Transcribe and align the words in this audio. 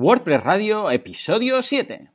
WordPress 0.00 0.44
Radio, 0.44 0.90
episodio 0.92 1.60
7. 1.60 2.12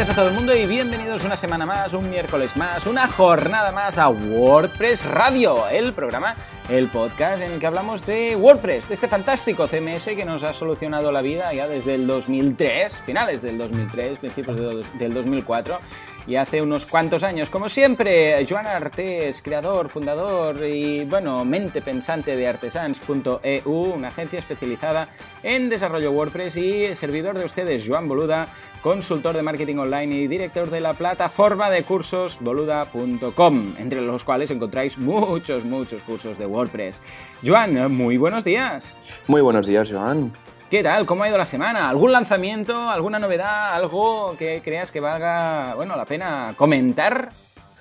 Días 0.00 0.08
a 0.08 0.14
todo 0.14 0.28
el 0.28 0.34
mundo 0.34 0.56
y 0.56 0.64
bienvenidos 0.64 1.24
una 1.24 1.36
semana 1.36 1.66
más, 1.66 1.92
un 1.92 2.08
miércoles 2.08 2.56
más, 2.56 2.86
una 2.86 3.06
jornada 3.06 3.70
más 3.70 3.98
a 3.98 4.08
WordPress 4.08 5.04
Radio, 5.04 5.68
el 5.68 5.92
programa, 5.92 6.36
el 6.70 6.88
podcast 6.88 7.42
en 7.42 7.52
el 7.52 7.60
que 7.60 7.66
hablamos 7.66 8.06
de 8.06 8.34
WordPress, 8.34 8.88
de 8.88 8.94
este 8.94 9.08
fantástico 9.08 9.68
CMS 9.68 10.06
que 10.16 10.24
nos 10.24 10.42
ha 10.42 10.54
solucionado 10.54 11.12
la 11.12 11.20
vida 11.20 11.52
ya 11.52 11.68
desde 11.68 11.96
el 11.96 12.06
2003, 12.06 13.02
finales 13.04 13.42
del 13.42 13.58
2003, 13.58 14.20
principios 14.20 14.86
del 14.98 15.12
2004 15.12 15.80
y 16.26 16.36
hace 16.36 16.62
unos 16.62 16.86
cuantos 16.86 17.22
años. 17.22 17.50
Como 17.50 17.68
siempre, 17.68 18.46
Joan 18.48 18.66
Artés, 18.66 19.42
creador, 19.42 19.88
fundador 19.88 20.64
y, 20.64 21.04
bueno, 21.04 21.44
mente 21.44 21.82
pensante 21.82 22.36
de 22.36 22.46
artesans.eu, 22.46 23.72
una 23.94 24.08
agencia 24.08 24.38
especializada 24.38 25.08
en 25.42 25.68
desarrollo 25.68 26.12
WordPress 26.12 26.56
y 26.56 26.94
servidor 26.94 27.38
de 27.38 27.44
ustedes, 27.44 27.84
Joan 27.86 28.08
Boluda, 28.08 28.48
consultor 28.82 29.34
de 29.34 29.42
marketing 29.42 29.76
online 29.76 30.14
y 30.14 30.26
director 30.26 30.70
de 30.70 30.80
la 30.80 30.94
plataforma 30.94 31.70
de 31.70 31.82
cursos 31.82 32.38
boluda.com, 32.40 33.74
entre 33.78 34.00
los 34.00 34.24
cuales 34.24 34.50
encontráis 34.50 34.98
muchos, 34.98 35.64
muchos 35.64 36.02
cursos 36.02 36.38
de 36.38 36.46
WordPress. 36.46 37.00
Joan, 37.44 37.92
muy 37.94 38.16
buenos 38.16 38.44
días. 38.44 38.96
Muy 39.26 39.42
buenos 39.42 39.66
días, 39.66 39.90
Joan. 39.90 40.32
¿Qué 40.70 40.82
tal? 40.82 41.04
¿Cómo 41.04 41.24
ha 41.24 41.28
ido 41.28 41.36
la 41.36 41.46
semana? 41.46 41.88
¿Algún 41.88 42.12
lanzamiento? 42.12 42.90
¿Alguna 42.90 43.18
novedad? 43.18 43.74
¿Algo 43.74 44.36
que 44.38 44.62
creas 44.64 44.92
que 44.92 45.00
valga 45.00 45.74
bueno, 45.74 45.96
la 45.96 46.04
pena 46.04 46.54
comentar? 46.56 47.32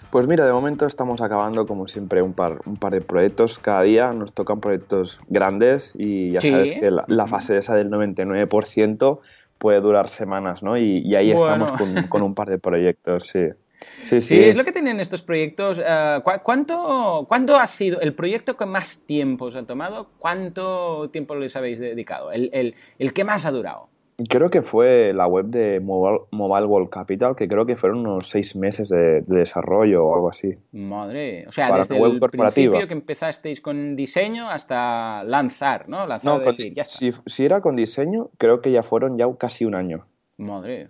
Pues 0.10 0.26
mira, 0.26 0.44
de 0.44 0.52
momento 0.52 0.88
estamos 0.88 1.22
acabando 1.22 1.68
como 1.68 1.88
siempre 1.88 2.24
un 2.24 2.34
par, 2.34 2.62
un 2.66 2.78
par 2.78 2.94
de 2.94 3.02
proyectos. 3.02 3.60
Cada 3.60 3.84
día 3.84 4.12
nos 4.12 4.34
tocan 4.34 4.60
proyectos 4.60 5.20
grandes 5.28 5.94
y 5.96 6.32
ya 6.32 6.42
sabes 6.42 6.72
que 6.72 6.90
la, 6.90 7.28
fase 7.28 7.58
esa 7.58 7.76
del 7.76 7.92
99% 7.92 9.20
puede 9.60 9.82
durar 9.82 10.08
semanas, 10.08 10.64
¿no? 10.64 10.78
Y, 10.78 11.16
ahí 11.16 11.32
estamos 11.32 11.72
con, 11.74 11.94
con, 12.08 12.24
un 12.24 12.34
par 12.34 12.48
de 12.48 12.58
proyectos, 12.58 13.28
sí. 13.28 13.50
Sí, 14.04 14.22
sí. 14.22 14.44
es 14.44 14.56
lo 14.56 14.66
que 14.66 14.72
tienen 14.72 15.00
estos 15.00 15.22
proyectos. 15.22 15.80
Eh, 15.86 16.20
¿cuánto, 16.44 17.26
¿Cuánto 17.28 17.58
ha 17.58 17.68
sido 17.68 18.02
el 18.02 18.14
proyecto 18.14 18.58
que 18.58 18.66
más 18.66 19.06
tiempo 19.06 19.46
os 19.46 19.56
ha 19.56 19.64
tomado? 19.64 20.10
¿Cuánto 20.18 21.10
tiempo 21.12 21.36
les 21.36 21.56
habéis 21.56 21.80
dedicado? 21.80 22.32
El, 22.32 22.50
el, 22.54 22.76
el 22.98 23.14
que 23.14 23.24
más 23.24 23.46
ha 23.46 23.52
durado. 23.52 23.90
Creo 24.28 24.50
que 24.50 24.62
fue 24.62 25.14
la 25.14 25.28
web 25.28 25.46
de 25.46 25.80
Mobile, 25.80 26.66
World 26.66 26.90
Capital, 26.90 27.36
que 27.36 27.48
creo 27.48 27.66
que 27.66 27.76
fueron 27.76 28.00
unos 28.00 28.30
seis 28.30 28.56
meses 28.56 28.90
de, 28.90 29.22
desarrollo 29.22 30.06
o 30.06 30.16
algo 30.16 30.30
así. 30.30 30.56
Madre, 30.72 31.46
o 31.48 31.52
sea, 31.52 31.78
desde 31.78 31.98
el 31.98 32.20
principio 32.20 32.88
que 32.88 32.94
empezasteis 32.94 33.62
con 33.62 33.96
diseño 33.96 34.50
hasta 34.50 35.24
lanzar, 35.24 35.88
¿no? 35.88 36.06
Lanzar 36.06 36.42
no, 36.46 36.54
Si, 36.86 37.12
si, 37.26 37.46
era 37.46 37.62
con 37.62 37.76
diseño, 37.76 38.30
creo 38.38 38.62
que 38.62 38.72
ya 38.72 38.84
fueron 38.84 39.16
ya 39.16 39.26
casi 39.38 39.66
un 39.66 39.76
año. 39.76 40.06
Madre 40.38 40.90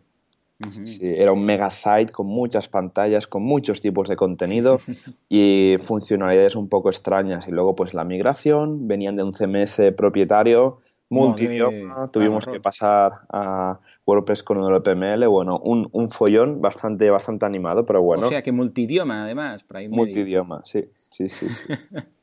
era 1.01 1.31
un 1.31 1.45
mega 1.45 1.69
site 1.69 2.11
con 2.11 2.27
muchas 2.27 2.67
pantallas, 2.67 3.27
con 3.27 3.43
muchos 3.43 3.79
tipos 3.79 4.09
de 4.09 4.15
contenido 4.17 4.77
y 5.29 5.77
funcionalidades 5.81 6.55
un 6.55 6.67
poco 6.67 6.89
extrañas. 6.89 7.47
Y 7.47 7.51
luego, 7.51 7.75
pues 7.75 7.93
la 7.93 8.03
migración, 8.03 8.87
venían 8.87 9.15
de 9.15 9.23
un 9.23 9.33
CMS 9.33 9.93
propietario, 9.95 10.79
multidioma, 11.09 12.09
tuvimos 12.11 12.45
que 12.45 12.59
pasar 12.59 13.21
a 13.29 13.79
WordPress 14.05 14.43
con 14.43 14.57
un 14.57 14.73
LPML, 14.73 15.27
bueno, 15.27 15.59
un, 15.59 15.89
un, 15.91 16.09
follón 16.09 16.61
bastante, 16.61 17.09
bastante 17.09 17.45
animado, 17.45 17.85
pero 17.85 18.01
bueno. 18.01 18.27
O 18.27 18.29
sea 18.29 18.41
que 18.41 18.51
multidioma, 18.51 19.23
además, 19.23 19.63
por 19.63 19.77
ahí 19.77 19.89
Multidioma, 19.89 20.61
sí, 20.65 20.85
sí, 21.11 21.29
sí. 21.29 21.49
sí. 21.49 21.63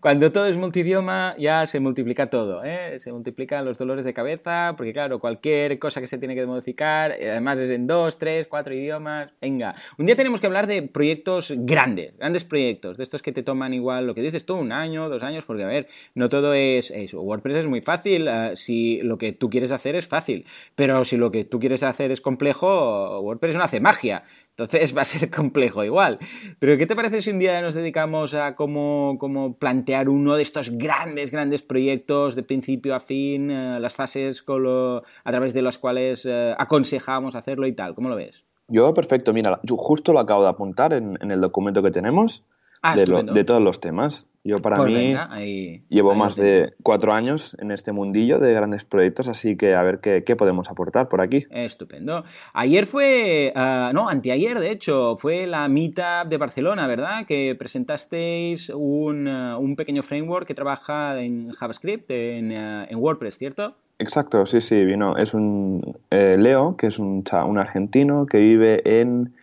Cuando 0.00 0.30
todo 0.32 0.46
es 0.46 0.56
multidioma 0.56 1.34
ya 1.38 1.66
se 1.66 1.80
multiplica 1.80 2.28
todo, 2.28 2.62
¿eh? 2.64 2.98
se 3.00 3.12
multiplican 3.12 3.64
los 3.64 3.78
dolores 3.78 4.04
de 4.04 4.12
cabeza, 4.12 4.74
porque 4.76 4.92
claro, 4.92 5.18
cualquier 5.18 5.78
cosa 5.78 6.00
que 6.00 6.06
se 6.06 6.18
tiene 6.18 6.34
que 6.34 6.44
modificar, 6.46 7.12
eh, 7.12 7.30
además 7.30 7.58
es 7.58 7.70
en 7.70 7.86
dos, 7.86 8.18
tres, 8.18 8.46
cuatro 8.46 8.74
idiomas, 8.74 9.32
venga. 9.40 9.74
Un 9.98 10.06
día 10.06 10.16
tenemos 10.16 10.40
que 10.40 10.46
hablar 10.46 10.66
de 10.66 10.82
proyectos 10.82 11.54
grandes, 11.56 12.16
grandes 12.18 12.44
proyectos, 12.44 12.98
de 12.98 13.02
estos 13.02 13.22
que 13.22 13.32
te 13.32 13.42
toman 13.42 13.72
igual 13.72 14.06
lo 14.06 14.14
que 14.14 14.20
dices 14.20 14.44
tú, 14.44 14.56
un 14.56 14.72
año, 14.72 15.08
dos 15.08 15.22
años, 15.22 15.44
porque 15.46 15.64
a 15.64 15.68
ver, 15.68 15.88
no 16.14 16.28
todo 16.28 16.52
es. 16.54 16.92
WordPress 17.12 17.56
es 17.56 17.66
muy 17.66 17.80
fácil 17.80 18.28
eh, 18.28 18.52
si 18.56 19.00
lo 19.02 19.16
que 19.16 19.32
tú 19.32 19.48
quieres 19.48 19.72
hacer 19.72 19.96
es 19.96 20.06
fácil, 20.06 20.44
pero 20.74 21.04
si 21.04 21.16
lo 21.16 21.30
que 21.30 21.44
tú 21.44 21.60
quieres 21.60 21.82
hacer 21.82 22.10
es 22.10 22.20
complejo, 22.20 23.20
WordPress 23.20 23.56
no 23.56 23.62
hace 23.62 23.80
magia. 23.80 24.24
Entonces 24.50 24.94
va 24.96 25.02
a 25.02 25.04
ser 25.04 25.30
complejo 25.30 25.84
igual. 25.84 26.18
Pero 26.58 26.76
¿qué 26.76 26.86
te 26.86 26.96
parece 26.96 27.22
si 27.22 27.30
un 27.30 27.38
día 27.38 27.60
nos 27.62 27.74
dedicamos 27.74 28.34
a 28.34 28.54
cómo, 28.54 29.56
plantear 29.58 30.08
uno 30.08 30.36
de 30.36 30.42
estos 30.42 30.70
grandes, 30.70 31.30
grandes 31.30 31.62
proyectos 31.62 32.34
de 32.34 32.42
principio 32.42 32.94
a 32.94 33.00
fin, 33.00 33.50
eh, 33.50 33.80
las 33.80 33.94
fases 33.94 34.44
a 34.48 35.30
través 35.30 35.54
de 35.54 35.62
las 35.62 35.78
cuales 35.78 36.26
eh, 36.26 36.54
aconsejamos 36.58 37.34
hacerlo 37.34 37.66
y 37.66 37.72
tal? 37.72 37.94
¿Cómo 37.94 38.08
lo 38.08 38.16
ves? 38.16 38.44
Yo, 38.68 38.94
perfecto. 38.94 39.32
Mira, 39.32 39.58
yo 39.62 39.76
justo 39.76 40.12
lo 40.12 40.20
acabo 40.20 40.42
de 40.42 40.50
apuntar 40.50 40.92
en 40.92 41.30
el 41.30 41.40
documento 41.40 41.82
que 41.82 41.90
tenemos. 41.90 42.44
Ah, 42.82 42.96
de, 42.96 43.44
todos 43.44 43.62
los 43.62 43.80
temas. 43.80 44.26
Yo 44.42 44.62
para 44.62 44.76
pues 44.76 44.90
mí 44.90 45.82
llevo 45.90 46.14
más 46.14 46.34
de 46.34 46.72
cuatro 46.82 47.12
años 47.12 47.54
en 47.60 47.70
este 47.72 47.92
mundillo 47.92 48.38
de 48.38 48.54
grandes 48.54 48.86
proyectos, 48.86 49.28
así 49.28 49.54
que 49.54 49.74
a 49.74 49.82
ver 49.82 50.00
qué, 50.00 50.36
podemos 50.36 50.70
aportar 50.70 51.08
por 51.10 51.20
aquí. 51.20 51.44
Estupendo. 51.50 52.24
Ayer 52.54 52.86
fue, 52.86 53.52
ah, 53.54 53.90
no, 53.92 54.08
anteayer 54.08 54.58
de 54.58 54.70
hecho, 54.70 55.16
fue 55.18 55.46
la 55.46 55.68
Meetup 55.68 56.28
de 56.28 56.38
Barcelona, 56.38 56.86
¿verdad? 56.86 57.26
Que 57.26 57.54
presentasteis 57.54 58.70
un, 58.74 59.28
ah, 59.28 59.58
un 59.58 59.76
pequeño 59.76 60.02
framework 60.02 60.46
que 60.46 60.54
trabaja 60.54 61.20
en 61.20 61.50
JavaScript, 61.50 62.10
en, 62.10 62.52
en 62.52 62.96
WordPress, 62.96 63.36
¿cierto? 63.36 63.74
Exacto, 64.00 64.46
sí, 64.46 64.62
sí, 64.62 64.82
vino. 64.82 65.18
Es 65.18 65.34
un 65.34 65.78
eh, 66.10 66.36
Leo, 66.38 66.74
que 66.78 66.86
es 66.86 66.98
un, 66.98 67.22
un 67.46 67.58
argentino 67.58 68.24
que 68.24 68.38
vive 68.38 68.80
en 69.00 69.34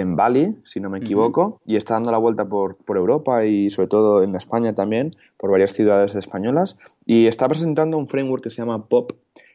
en 0.00 0.16
Bali, 0.16 0.56
si 0.64 0.80
no 0.80 0.90
me 0.90 0.98
equivoco, 0.98 1.60
y 1.66 1.76
está 1.76 1.94
dando 1.94 2.10
la 2.10 2.18
vuelta 2.18 2.44
por, 2.46 2.76
Europa 2.88 3.44
y 3.44 3.70
sobre 3.70 3.88
todo 3.88 4.22
en 4.22 4.34
España 4.34 4.74
también, 4.74 5.12
por 5.36 5.50
varias 5.50 5.72
ciudades 5.72 6.14
españolas, 6.14 6.78
y 7.06 7.26
está 7.26 7.48
presentando 7.48 7.96
un 7.96 8.08
framework 8.08 8.42
que 8.42 8.50
se 8.50 8.56
llama 8.56 8.86
POP, 8.86 9.12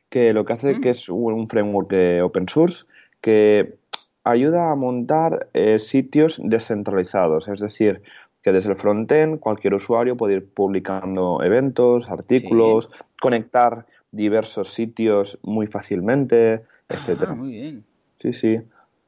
que 0.10 0.34
lo 0.34 0.46
que 0.46 0.54
hace 0.54 0.80
que 0.80 0.92
es 0.92 1.10
un 1.10 1.50
framework 1.50 1.90
de 1.90 2.22
open 2.22 2.48
source 2.48 2.86
que 3.22 3.78
ayuda 4.24 4.72
a 4.72 4.76
montar 4.76 5.50
eh, 5.54 5.80
sitios 5.80 6.40
descentralizados, 6.44 7.48
es 7.48 7.60
decir, 7.60 8.02
que 8.44 8.52
desde 8.52 8.70
el 8.70 8.76
frontend 8.76 9.40
cualquier 9.40 9.74
usuario 9.74 10.16
puede 10.16 10.36
ir 10.36 10.46
publicando 10.48 11.42
eventos, 11.44 12.10
artículos, 12.10 12.92
conectar 13.20 13.86
diversos 14.12 14.74
sitios 14.74 15.40
muy 15.42 15.68
fácilmente, 15.68 16.62
etcétera. 16.88 17.32
Ah, 17.32 17.36
muy 17.36 17.52
bien. 17.52 17.84
Sí, 18.20 18.34
sí. 18.34 18.62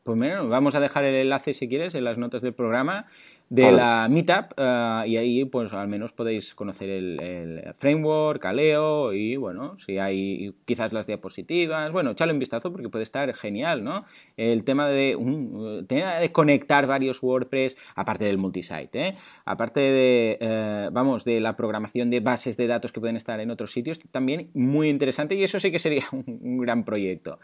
Pues 0.08 0.18
bueno, 0.18 0.48
vamos 0.48 0.74
a 0.74 0.80
dejar 0.80 1.04
el 1.04 1.16
enlace 1.16 1.54
si 1.54 1.68
quieres 1.68 1.94
en 1.94 2.06
las 2.06 2.18
notas 2.18 2.42
del 2.42 2.54
programa 2.54 3.08
de 3.50 3.74
la 3.74 4.08
Meetup 4.08 4.54
eh, 4.56 5.04
y 5.06 5.18
ahí 5.18 5.44
pues 5.44 5.74
al 5.74 5.90
menos 5.90 6.14
podéis 6.14 6.56
conocer 6.56 6.90
el, 6.90 7.74
framework, 7.76 8.46
Aleo 8.46 9.12
y 9.12 9.36
bueno, 9.36 9.78
si 9.78 9.98
hay 9.98 10.56
quizás 10.64 10.94
las 10.94 11.08
diapositivas, 11.08 11.92
bueno, 11.92 12.12
echale 12.12 12.32
un 12.32 12.40
vistazo 12.40 12.72
porque 12.72 12.88
puede 12.88 13.04
estar 13.04 13.34
genial, 13.34 13.84
¿no? 13.84 14.06
El 14.38 14.64
tema 14.64 14.88
de, 14.88 15.18
de 15.90 16.32
conectar 16.32 16.88
varios 16.88 17.22
WordPress, 17.22 17.76
aparte 17.96 18.24
del 18.24 18.38
multisite, 18.38 19.08
¿eh? 19.10 19.16
aparte 19.44 19.82
de, 19.82 20.38
eh, 20.40 20.90
vamos, 20.90 21.26
de 21.26 21.42
la 21.42 21.58
programación 21.58 22.10
de 22.10 22.22
bases 22.22 22.56
de 22.56 22.68
datos 22.68 22.94
que 22.94 23.02
pueden 23.02 23.18
estar 23.18 23.42
en 23.42 23.52
otros 23.52 23.74
sitios, 23.74 24.00
también 24.10 24.52
muy 24.54 24.88
interesante 24.88 25.36
y 25.36 25.44
eso 25.44 25.60
sí 25.60 25.70
que 25.70 25.80
sería 25.80 26.06
un 26.14 26.60
gran 26.60 26.86
proyecto. 26.86 27.40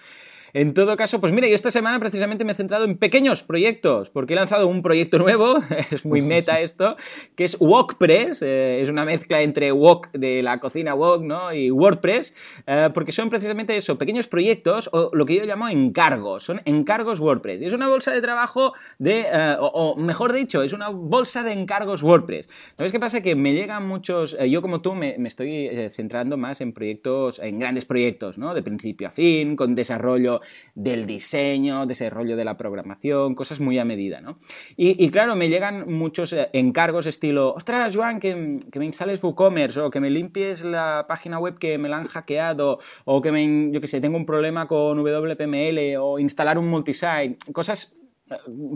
En 0.56 0.76
todo 0.76 0.96
caso, 0.98 1.20
pues 1.20 1.34
mira, 1.34 1.48
yo 1.48 1.56
esta 1.56 1.72
semana 1.72 2.00
precisamente 2.00 2.46
me 2.46 2.52
he 2.52 2.56
centrado 2.56 2.86
en 2.86 2.96
pequeños 2.96 3.42
proyectos, 3.42 4.12
porque 4.12 4.34
he 4.34 4.36
lanzado 4.36 4.68
un 4.68 4.84
proyecto 4.84 5.18
nuevo, 5.18 5.56
es 5.92 6.06
muy 6.06 6.22
meta 6.22 6.60
esto, 6.60 6.96
que 7.36 7.46
es 7.46 7.58
WordPress, 7.60 8.44
eh, 8.44 8.80
es 8.80 8.88
una 8.88 9.04
mezcla 9.04 9.42
entre 9.42 9.72
Wok 9.72 10.12
de 10.12 10.44
la 10.44 10.60
cocina 10.60 10.94
Wok, 10.94 11.24
¿no? 11.24 11.52
Y 11.52 11.72
WordPress, 11.72 12.36
eh, 12.68 12.92
porque 12.94 13.12
son 13.12 13.32
precisamente 13.32 13.76
eso, 13.76 13.98
pequeños 13.98 14.28
proyectos, 14.28 14.92
o 14.94 15.10
lo 15.14 15.26
que 15.26 15.38
yo 15.38 15.46
llamo 15.46 15.70
encargos, 15.70 16.44
son 16.44 16.62
encargos 16.66 17.20
WordPress. 17.20 17.60
Y 17.60 17.66
es 17.66 17.74
una 17.74 17.90
bolsa 17.90 18.12
de 18.12 18.22
trabajo 18.22 18.74
de, 19.00 19.26
eh, 19.34 19.56
o, 19.60 19.96
mejor 19.96 20.34
dicho, 20.34 20.62
es 20.62 20.72
una 20.72 20.90
bolsa 20.90 21.42
de 21.42 21.54
encargos 21.54 22.04
WordPress. 22.04 22.48
¿Sabes 22.78 22.92
qué 22.92 23.00
pasa? 23.00 23.22
Que 23.22 23.34
me 23.34 23.54
llegan 23.54 23.88
muchos, 23.88 24.38
yo 24.48 24.62
como 24.62 24.82
tú 24.82 24.94
me, 24.94 25.16
me 25.18 25.30
estoy 25.30 25.90
centrando 25.90 26.38
más 26.38 26.62
en 26.62 26.74
proyectos, 26.74 27.40
en 27.40 27.58
grandes 27.58 27.86
proyectos, 27.86 28.38
¿no? 28.38 28.54
De 28.54 28.62
principio 28.62 29.08
a 29.08 29.12
fin, 29.12 29.56
con 29.56 29.74
desarrollo 29.74 30.43
del 30.76 31.06
diseño, 31.06 31.86
desarrollo 31.86 32.36
de 32.36 32.46
la 32.46 32.58
programación, 32.58 33.36
cosas 33.36 33.60
muy 33.60 33.80
a 33.80 33.86
medida, 33.86 34.22
¿no? 34.22 34.38
Y, 34.76 35.10
claro, 35.10 35.36
me 35.36 35.50
llegan 35.50 35.92
muchos 35.92 36.34
eh, 36.34 36.50
encargos 36.54 37.06
estilo, 37.06 37.54
ostras, 37.54 37.96
Joan, 37.96 38.20
que, 38.20 38.36
me 38.36 38.86
instales 38.86 39.24
WooCommerce 39.24 39.82
o 39.82 39.90
que 39.90 40.00
me 40.00 40.10
limpies 40.10 40.64
la 40.64 41.06
página 41.08 41.40
web 41.40 41.58
que 41.58 41.78
me 41.78 41.90
la 41.90 41.98
han 41.98 42.06
hackeado 42.06 42.80
o 43.06 43.22
que 43.22 43.32
me, 43.32 43.72
yo 43.72 43.80
sé, 43.88 44.02
tengo 44.02 44.18
un 44.18 44.26
problema 44.26 44.68
con 44.68 44.98
WPML 44.98 45.98
o 46.00 46.20
instalar 46.20 46.58
un 46.58 46.68
multisite, 46.70 47.38
cosas 47.52 47.94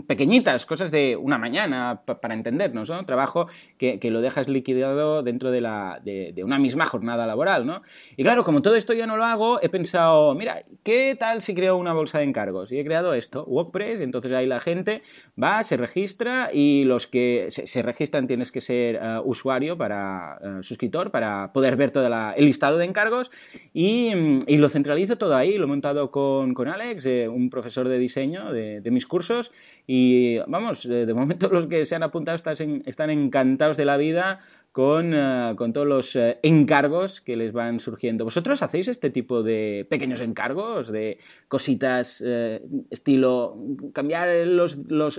pequeñitas, 0.06 0.66
cosas 0.66 0.90
de 0.90 1.16
una 1.16 1.38
mañana, 1.38 2.02
para 2.04 2.34
entendernos, 2.34 2.88
¿no? 2.90 3.04
Trabajo 3.04 3.48
que, 3.76 3.98
lo 4.08 4.20
dejas 4.20 4.48
liquidado 4.48 5.22
dentro 5.22 5.50
de, 5.50 5.60
la, 5.60 6.00
de, 6.02 6.42
una 6.44 6.58
misma 6.58 6.86
jornada 6.86 7.26
laboral, 7.26 7.66
¿no? 7.66 7.82
Y 8.16 8.22
claro, 8.22 8.44
como 8.44 8.62
todo 8.62 8.76
esto 8.76 8.92
yo 8.94 9.06
no 9.06 9.16
lo 9.16 9.24
hago, 9.24 9.60
he 9.62 9.68
pensado, 9.68 10.34
mira, 10.34 10.62
¿qué 10.82 11.16
tal 11.18 11.42
si 11.42 11.54
creo 11.54 11.76
una 11.76 11.92
bolsa 11.92 12.18
de 12.18 12.24
encargos? 12.24 12.72
Y 12.72 12.78
he 12.78 12.84
creado 12.84 13.14
esto, 13.14 13.44
WordPress, 13.44 14.00
entonces 14.00 14.32
ahí 14.32 14.46
la 14.46 14.60
gente 14.60 15.02
va, 15.40 15.62
se 15.62 15.76
registra 15.76 16.50
y 16.52 16.84
los 16.84 17.06
que 17.06 17.48
se, 17.50 17.82
registran 17.82 18.26
tienes 18.26 18.52
que 18.52 18.60
ser 18.60 18.96
eh, 18.96 19.18
usuario 19.24 19.76
para, 19.76 20.38
eh, 20.42 20.62
suscriptor, 20.62 21.10
para 21.10 21.52
poder 21.52 21.76
ver 21.76 21.90
todo 21.90 22.06
el 22.06 22.44
listado 22.44 22.78
de 22.78 22.84
encargos 22.84 23.30
y, 23.72 24.38
lo 24.58 24.68
centralizo 24.68 25.18
todo 25.18 25.36
ahí, 25.36 25.56
lo 25.56 25.64
he 25.64 25.68
montado 25.68 26.10
con, 26.10 26.54
Alex, 26.66 27.06
eh, 27.06 27.28
un 27.28 27.48
profesor 27.48 27.88
de 27.88 27.98
diseño 27.98 28.52
de 28.52 28.90
mis 28.90 29.06
cursos, 29.06 29.47
y 29.90 30.36
vamos, 30.40 30.84
eh, 30.84 31.06
de 31.06 31.14
momento 31.14 31.48
los 31.48 31.66
que 31.66 31.86
se 31.86 31.94
han 31.94 32.02
apuntado 32.02 32.36
están, 32.36 33.10
encantados 33.10 33.78
de 33.78 33.86
la 33.86 33.96
vida 33.96 34.38
con, 34.70 35.14
eh, 35.14 35.54
todos 35.72 35.86
los 35.86 36.14
eh, 36.14 36.38
encargos 36.42 37.22
que 37.22 37.36
les 37.36 37.54
van 37.54 37.80
surgiendo. 37.80 38.26
¿Vosotros 38.26 38.60
hacéis 38.60 38.88
este 38.88 39.08
tipo 39.08 39.42
de 39.42 39.86
pequeños 39.88 40.20
encargos, 40.20 40.92
de 40.92 41.16
cositas 41.48 42.22
estilo 42.90 43.56
cambiar, 43.94 44.28
los, 44.46 44.76
los, 44.90 45.18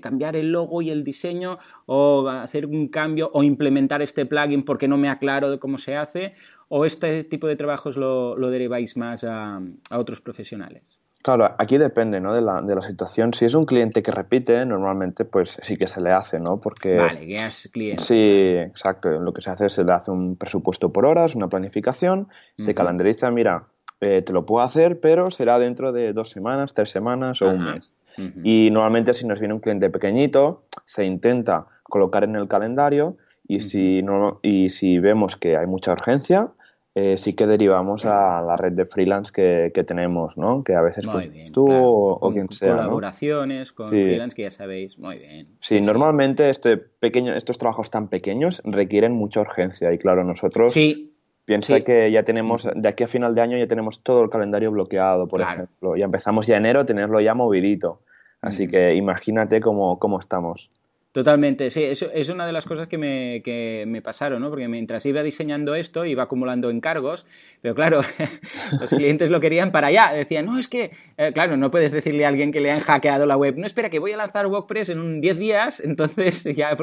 cambiar 0.00 0.36
el 0.36 0.52
logo 0.52 0.80
y 0.80 0.90
el 0.90 1.02
diseño 1.02 1.58
o 1.86 2.28
hacer 2.28 2.66
un 2.66 2.86
cambio 2.86 3.32
o 3.34 3.42
implementar 3.42 4.00
este 4.00 4.26
plugin 4.26 4.62
porque 4.62 4.86
no 4.86 4.96
me 4.96 5.08
aclaro 5.08 5.50
de 5.50 5.58
cómo 5.58 5.76
se 5.76 5.96
hace? 5.96 6.34
¿O 6.68 6.84
este 6.84 7.24
tipo 7.24 7.48
de 7.48 7.56
trabajos 7.56 7.96
lo, 7.96 8.36
deriváis 8.48 8.96
más 8.96 9.24
a 9.24 9.60
otros 9.90 10.20
profesionales? 10.20 11.03
Claro, 11.24 11.54
aquí 11.56 11.78
depende 11.78 12.20
¿no? 12.20 12.34
de, 12.34 12.42
la, 12.42 12.60
de 12.60 12.74
la 12.74 12.82
situación. 12.82 13.32
Si 13.32 13.46
es 13.46 13.54
un 13.54 13.64
cliente 13.64 14.02
que 14.02 14.10
repite, 14.10 14.66
normalmente 14.66 15.24
pues 15.24 15.56
sí 15.62 15.78
que 15.78 15.86
se 15.86 16.02
le 16.02 16.12
hace, 16.12 16.38
¿no? 16.38 16.60
Porque... 16.60 16.98
Vale, 16.98 17.26
que 17.26 17.36
es 17.36 17.70
cliente. 17.72 18.02
Sí, 18.02 18.58
exacto. 18.58 19.08
Lo 19.08 19.32
que 19.32 19.40
se 19.40 19.48
hace 19.48 19.64
es 19.64 19.72
se 19.72 19.84
le 19.84 19.92
hace 19.92 20.10
un 20.10 20.36
presupuesto 20.36 20.92
por 20.92 21.06
horas, 21.06 21.34
una 21.34 21.48
planificación, 21.48 22.28
se 22.58 22.74
calendariza, 22.74 23.30
mira, 23.30 23.64
eh, 24.02 24.20
te 24.20 24.34
lo 24.34 24.44
puedo 24.44 24.62
hacer, 24.62 25.00
pero 25.00 25.30
será 25.30 25.58
dentro 25.58 25.92
de 25.92 26.12
dos 26.12 26.28
semanas, 26.28 26.74
tres 26.74 26.90
semanas 26.90 27.40
o 27.40 27.48
un 27.48 27.72
mes. 27.72 27.94
Y 28.42 28.68
normalmente 28.70 29.14
si 29.14 29.26
nos 29.26 29.40
viene 29.40 29.54
un 29.54 29.60
cliente 29.60 29.88
pequeñito, 29.88 30.60
se 30.84 31.06
intenta 31.06 31.64
colocar 31.84 32.24
en 32.24 32.36
el 32.36 32.48
calendario 32.48 33.16
y, 33.48 33.60
si, 33.60 34.02
no, 34.02 34.40
y 34.42 34.68
si 34.68 34.98
vemos 34.98 35.36
que 35.36 35.56
hay 35.56 35.66
mucha 35.66 35.92
urgencia, 35.92 36.50
eh, 36.96 37.16
sí 37.16 37.34
que 37.34 37.46
derivamos 37.46 38.04
a 38.04 38.40
la 38.40 38.56
red 38.56 38.72
de 38.72 38.84
freelance 38.84 39.32
que, 39.32 39.84
tenemos, 39.84 40.38
¿no? 40.38 40.62
Que 40.62 40.74
a 40.74 40.80
veces 40.80 41.04
pues, 41.04 41.50
tú 41.50 41.66
o, 41.68 42.30
quien 42.32 42.48
sea. 42.50 42.76
Colaboraciones 42.76 43.72
con 43.72 43.88
freelance 43.88 44.36
que 44.36 44.42
ya 44.42 44.50
sabéis, 44.50 44.96
muy 44.98 45.18
bien. 45.18 45.48
Sí, 45.58 45.80
normalmente 45.80 46.50
Este 46.50 46.76
pequeño, 46.76 47.34
estos 47.34 47.58
trabajos 47.58 47.90
tan 47.90 48.06
pequeños 48.06 48.62
requieren 48.64 49.12
mucha 49.12 49.40
urgencia 49.40 49.92
y 49.92 49.98
claro, 49.98 50.24
nosotros... 50.24 50.72
Sí. 50.72 51.10
Piensa 51.46 51.82
que 51.82 52.10
ya 52.10 52.22
tenemos, 52.22 52.66
de 52.74 52.88
aquí 52.88 53.04
a 53.04 53.06
final 53.06 53.34
de 53.34 53.42
año 53.42 53.58
ya 53.58 53.66
tenemos 53.66 54.02
todo 54.02 54.22
el 54.22 54.30
calendario 54.30 54.70
bloqueado, 54.70 55.28
por 55.28 55.42
ejemplo. 55.42 55.94
Ya 55.94 56.06
empezamos 56.06 56.46
ya 56.46 56.56
enero 56.56 56.80
a 56.80 56.86
tenerlo 56.86 57.20
ya 57.20 57.34
movidito. 57.34 58.00
Así 58.40 58.66
que 58.66 58.94
imagínate 58.94 59.60
cómo, 59.60 59.98
cómo 59.98 60.18
estamos. 60.18 60.70
Totalmente, 61.14 61.70
sí, 61.70 61.84
eso 61.84 62.10
es 62.12 62.28
una 62.28 62.44
de 62.44 62.52
las 62.52 62.64
cosas 62.64 62.88
que 62.88 62.98
me, 62.98 63.40
que 63.44 63.84
me, 63.86 64.02
pasaron, 64.02 64.42
¿no? 64.42 64.50
Porque 64.50 64.66
mientras 64.66 65.06
iba 65.06 65.22
diseñando 65.22 65.76
esto, 65.76 66.04
iba 66.04 66.24
acumulando 66.24 66.70
encargos, 66.70 67.24
pero 67.60 67.72
claro, 67.76 68.02
los 68.80 68.90
clientes 68.90 69.30
lo 69.30 69.38
querían 69.38 69.70
para 69.70 69.86
allá. 69.86 70.12
Decían, 70.12 70.46
no, 70.46 70.58
es 70.58 70.66
que, 70.66 70.90
eh, 71.16 71.30
claro, 71.32 71.56
no 71.56 71.70
puedes 71.70 71.92
decirle 71.92 72.24
a 72.24 72.28
alguien 72.30 72.50
que 72.50 72.60
le 72.60 72.72
han 72.72 72.80
hackeado 72.80 73.26
la 73.26 73.36
web, 73.36 73.56
no, 73.56 73.64
espera, 73.64 73.90
que 73.90 74.00
voy 74.00 74.10
a 74.10 74.16
lanzar 74.16 74.48
WordPress 74.48 74.88
en 74.88 74.98
un 74.98 75.20
10 75.20 75.38
días, 75.38 75.78
entonces 75.78 76.42
ya 76.56 76.76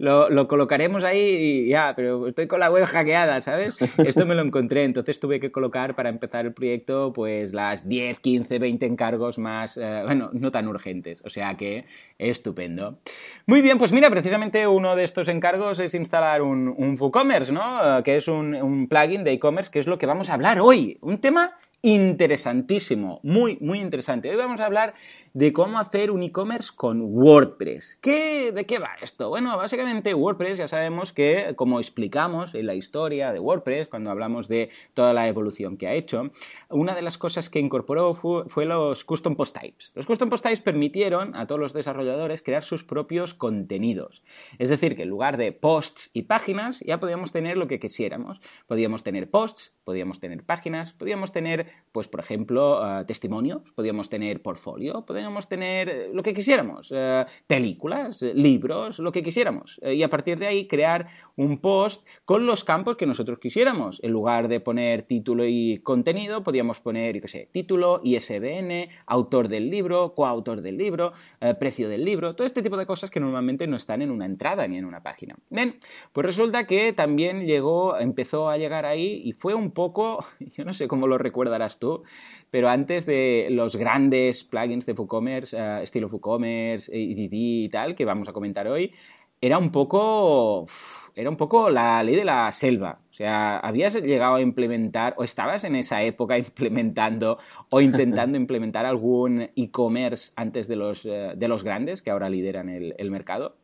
lo, 0.00 0.30
lo, 0.30 0.48
colocaremos 0.48 1.04
ahí 1.04 1.20
y 1.20 1.68
ya, 1.68 1.92
pero 1.94 2.26
estoy 2.26 2.48
con 2.48 2.58
la 2.58 2.72
web 2.72 2.86
hackeada, 2.86 3.40
¿sabes? 3.40 3.78
Esto 3.98 4.26
me 4.26 4.34
lo 4.34 4.42
encontré, 4.42 4.82
entonces 4.82 5.20
tuve 5.20 5.38
que 5.38 5.52
colocar 5.52 5.94
para 5.94 6.08
empezar 6.08 6.44
el 6.44 6.54
proyecto, 6.54 7.12
pues 7.12 7.52
las 7.52 7.88
10, 7.88 8.18
15, 8.18 8.58
20 8.58 8.84
encargos 8.84 9.38
más, 9.38 9.76
eh, 9.76 10.02
bueno, 10.04 10.30
no 10.32 10.50
tan 10.50 10.66
urgentes, 10.66 11.22
o 11.24 11.30
sea 11.30 11.56
que 11.56 11.84
estupendo. 12.18 12.98
Muy 13.46 13.62
bien, 13.62 13.75
pues 13.78 13.92
mira, 13.92 14.10
precisamente 14.10 14.66
uno 14.66 14.96
de 14.96 15.04
estos 15.04 15.28
encargos 15.28 15.78
es 15.78 15.94
instalar 15.94 16.42
un, 16.42 16.74
un 16.76 16.96
WooCommerce, 16.98 17.52
¿no? 17.52 18.02
Que 18.04 18.16
es 18.16 18.28
un, 18.28 18.54
un 18.54 18.88
plugin 18.88 19.24
de 19.24 19.32
e-commerce, 19.32 19.70
que 19.70 19.78
es 19.78 19.86
lo 19.86 19.98
que 19.98 20.06
vamos 20.06 20.28
a 20.28 20.34
hablar 20.34 20.60
hoy. 20.60 20.98
Un 21.00 21.18
tema 21.18 21.56
interesantísimo, 21.82 23.20
muy, 23.22 23.58
muy 23.60 23.80
interesante. 23.80 24.28
Hoy 24.30 24.36
vamos 24.36 24.60
a 24.60 24.66
hablar 24.66 24.94
de 25.34 25.52
cómo 25.52 25.78
hacer 25.78 26.10
un 26.10 26.22
e-commerce 26.22 26.72
con 26.74 27.00
WordPress. 27.02 27.98
¿Qué, 28.00 28.50
¿De 28.52 28.64
qué 28.64 28.78
va 28.78 28.90
esto? 29.02 29.28
Bueno, 29.28 29.56
básicamente 29.56 30.14
WordPress 30.14 30.58
ya 30.58 30.66
sabemos 30.66 31.12
que, 31.12 31.52
como 31.56 31.78
explicamos 31.78 32.54
en 32.54 32.66
la 32.66 32.74
historia 32.74 33.32
de 33.32 33.38
WordPress, 33.38 33.88
cuando 33.88 34.10
hablamos 34.10 34.48
de 34.48 34.70
toda 34.94 35.12
la 35.12 35.28
evolución 35.28 35.76
que 35.76 35.86
ha 35.86 35.92
hecho, 35.92 36.30
una 36.70 36.94
de 36.94 37.02
las 37.02 37.18
cosas 37.18 37.50
que 37.50 37.60
incorporó 37.60 38.14
fue, 38.14 38.64
los 38.64 39.04
Custom 39.04 39.36
Post 39.36 39.58
Types. 39.60 39.92
Los 39.94 40.06
Custom 40.06 40.28
Post 40.28 40.44
Types 40.44 40.60
permitieron 40.60 41.36
a 41.36 41.46
todos 41.46 41.60
los 41.60 41.72
desarrolladores 41.72 42.42
crear 42.42 42.64
sus 42.64 42.82
propios 42.82 43.34
contenidos. 43.34 44.24
Es 44.58 44.70
decir, 44.70 44.96
que 44.96 45.02
en 45.02 45.10
lugar 45.10 45.36
de 45.36 45.52
posts 45.52 46.10
y 46.14 46.22
páginas, 46.22 46.80
ya 46.80 46.98
podíamos 46.98 47.30
tener 47.30 47.56
lo 47.56 47.68
que 47.68 47.78
quisiéramos. 47.78 48.40
Podíamos 48.66 49.02
tener 49.02 49.30
posts, 49.30 49.74
podíamos 49.84 50.18
tener 50.18 50.42
páginas, 50.44 50.94
podíamos 50.94 51.30
tener 51.32 51.65
pues 51.96 52.08
por 52.08 52.20
ejemplo, 52.20 53.00
eh, 53.00 53.04
testimonios, 53.06 53.62
podíamos 53.74 54.10
tener 54.10 54.42
portfolio, 54.42 55.06
podíamos 55.06 55.48
tener 55.48 55.88
eh, 55.88 56.10
lo 56.12 56.22
que 56.22 56.34
quisiéramos, 56.34 56.92
eh, 56.94 57.24
películas, 57.46 58.20
libros, 58.20 58.98
lo 58.98 59.10
que 59.12 59.22
quisiéramos. 59.22 59.80
y 59.82 60.02
a 60.02 60.10
partir 60.10 60.38
de 60.38 60.46
ahí 60.46 60.68
crear 60.68 61.06
un 61.36 61.58
post 61.58 62.06
con 62.26 62.44
los 62.44 62.64
campos 62.64 62.96
que 62.96 63.06
nosotros 63.06 63.38
quisiéramos. 63.38 63.98
En 64.02 64.12
lugar 64.12 64.48
de 64.48 64.60
poner 64.60 65.04
título 65.04 65.46
y 65.46 65.78
contenido, 65.82 66.42
podíamos 66.42 66.80
poner, 66.80 67.18
qué 67.20 67.28
sé, 67.28 67.48
título, 67.50 68.02
ISBN, 68.04 68.90
autor 69.06 69.48
del 69.48 69.70
libro, 69.70 70.14
coautor 70.14 70.60
del 70.60 70.76
libro, 70.76 71.14
precio 71.58 71.88
del 71.88 72.04
libro, 72.04 72.34
todo 72.34 72.46
este 72.46 72.60
tipo 72.60 72.76
de 72.76 72.84
cosas 72.84 73.10
que 73.10 73.20
normalmente 73.20 73.66
no 73.66 73.76
están 73.76 74.02
en 74.02 74.10
una 74.10 74.26
entrada 74.26 74.68
ni 74.68 74.76
en 74.76 74.84
una 74.84 75.02
página. 75.02 75.36
Bien, 75.48 75.78
pues 76.12 76.26
resulta 76.26 76.66
que 76.66 76.92
también 76.92 77.46
llegó, 77.46 77.98
empezó 77.98 78.50
a 78.50 78.58
llegar 78.58 78.84
ahí 78.84 79.22
y 79.24 79.32
fue 79.32 79.54
un 79.54 79.70
poco, 79.70 80.24
yo 80.40 80.64
no 80.64 80.74
sé 80.74 80.88
cómo 80.88 81.06
lo 81.06 81.16
recuerdarás, 81.56 81.78
tú, 81.78 82.02
pero 82.50 82.68
antes 82.68 83.06
de 83.06 83.48
los 83.50 83.76
grandes 83.76 84.44
plugins 84.44 84.86
de 84.86 84.92
WooCommerce, 84.92 85.56
uh, 85.56 85.82
estilo 85.82 86.08
WooCommerce, 86.08 86.92
EDD 86.92 87.32
y 87.32 87.68
tal, 87.68 87.94
que 87.94 88.04
vamos 88.04 88.28
a 88.28 88.32
comentar 88.32 88.68
hoy, 88.68 88.92
era 89.40 89.58
un 89.58 89.70
poco 89.70 90.66
era 91.14 91.30
un 91.30 91.36
poco 91.36 91.70
la 91.70 92.02
ley 92.02 92.16
de 92.16 92.24
la 92.24 92.50
selva. 92.52 93.00
O 93.10 93.12
sea, 93.12 93.58
habías 93.58 93.94
llegado 93.94 94.34
a 94.34 94.40
implementar 94.40 95.14
o 95.16 95.24
estabas 95.24 95.64
en 95.64 95.76
esa 95.76 96.02
época 96.02 96.36
implementando 96.38 97.38
o 97.70 97.80
intentando 97.80 98.36
implementar 98.36 98.84
algún 98.84 99.50
e-commerce 99.56 100.32
antes 100.36 100.68
de 100.68 100.76
los, 100.76 101.06
eh, 101.06 101.32
de 101.34 101.48
los 101.48 101.64
grandes 101.64 102.02
que 102.02 102.10
ahora 102.10 102.28
lideran 102.28 102.68
el 102.68 103.10
mercado. 103.10 103.56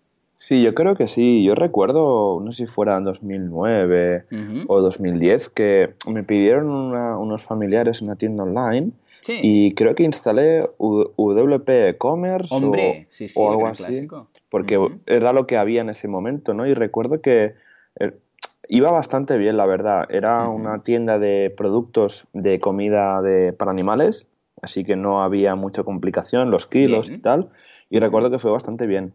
Sí, 0.42 0.60
yo 0.60 0.74
creo 0.74 0.96
que 0.96 1.06
sí. 1.06 1.44
Yo 1.44 1.54
recuerdo, 1.54 2.40
no 2.40 2.50
sé 2.50 2.66
si 2.66 2.66
fuera 2.66 2.96
en 2.96 3.04
2009 3.04 4.24
o 4.66 4.80
2010, 4.80 5.50
que 5.50 5.94
me 6.08 6.24
pidieron 6.24 6.68
unos 6.68 7.44
familiares 7.44 8.02
una 8.02 8.16
tienda 8.16 8.42
online 8.42 8.90
y 9.28 9.72
creo 9.74 9.94
que 9.94 10.02
instalé 10.02 10.68
WP 10.80 11.96
Commerce 11.96 12.52
o, 13.36 13.50
algo 13.52 13.68
así. 13.68 14.08
Porque 14.48 14.84
era 15.06 15.32
lo 15.32 15.46
que 15.46 15.56
había 15.56 15.80
en 15.80 15.90
ese 15.90 16.08
momento, 16.08 16.54
¿no? 16.54 16.66
Y 16.66 16.74
recuerdo 16.74 17.20
que 17.20 17.54
eh, 18.00 18.12
iba 18.66 18.90
bastante 18.90 19.38
bien, 19.38 19.56
la 19.56 19.66
verdad. 19.66 20.08
Era 20.10 20.48
una 20.48 20.82
tienda 20.82 21.20
de 21.20 21.54
productos 21.56 22.26
de 22.32 22.58
comida 22.58 23.22
de, 23.22 23.52
para 23.52 23.70
animales, 23.70 24.26
así 24.60 24.82
que 24.82 24.96
no 24.96 25.22
había 25.22 25.54
mucha 25.54 25.84
complicación, 25.84 26.50
los 26.50 26.66
kilos 26.66 27.12
y 27.12 27.18
tal. 27.18 27.50
Y 27.90 28.00
recuerdo 28.00 28.28
que 28.32 28.40
fue 28.40 28.50
bastante 28.50 28.88
bien. 28.88 29.14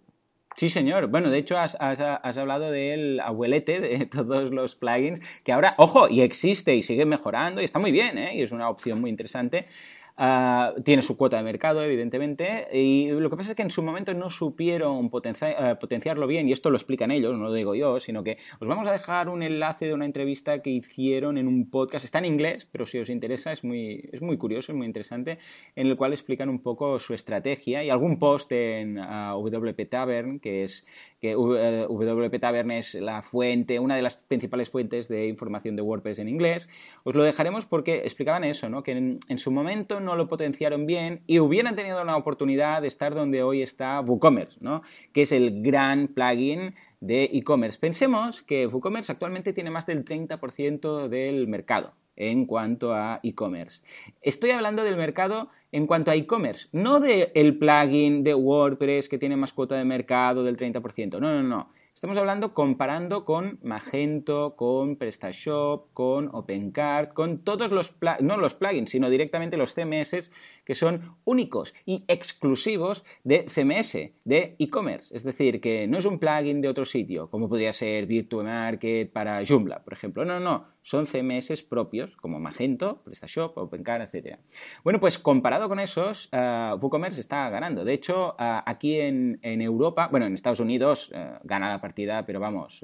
Sí, 0.58 0.70
señor. 0.72 1.06
Bueno, 1.06 1.30
de 1.30 1.38
hecho 1.38 1.56
has, 1.56 1.76
hablado 1.76 2.72
del 2.72 3.20
abuelete 3.20 3.80
de 3.80 4.06
todos 4.08 4.52
los 4.52 4.76
plugins, 4.76 5.22
que 5.44 5.52
ahora, 5.52 5.76
ojo, 5.78 6.10
y 6.10 6.22
existe 6.22 6.76
y 6.76 6.82
sigue 6.82 7.06
mejorando 7.06 7.62
y 7.62 7.66
está 7.66 7.78
muy 7.78 7.92
bien, 7.92 8.18
¿eh? 8.18 8.32
y 8.34 8.42
es 8.42 8.52
una 8.52 8.68
opción 8.68 9.00
muy 9.00 9.12
interesante. 9.12 9.68
Ah, 10.20 10.74
tiene 10.84 11.04
su 11.04 11.16
cuota 11.16 11.38
de 11.38 11.44
mercado, 11.44 11.84
evidentemente, 11.84 12.68
y 12.74 13.12
lo 13.12 13.30
que 13.30 13.38
pasa 13.38 13.52
es 13.52 13.56
que 13.56 13.62
en 13.62 13.70
su 13.70 13.84
momento 13.84 14.16
no 14.16 14.32
supieron 14.32 15.12
eh, 15.14 15.76
potenciarlo 15.80 16.26
bien, 16.26 16.50
y 16.50 16.54
esto 16.54 16.72
lo 16.72 16.78
explican 16.78 17.12
ellos, 17.12 17.38
no 17.38 17.44
lo 17.44 17.54
digo 17.54 17.76
yo, 17.76 18.00
sino 18.00 18.24
que 18.24 18.40
os 18.60 18.68
vamos 18.68 18.88
a 18.88 18.92
dejar 18.92 19.30
un 19.30 19.44
enlace 19.44 19.86
de 19.86 19.94
una 19.94 20.06
entrevista 20.06 20.64
que 20.64 20.72
hicieron 20.72 21.38
en 21.38 21.48
un 21.48 21.70
podcast, 21.70 22.04
está 22.04 22.18
en 22.18 22.26
inglés, 22.26 22.68
pero 22.72 22.88
si 22.88 22.98
os 22.98 23.10
interesa 23.10 23.52
es 23.52 23.64
muy, 23.64 24.10
es 24.12 24.24
muy 24.24 24.38
curioso, 24.38 24.72
es 24.72 24.76
muy 24.76 24.88
interesante, 24.88 25.38
en 25.76 25.86
el 25.86 25.96
cual 25.96 26.14
explican 26.14 26.50
un 26.50 26.64
poco 26.64 27.00
su 27.00 27.14
estrategia 27.14 27.84
y 27.84 27.92
algún 27.92 28.18
post 28.18 28.52
en 28.54 28.98
uh, 28.98 29.38
WP 29.38 29.88
Tavern, 29.88 30.40
que 30.40 30.64
es 30.64 30.88
que 31.22 31.36
WP 31.36 32.40
Tavern 32.40 32.72
es 32.72 32.94
la 32.96 33.22
fuente, 33.22 33.80
una 33.80 33.96
de 33.96 34.04
las 34.04 34.16
principales 34.16 34.70
fuentes 34.70 35.08
de 35.08 35.28
información 35.28 35.76
de 35.76 35.82
WordPress 35.82 36.20
en 36.20 36.30
inglés. 36.30 36.70
Os 37.04 37.16
lo 37.16 37.24
dejaremos 37.24 37.66
porque 37.66 38.02
explicaban 38.04 38.44
eso, 38.44 38.70
¿no? 38.70 38.84
que 38.84 38.92
en, 38.92 39.20
en 39.28 39.38
su 39.40 39.50
momento 39.50 40.00
no 40.08 40.16
lo 40.16 40.30
potenciaron 40.30 40.86
bien 40.86 41.22
y 41.28 41.40
hubieran 41.40 41.76
tenido 41.76 42.02
una 42.02 42.16
oportunidad 42.16 42.82
de 42.82 42.88
estar 42.88 43.14
donde 43.14 43.44
hoy 43.44 43.62
está 43.62 44.00
WooCommerce, 44.00 44.58
¿no? 44.62 44.82
que 45.12 45.24
es 45.24 45.34
el 45.34 45.62
gran 45.62 46.08
plugin 46.08 46.76
de 47.02 47.26
e-commerce. 47.26 47.78
Pensemos 47.78 48.42
que 48.42 48.68
WooCommerce 48.68 49.12
actualmente 49.12 49.52
tiene 49.52 49.70
más 49.70 49.86
del 49.86 50.06
30% 50.06 51.10
del 51.10 51.48
mercado 51.48 51.94
en 52.16 52.46
cuanto 52.46 52.94
a 52.94 53.20
e-commerce. 53.22 53.84
Estoy 54.22 54.52
hablando 54.52 54.86
del 54.86 54.96
mercado 54.96 55.50
en 55.74 55.86
cuanto 55.88 56.10
a 56.10 56.16
e-commerce, 56.16 56.70
no 56.72 57.02
del 57.02 57.58
plugin 57.58 58.24
de 58.24 58.34
WordPress 58.34 59.10
que 59.10 59.18
tiene 59.18 59.36
más 59.36 59.52
cuota 59.52 59.76
de 59.76 59.84
mercado 59.84 60.46
del 60.46 60.56
30%. 60.56 61.20
No, 61.20 61.34
no, 61.34 61.44
no. 61.44 61.70
Estamos 61.98 62.20
hablando 62.20 62.54
comparando 62.54 63.26
con 63.26 63.58
Magento, 63.64 64.56
con 64.56 64.98
PrestaShop, 64.98 65.92
con 65.96 66.30
OpenCart, 66.32 67.12
con 67.12 67.44
todos 67.44 67.72
los, 67.72 67.96
no 68.22 68.38
los 68.38 68.54
plugins, 68.54 68.92
sino 68.92 69.10
directamente 69.10 69.58
los 69.58 69.74
CMS 69.74 70.30
que 70.68 70.76
son 70.76 71.16
únicos 71.24 71.74
y 71.86 72.04
exclusivos 72.10 73.06
de 73.24 73.46
CMS, 73.46 74.12
de 74.26 74.58
e-commerce. 74.60 75.16
Es 75.16 75.24
decir, 75.24 75.62
que 75.62 75.88
no 75.88 75.98
es 75.98 76.04
un 76.04 76.20
plugin 76.20 76.60
de 76.60 76.68
otro 76.68 76.84
sitio, 76.84 77.30
como 77.30 77.48
podría 77.48 77.72
ser 77.72 78.06
Virtual 78.06 78.44
Market 78.44 79.10
para 79.14 79.46
Joomla, 79.48 79.82
por 79.86 79.94
ejemplo. 79.94 80.26
No, 80.26 80.42
no, 80.42 80.66
son 80.82 81.08
CMS 81.08 81.64
propios, 81.64 82.18
como 82.18 82.42
Magento, 82.42 83.02
PrestaShop, 83.06 83.58
OpenCart, 83.58 84.14
etc. 84.14 84.40
Bueno, 84.84 85.00
pues 85.00 85.18
comparado 85.18 85.70
con 85.70 85.80
esos, 85.80 86.30
uh, 86.34 86.76
WooCommerce 86.76 87.22
está 87.22 87.50
ganando. 87.50 87.86
De 87.86 87.94
hecho, 87.94 88.36
uh, 88.38 88.60
aquí 88.66 89.00
en, 89.00 89.40
Europa, 89.42 90.10
bueno, 90.12 90.26
en 90.26 90.34
Estados 90.34 90.60
Unidos 90.60 91.14
uh, 91.14 91.40
gana 91.46 91.70
la 91.70 91.80
partida, 91.80 92.26
pero 92.26 92.42
vamos, 92.42 92.82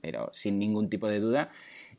pero 0.00 0.30
sin 0.32 0.58
ningún 0.58 0.90
tipo 0.90 1.06
de 1.06 1.20
duda. 1.20 1.50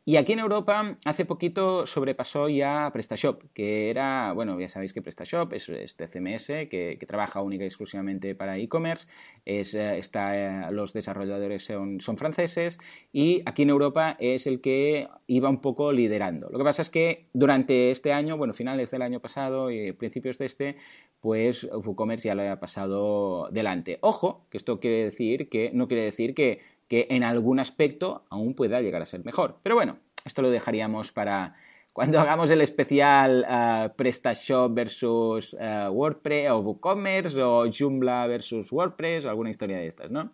Y 0.07 0.17
aquí 0.17 0.33
en 0.33 0.39
Europa 0.39 0.97
hace 1.03 1.25
poquito 1.25 1.88
sobrepasó 1.88 2.47
ya 2.47 2.91
PrestaShop, 2.93 3.41
que 3.55 3.89
era, 3.89 4.33
bueno, 4.33 4.59
ya 4.59 4.67
sabéis 4.67 4.93
que 4.93 5.01
PrestaShop 5.01 5.51
es 5.53 5.67
este 5.67 6.07
CMS 6.07 6.45
que, 6.69 7.03
trabaja 7.07 7.41
única 7.41 7.63
y 7.63 7.67
exclusivamente 7.67 8.35
para 8.35 8.55
e-commerce, 8.59 9.07
eh, 9.47 9.63
está, 9.97 10.67
eh, 10.67 10.71
los 10.71 10.93
desarrolladores 10.93 11.65
son, 11.65 12.00
franceses 12.17 12.77
y 13.12 13.41
aquí 13.47 13.63
en 13.63 13.71
Europa 13.71 14.15
es 14.19 14.45
el 14.45 14.62
que 14.62 15.07
iba 15.25 15.50
un 15.50 15.59
poco 15.59 15.91
liderando. 15.91 16.50
Lo 16.51 16.59
que 16.59 16.63
pasa 16.63 16.83
es 16.83 16.91
que 16.91 17.25
durante 17.33 17.89
este 17.89 18.13
año, 18.13 18.38
bueno, 18.38 18.53
finales 18.53 18.91
del 18.91 19.01
año 19.01 19.21
pasado 19.21 19.71
y 19.71 19.91
principios 19.93 20.38
de 20.38 20.45
este, 20.45 20.75
pues 21.19 21.63
WooCommerce 21.63 22.27
ya 22.27 22.35
lo 22.35 22.47
ha 22.47 22.59
pasado 22.59 23.50
delante. 23.51 23.97
Ojo, 24.01 24.45
que 24.51 24.57
esto 24.59 24.79
quiere 24.79 25.03
decir 25.05 25.50
que 25.50 25.71
no 25.74 25.88
quiere 25.88 26.03
decir 26.03 26.35
que 26.35 26.75
que 26.88 27.08
en 27.10 27.24
algún 27.24 27.60
aspecto 27.60 28.25
aún 28.30 28.54
pueda 28.54 28.82
llegar 28.82 29.01
a 29.01 29.06
ser 29.06 29.24
mejor. 29.25 29.60
Pero 29.63 29.75
bueno, 29.75 29.98
esto 30.25 30.42
lo 30.42 30.50
dejaríamos 30.50 31.12
para 31.12 31.56
cuando 31.94 32.20
hagamos 32.22 32.51
el 32.51 32.62
especial 32.62 33.46
uh, 33.50 33.96
PrestaShop 33.96 34.74
versus 34.74 35.54
uh, 35.54 35.89
WordPress 35.89 36.51
o 36.51 36.60
WooCommerce 36.60 37.42
o 37.42 37.65
Joomla 37.72 38.27
versus 38.27 38.72
WordPress 38.72 39.25
o 39.25 39.30
alguna 39.30 39.50
historia 39.50 39.77
de 39.77 39.88
estas, 39.88 40.12
¿no? 40.12 40.34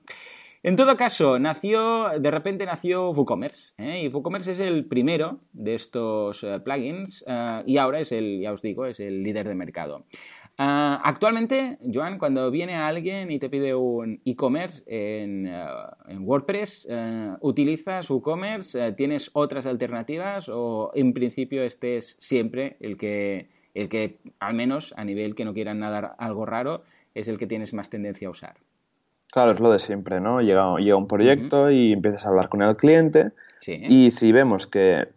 En 0.63 0.75
todo 0.75 0.95
caso, 0.95 1.39
nació, 1.39 2.19
de 2.19 2.29
repente 2.29 2.67
nació 2.67 3.09
WooCommerce, 3.09 3.73
¿eh? 3.79 4.03
y 4.03 4.07
WooCommerce 4.09 4.51
es 4.51 4.59
el 4.59 4.85
primero 4.85 5.39
de 5.53 5.73
estos 5.73 6.45
plugins 6.63 7.25
y 7.65 7.77
ahora 7.77 7.99
es 7.99 8.11
el, 8.11 8.41
ya 8.41 8.51
os 8.51 8.61
digo, 8.61 8.85
es 8.85 8.99
el 8.99 9.23
líder 9.23 9.47
de 9.47 9.55
mercado. 9.55 10.05
Ah, 10.63 11.01
actualmente, 11.03 11.79
Joan, 11.91 12.19
cuando 12.19 12.51
viene 12.51 12.75
alguien 12.75 13.31
y 13.31 13.39
te 13.39 13.49
pide 13.49 13.73
un 13.73 14.21
e-commerce 14.23 14.83
en, 14.85 15.47
ah, 15.47 15.97
WordPress, 16.19 16.87
uh, 16.87 17.35
¿utilizas 17.41 18.07
WooCommerce? 18.11 18.91
¿Tienes 18.91 19.31
otras 19.33 19.65
alternativas 19.65 20.49
o 20.49 20.91
en 20.93 21.13
principio 21.13 21.63
este 21.63 21.97
es 21.97 22.15
siempre 22.19 22.77
el 22.79 22.95
que, 22.95 23.49
el 23.73 23.89
que, 23.89 24.19
al 24.39 24.53
menos 24.53 24.93
a 24.97 25.03
nivel 25.03 25.33
que 25.33 25.45
no 25.45 25.53
quieran 25.55 25.79
nada 25.79 26.13
algo 26.19 26.45
raro, 26.45 26.83
es 27.15 27.27
el 27.27 27.39
que 27.39 27.47
tienes 27.47 27.73
más 27.73 27.89
tendencia 27.89 28.27
a 28.27 28.31
usar? 28.31 28.57
Claro, 29.31 29.53
es 29.53 29.59
lo 29.59 29.71
de 29.71 29.79
siempre, 29.79 30.21
¿no? 30.21 30.41
Llega, 30.41 30.77
llega 30.77 30.95
un 30.95 31.07
proyecto 31.07 31.71
y 31.71 31.91
empiezas 31.91 32.27
a 32.27 32.29
hablar 32.29 32.49
con 32.49 32.61
el 32.61 32.75
cliente 32.75 33.31
y 33.65 34.11
si 34.11 34.31
vemos 34.31 34.67
que 34.67 35.07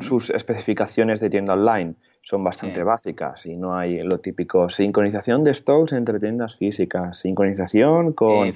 sus 0.00 0.28
especificaciones 0.28 1.20
de 1.20 1.30
tienda 1.30 1.54
online 1.54 1.94
son 2.30 2.44
bastante 2.44 2.84
básicas 2.84 3.44
y 3.44 3.56
no 3.56 3.76
hay 3.76 4.04
lo 4.04 4.18
típico 4.18 4.68
sincronización 4.68 5.42
de 5.42 5.52
stocks 5.52 5.92
entre 5.92 6.20
tiendas 6.20 6.54
físicas, 6.54 7.18
sincronización 7.18 8.12
con 8.12 8.52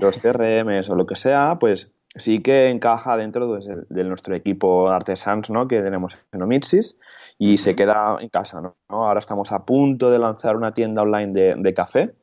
los 0.00 0.18
CRMs 0.20 0.88
o 0.88 0.94
lo 0.94 1.04
que 1.04 1.16
sea, 1.16 1.56
pues 1.58 1.90
sí 2.14 2.40
que 2.42 2.68
encaja 2.68 3.16
dentro 3.16 3.58
de, 3.58 4.04
nuestro 4.04 4.36
equipo 4.36 4.88
Artesans 4.88 5.50
¿no? 5.50 5.66
que 5.66 5.82
tenemos 5.82 6.16
en 6.30 6.42
Omitsis 6.42 6.96
y 7.38 7.58
se 7.58 7.74
queda 7.74 8.18
en 8.20 8.28
casa. 8.28 8.60
¿no? 8.60 8.76
Ahora 8.86 9.18
estamos 9.18 9.50
a 9.50 9.64
punto 9.64 10.12
de 10.12 10.20
lanzar 10.20 10.54
una 10.54 10.72
tienda 10.72 11.02
online 11.02 11.56
de, 11.56 11.74
café. 11.74 12.14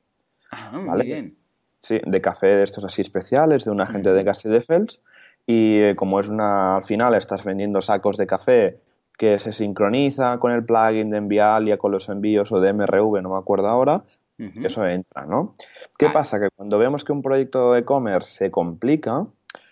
Ah, 0.49 0.71
muy 0.71 1.05
bien. 1.05 1.35
Sí, 1.81 1.99
de 2.05 2.21
café 2.21 2.47
de 2.47 2.63
estos 2.63 2.85
así 2.85 3.01
especiales, 3.01 3.65
de 3.65 3.71
un 3.71 3.81
agente 3.81 4.13
de 4.13 4.21
gas 4.21 4.43
de 4.43 4.61
Fels. 4.61 5.01
Y 5.45 5.77
eh, 5.81 5.93
como 5.93 6.21
es 6.21 6.29
una, 6.29 6.77
al 6.77 6.83
final 6.83 7.15
estás 7.15 7.43
vendiendo 7.43 7.81
sacos 7.81 8.15
de 8.15 8.25
café 8.25 8.79
que 9.17 9.39
se 9.39 9.53
sincroniza 9.53 10.37
con 10.39 10.51
el 10.51 10.65
plugin 10.65 11.09
de 11.09 11.17
Envialia, 11.17 11.77
con 11.77 11.91
los 11.91 12.09
envíos 12.09 12.51
o 12.51 12.59
de 12.59 12.73
MRV, 12.73 13.21
no 13.21 13.29
me 13.29 13.37
acuerdo 13.37 13.67
ahora, 13.67 14.03
eso 14.37 14.85
entra, 14.85 15.25
¿no? 15.25 15.53
¿Qué 15.97 16.09
pasa? 16.09 16.39
Que 16.39 16.49
cuando 16.53 16.77
vemos 16.77 17.05
que 17.05 17.13
un 17.13 17.21
proyecto 17.21 17.71
de 17.71 17.79
e-commerce 17.79 18.35
se 18.35 18.51
complica, 18.51 19.25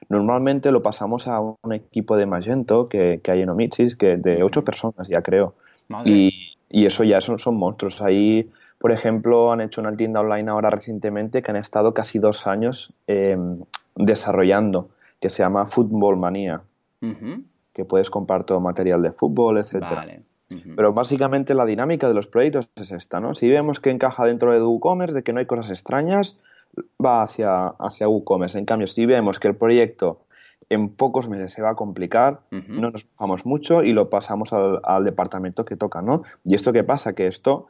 normalmente 0.07 0.71
lo 0.71 0.81
pasamos 0.81 1.27
a 1.27 1.41
un 1.41 1.73
equipo 1.73 2.15
de 2.15 2.25
Magento 2.25 2.87
que, 2.87 3.21
hay 3.27 3.41
en 3.41 3.49
Omitsis, 3.49 3.97
que 3.97 4.15
de 4.15 4.41
ocho 4.41 4.63
personas 4.63 5.09
ya 5.09 5.21
creo. 5.21 5.55
Y, 6.05 6.49
eso 6.69 7.03
ya 7.03 7.21
son, 7.21 7.37
son 7.39 7.57
monstruos. 7.57 8.01
Ahí, 8.01 8.49
por 8.79 8.91
ejemplo, 8.91 9.51
han 9.51 9.61
hecho 9.61 9.81
una 9.81 9.95
tienda 9.95 10.21
online 10.21 10.49
ahora 10.49 10.69
recientemente 10.69 11.43
que 11.43 11.51
han 11.51 11.57
estado 11.57 11.93
casi 11.93 12.17
dos 12.17 12.47
años 12.47 12.93
em, 13.05 13.59
desarrollando, 13.95 14.89
que 15.19 15.29
se 15.29 15.43
llama 15.43 15.65
Football 15.65 16.17
Manía 16.17 16.61
que 17.73 17.85
puedes 17.85 18.09
comprar 18.09 18.43
todo 18.43 18.59
material 18.59 19.01
de 19.01 19.11
fútbol, 19.11 19.57
etcétera. 19.57 20.05
Pero 20.75 20.93
básicamente 20.93 21.55
la 21.55 21.65
dinámica 21.65 22.07
de 22.07 22.13
los 22.13 22.27
proyectos 22.27 22.69
es 22.75 22.91
esta, 22.91 23.19
¿no? 23.19 23.33
Si 23.33 23.49
vemos 23.49 23.79
que 23.79 23.89
encaja 23.89 24.25
dentro 24.25 24.51
de 24.51 24.61
WooCommerce, 24.61 25.15
de 25.15 25.23
que 25.23 25.33
no 25.33 25.39
hay 25.39 25.47
cosas 25.47 25.71
extrañas, 25.71 26.39
va 27.03 27.23
hacia, 27.23 27.67
hacia 27.67 28.07
WooCommerce. 28.07 28.59
En 28.59 28.65
cambio, 28.65 28.87
si 28.87 29.05
vemos 29.05 29.39
que 29.39 29.47
el 29.47 29.55
proyecto 29.55 30.19
en 30.69 30.89
pocos 30.89 31.27
meses 31.27 31.53
se 31.53 31.61
va 31.61 31.71
a 31.71 31.75
complicar, 31.75 32.41
no 32.51 32.91
nos 32.91 33.03
fijamos 33.03 33.45
mucho 33.45 33.83
y 33.83 33.93
lo 33.93 34.09
pasamos 34.09 34.53
al, 34.53 34.79
al, 34.83 35.03
departamento 35.03 35.65
que 35.65 35.75
toca, 35.75 36.01
¿no? 36.01 36.23
Y 36.45 36.55
esto 36.55 36.71
qué 36.71 36.83
pasa, 36.83 37.13
que 37.13 37.27
esto 37.27 37.67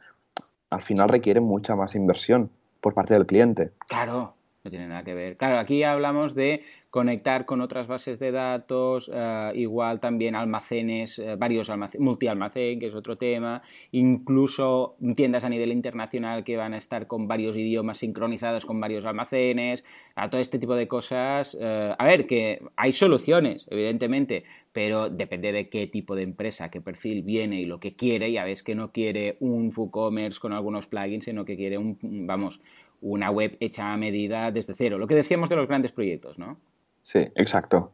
al 0.70 0.82
final 0.82 1.08
requiere 1.08 1.40
mucha 1.40 1.76
más 1.76 1.94
inversión 1.94 2.50
por 2.80 2.94
parte 2.94 3.14
del 3.14 3.26
cliente. 3.26 3.72
Claro, 3.88 4.34
no 4.64 4.70
tiene 4.70 4.88
nada 4.88 5.04
que 5.04 5.14
ver. 5.14 5.36
Claro, 5.36 5.58
aquí 5.58 5.82
hablamos 5.82 6.34
de 6.34 6.62
conectar 6.88 7.44
con 7.44 7.60
otras 7.60 7.86
bases 7.86 8.18
de 8.18 8.32
datos, 8.32 9.10
eh, 9.12 9.52
igual 9.56 10.00
también 10.00 10.34
almacenes, 10.34 11.18
eh, 11.18 11.36
varios 11.36 11.68
almacenes, 11.68 12.02
multialmacén, 12.02 12.78
que 12.80 12.86
es 12.86 12.94
otro 12.94 13.18
tema, 13.18 13.60
incluso 13.92 14.96
tiendas 15.16 15.44
a 15.44 15.50
nivel 15.50 15.70
internacional 15.70 16.44
que 16.44 16.56
van 16.56 16.72
a 16.72 16.78
estar 16.78 17.06
con 17.06 17.28
varios 17.28 17.56
idiomas 17.56 17.98
sincronizados 17.98 18.64
con 18.64 18.80
varios 18.80 19.04
almacenes, 19.04 19.84
a 20.14 20.30
todo 20.30 20.40
este 20.40 20.58
tipo 20.58 20.76
de 20.76 20.88
cosas. 20.88 21.58
Eh, 21.60 21.94
a 21.98 22.04
ver, 22.06 22.26
que 22.26 22.62
hay 22.76 22.92
soluciones, 22.92 23.66
evidentemente, 23.70 24.44
pero 24.72 25.10
depende 25.10 25.52
de 25.52 25.68
qué 25.68 25.86
tipo 25.88 26.16
de 26.16 26.22
empresa, 26.22 26.70
qué 26.70 26.80
perfil 26.80 27.22
viene 27.22 27.60
y 27.60 27.66
lo 27.66 27.80
que 27.80 27.96
quiere. 27.96 28.32
Ya 28.32 28.44
ves 28.44 28.62
que 28.62 28.74
no 28.74 28.92
quiere 28.92 29.36
un 29.40 29.72
WooCommerce 29.76 30.40
con 30.40 30.52
algunos 30.52 30.86
plugins, 30.86 31.26
sino 31.26 31.44
que 31.44 31.56
quiere 31.56 31.76
un, 31.76 31.98
vamos, 32.26 32.60
una 33.04 33.30
web 33.30 33.56
hecha 33.60 33.92
a 33.92 33.96
medida 33.98 34.50
desde 34.50 34.74
cero. 34.74 34.96
Lo 34.96 35.06
que 35.06 35.14
decíamos 35.14 35.50
de 35.50 35.56
los 35.56 35.68
grandes 35.68 35.92
proyectos, 35.92 36.38
¿no? 36.38 36.58
Sí, 37.02 37.18
exacto. 37.34 37.92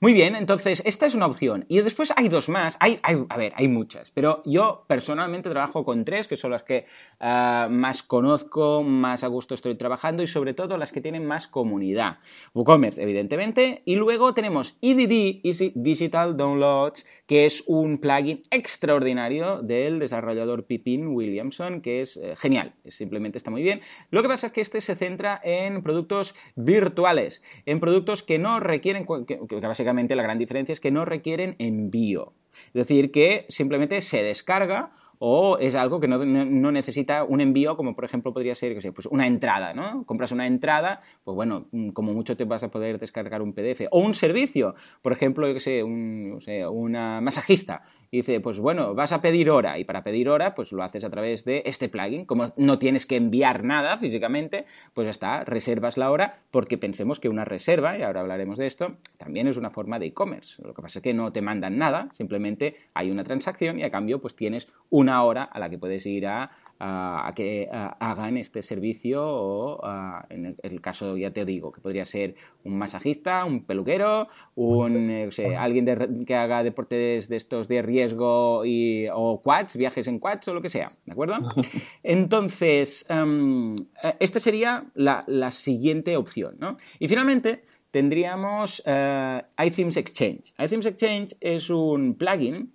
Muy 0.00 0.12
bien, 0.12 0.34
entonces 0.34 0.82
esta 0.84 1.06
es 1.06 1.14
una 1.14 1.26
opción. 1.26 1.64
Y 1.68 1.80
después 1.80 2.12
hay 2.16 2.28
dos 2.28 2.48
más. 2.48 2.76
Hay, 2.80 3.00
a 3.02 3.36
ver, 3.36 3.52
hay 3.56 3.68
muchas, 3.68 4.10
pero 4.10 4.42
yo 4.44 4.84
personalmente 4.88 5.50
trabajo 5.50 5.84
con 5.84 6.04
tres, 6.04 6.28
que 6.28 6.36
son 6.36 6.50
las 6.50 6.62
que 6.62 6.86
ah, 7.20 7.68
más 7.70 8.02
conozco, 8.02 8.82
más 8.82 9.24
a 9.24 9.28
gusto 9.28 9.54
estoy 9.54 9.76
trabajando 9.76 10.22
y 10.22 10.26
sobre 10.26 10.54
todo 10.54 10.76
las 10.76 10.92
que 10.92 11.00
tienen 11.00 11.26
más 11.26 11.48
comunidad. 11.48 12.18
WooCommerce, 12.54 13.02
evidentemente. 13.02 13.82
Y 13.84 13.96
luego 13.96 14.34
tenemos 14.34 14.76
EDD, 14.82 15.40
Easy 15.44 15.72
Digital 15.74 16.36
Downloads, 16.36 17.04
que 17.26 17.46
es 17.46 17.64
un 17.66 17.98
plugin 17.98 18.42
extraordinario 18.50 19.62
del 19.62 19.98
desarrollador 19.98 20.66
Pipin 20.66 21.08
Williamson, 21.08 21.80
que 21.80 22.02
es 22.02 22.16
eh, 22.16 22.34
genial, 22.36 22.74
simplemente 22.86 23.38
está 23.38 23.50
muy 23.50 23.62
bien. 23.62 23.80
Lo 24.10 24.22
que 24.22 24.28
pasa 24.28 24.46
es 24.46 24.52
que 24.52 24.60
este 24.60 24.80
se 24.80 24.96
centra 24.96 25.40
en 25.42 25.82
productos 25.82 26.34
virtuales, 26.56 27.42
en 27.64 27.80
productos 27.80 28.22
que 28.22 28.38
no 28.38 28.60
requieren 28.60 29.04
que, 29.26 29.38
básicamente 29.60 30.16
la 30.16 30.22
gran 30.22 30.38
diferencia 30.38 30.72
es 30.72 30.80
que 30.80 30.90
no 30.90 31.04
requieren 31.04 31.56
envío. 31.58 32.32
Es 32.68 32.74
decir, 32.86 33.10
que 33.10 33.46
simplemente 33.48 34.00
se 34.02 34.22
descarga 34.22 34.92
o 35.24 35.56
es 35.58 35.76
algo 35.76 36.00
que 36.00 36.08
no, 36.08 36.72
necesita 36.72 37.22
un 37.22 37.40
envío, 37.40 37.76
como 37.76 37.94
por 37.94 38.04
ejemplo 38.04 38.32
podría 38.32 38.56
ser, 38.56 38.76
pues 38.92 39.06
una 39.06 39.28
entrada, 39.28 39.72
¿no? 39.72 40.04
Compras 40.04 40.32
una 40.32 40.48
entrada, 40.48 41.00
pues 41.22 41.36
bueno, 41.36 41.68
mm, 41.70 41.90
como 41.90 42.12
mucho 42.12 42.36
te 42.36 42.44
vas 42.44 42.64
a 42.64 42.72
poder 42.72 42.98
descargar 42.98 43.40
un 43.40 43.52
PDF. 43.52 43.86
O 43.92 44.00
un 44.00 44.14
servicio, 44.14 44.74
por 45.00 45.12
ejemplo, 45.12 45.46
yo 45.46 45.54
que 45.54 45.60
sé, 45.60 45.84
un, 45.84 46.40
una 46.72 47.20
masajista 47.20 47.82
y 48.10 48.18
dice, 48.18 48.40
pues 48.40 48.58
bueno, 48.58 48.94
vas 48.94 49.12
a 49.12 49.22
pedir 49.22 49.48
hora 49.48 49.78
y 49.78 49.84
para 49.84 50.02
pedir 50.02 50.28
hora 50.28 50.54
pues 50.54 50.72
lo 50.72 50.82
haces 50.82 51.04
a 51.04 51.08
través 51.08 51.44
de 51.44 51.62
este 51.66 51.88
plugin. 51.88 52.26
Como 52.26 52.52
no 52.56 52.78
tienes 52.80 53.06
que 53.06 53.14
enviar 53.14 53.62
nada 53.62 53.96
físicamente, 53.98 54.66
pues 54.92 55.06
ya 55.06 55.12
está, 55.12 55.44
reservas 55.44 55.96
la 55.96 56.10
hora 56.10 56.34
porque 56.50 56.78
pensemos 56.78 57.20
que 57.20 57.28
una 57.28 57.44
reserva, 57.44 57.96
y 57.96 58.02
ahora 58.02 58.20
hablaremos 58.20 58.58
de 58.58 58.66
esto, 58.66 58.96
también 59.18 59.46
es 59.46 59.56
una 59.56 59.70
forma 59.70 60.00
de 60.00 60.06
e-commerce. 60.06 60.60
Lo 60.62 60.74
que 60.74 60.82
pasa 60.82 60.98
es 60.98 61.02
que 61.02 61.14
no 61.14 61.32
te 61.32 61.42
mandan 61.42 61.78
nada, 61.78 62.08
simplemente 62.12 62.74
hay 62.92 63.10
una 63.10 63.22
transacción 63.22 63.78
y 63.78 63.84
a 63.84 63.90
cambio 63.90 64.20
pues 64.20 64.34
tienes 64.34 64.68
una 64.90 65.11
hora 65.20 65.44
a 65.44 65.58
la 65.58 65.68
que 65.68 65.78
puedes 65.78 66.06
ir 66.06 66.26
a 66.26 66.50
a, 66.84 67.30
que 67.34 67.68
hagan 67.70 68.36
este 68.36 68.60
servicio 68.60 69.22
o 69.24 69.80
en 70.28 70.56
el, 70.60 70.80
caso, 70.80 71.16
ya 71.16 71.30
te 71.30 71.44
digo, 71.44 71.70
que 71.70 71.80
podría 71.80 72.04
ser 72.04 72.34
un 72.64 72.76
masajista, 72.76 73.44
un 73.44 73.64
peluquero, 73.64 74.26
un, 74.56 75.10
eh, 75.10 75.30
alguien 75.56 76.24
que 76.26 76.34
haga 76.34 76.64
deportes 76.64 77.28
de 77.28 77.36
estos 77.36 77.68
de 77.68 77.82
riesgo 77.82 78.64
y, 78.64 79.06
o 79.14 79.40
quads, 79.40 79.76
viajes 79.76 80.08
en 80.08 80.18
quads 80.18 80.48
o 80.48 80.54
lo 80.54 80.62
que 80.62 80.70
sea, 80.70 80.90
¿de 81.06 81.12
acuerdo? 81.12 81.36
Entonces, 82.02 83.06
em, 83.08 83.74
eh, 84.02 84.14
esta 84.18 84.40
sería 84.40 84.84
la, 84.94 85.22
siguiente 85.52 86.16
opción, 86.16 86.56
¿no? 86.58 86.76
Y 86.98 87.08
finalmente 87.08 87.62
tendríamos 87.90 88.82
uh, 88.86 89.62
iThemes 89.62 89.98
Exchange. 89.98 90.54
iThemes 90.58 90.86
Exchange 90.86 91.36
es 91.40 91.68
un 91.68 92.14
plugin 92.14 92.72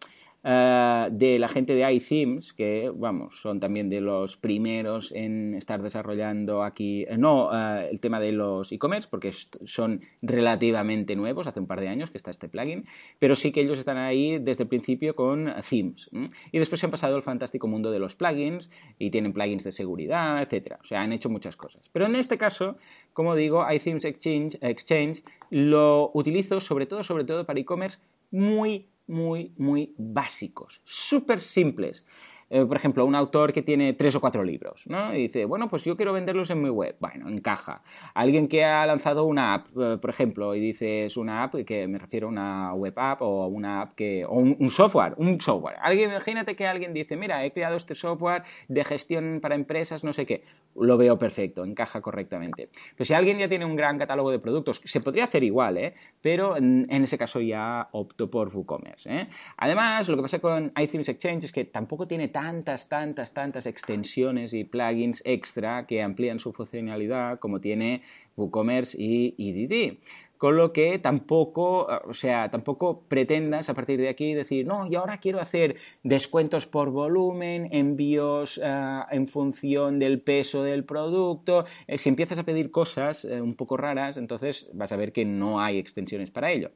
eh, 0.49 1.09
de 1.11 1.39
la 1.39 1.49
gente 1.49 1.75
de 1.75 1.91
iThemes, 1.91 2.53
que 2.53 2.89
vamos, 2.95 3.41
son 3.41 3.59
también 3.59 3.89
de 3.89 3.99
los 3.99 4.37
primeros 4.37 5.11
en 5.11 5.53
estar 5.55 5.83
desarrollando 5.83 6.63
aquí, 6.63 7.03
eh, 7.03 7.17
no 7.17 7.49
eh, 7.53 7.89
el 7.91 7.99
tema 7.99 8.21
de 8.21 8.31
los 8.31 8.71
e-commerce, 8.71 9.09
porque 9.11 9.33
son 9.33 9.99
relativamente 10.21 11.17
nuevos, 11.17 11.47
hace 11.47 11.59
un 11.59 11.67
par 11.67 11.81
de 11.81 11.89
años 11.89 12.11
que 12.11 12.17
está 12.17 12.31
este 12.31 12.47
plugin, 12.47 12.85
pero 13.19 13.35
sí 13.35 13.51
que 13.51 13.59
ellos 13.59 13.77
están 13.77 13.97
ahí 13.97 14.39
desde 14.39 14.63
el 14.63 14.69
principio 14.69 15.17
con 15.17 15.53
themes. 15.69 16.09
Y 16.53 16.59
después 16.59 16.79
se 16.79 16.85
han 16.85 16.91
pasado 16.91 17.17
al 17.17 17.23
fantástico 17.23 17.67
mundo 17.67 17.91
de 17.91 17.99
los 17.99 18.15
plugins 18.15 18.69
y 18.97 19.09
tienen 19.09 19.33
plugins 19.33 19.65
de 19.65 19.73
seguridad, 19.73 20.41
etcétera. 20.41 20.79
O 20.79 20.85
sea, 20.85 21.01
han 21.01 21.11
hecho 21.11 21.29
muchas 21.29 21.57
cosas. 21.57 21.89
Pero 21.91 22.05
en 22.05 22.15
este 22.15 22.37
caso, 22.37 22.77
como 23.11 23.35
digo, 23.35 23.69
iThemes 23.69 24.05
Exchange, 24.05 24.59
Exchange 24.61 25.23
lo 25.49 26.09
utilizo 26.13 26.61
sobre 26.61 26.85
todo, 26.85 27.03
sobre 27.03 27.25
todo 27.25 27.45
para 27.45 27.59
e-commerce 27.59 27.99
muy 28.31 28.87
muy, 29.07 29.53
muy 29.57 29.93
básicos, 29.97 30.81
súper 30.83 31.41
simples. 31.41 32.05
Eh, 32.49 32.65
por 32.65 32.77
ejemplo, 32.77 33.05
un 33.05 33.15
autor 33.15 33.51
que 33.51 33.61
tiene 33.61 33.93
tres 33.93 34.15
o 34.15 34.21
cuatro 34.21 34.41
libros, 34.43 34.85
¿no? 34.87 35.13
Y 35.13 35.23
dice, 35.23 35.43
bueno, 35.43 35.67
pues 35.67 35.83
yo 35.83 35.97
quiero 35.97 36.13
venderlos 36.13 36.49
en 36.49 36.61
mi 36.61 36.69
web. 36.69 36.95
Bueno, 36.99 37.27
encaja. 37.27 37.83
Alguien 38.13 38.47
que 38.47 38.63
ha 38.63 38.85
lanzado 38.85 39.25
una 39.25 39.55
app, 39.55 39.67
eh, 39.77 39.97
por 39.97 40.09
ejemplo, 40.09 40.55
y 40.55 40.61
dice, 40.61 41.01
es 41.01 41.17
una 41.17 41.43
app, 41.43 41.55
que 41.65 41.87
me 41.87 41.97
refiero 41.97 42.27
a 42.27 42.29
una 42.29 42.73
web 42.73 42.93
app 42.97 43.21
o 43.21 43.47
una 43.47 43.81
app 43.81 43.95
que, 43.95 44.23
o 44.25 44.35
un, 44.35 44.69
software, 44.69 45.13
un 45.17 45.41
software. 45.41 45.75
Alguien, 45.81 46.11
imagínate 46.11 46.55
que 46.55 46.65
alguien 46.65 46.93
dice, 46.93 47.17
mira, 47.17 47.43
he 47.43 47.51
creado 47.51 47.75
este 47.75 47.95
software 47.95 48.43
de 48.69 48.83
gestión 48.85 49.39
para 49.41 49.55
empresas, 49.55 50.05
no 50.05 50.13
sé 50.13 50.25
qué. 50.25 50.43
Lo 50.75 50.95
veo 50.95 51.17
perfecto, 51.17 51.65
encaja 51.65 51.99
correctamente. 52.01 52.69
Pero 52.95 53.05
si 53.05 53.13
alguien 53.13 53.39
ya 53.39 53.49
tiene 53.49 53.65
un 53.65 53.75
gran 53.75 53.97
catálogo 53.97 54.31
de 54.31 54.39
productos, 54.39 54.81
se 54.85 55.01
podría 55.01 55.25
hacer 55.25 55.43
igual, 55.43 55.77
¿eh? 55.77 55.95
Pero 56.21 56.55
en, 56.55 56.87
ese 56.89 57.17
caso 57.17 57.41
ya 57.41 57.89
opto 57.91 58.29
por 58.29 58.55
WooCommerce, 58.55 59.13
¿eh? 59.13 59.27
Además, 59.57 60.07
lo 60.07 60.15
que 60.15 60.21
pasa 60.21 60.39
con 60.39 60.71
iThemes 60.77 61.09
Exchange 61.09 61.45
es 61.45 61.51
que 61.51 61.65
tampoco 61.65 62.07
tiene 62.07 62.29
tantas, 62.37 62.87
tantas, 62.87 63.33
tantas 63.33 63.65
extensiones 63.65 64.53
y 64.53 64.63
plugins 64.63 65.23
extra 65.25 65.87
que 65.87 66.03
amplían 66.03 66.37
su 66.37 66.53
funcionalidad 66.53 67.39
como 67.39 67.59
tiene 67.59 68.03
WooCommerce 68.35 68.95
y 68.99 69.33
EDD 69.39 69.97
con 70.37 70.55
lo 70.55 70.71
que 70.71 70.99
tampoco, 70.99 71.87
o 72.05 72.13
sea, 72.13 72.51
tampoco 72.51 73.01
pretendas 73.07 73.71
a 73.71 73.73
partir 73.73 73.99
de 73.99 74.09
aquí 74.09 74.35
decir, 74.35 74.67
no, 74.67 74.85
y 74.85 74.93
ahora 74.93 75.19
quiero 75.19 75.39
hacer 75.39 75.77
descuentos 76.03 76.67
por 76.67 76.91
volumen, 76.91 77.69
envíos 77.71 78.61
eh, 78.63 78.99
en 79.09 79.27
función 79.27 79.97
del 79.97 80.21
peso 80.21 80.61
del 80.61 80.83
producto. 80.83 81.65
Eh, 81.87 81.97
si 81.97 82.09
empiezas 82.09 82.37
a 82.37 82.43
pedir 82.43 82.69
cosas 82.69 83.25
eh, 83.25 83.41
un 83.41 83.55
poco 83.55 83.77
raras, 83.77 84.17
entonces 84.17 84.69
vas 84.73 84.91
a 84.91 84.95
ver 84.95 85.11
que 85.11 85.25
no 85.25 85.59
hay 85.59 85.79
extensiones 85.79 86.29
para 86.29 86.51
ello. 86.51 86.69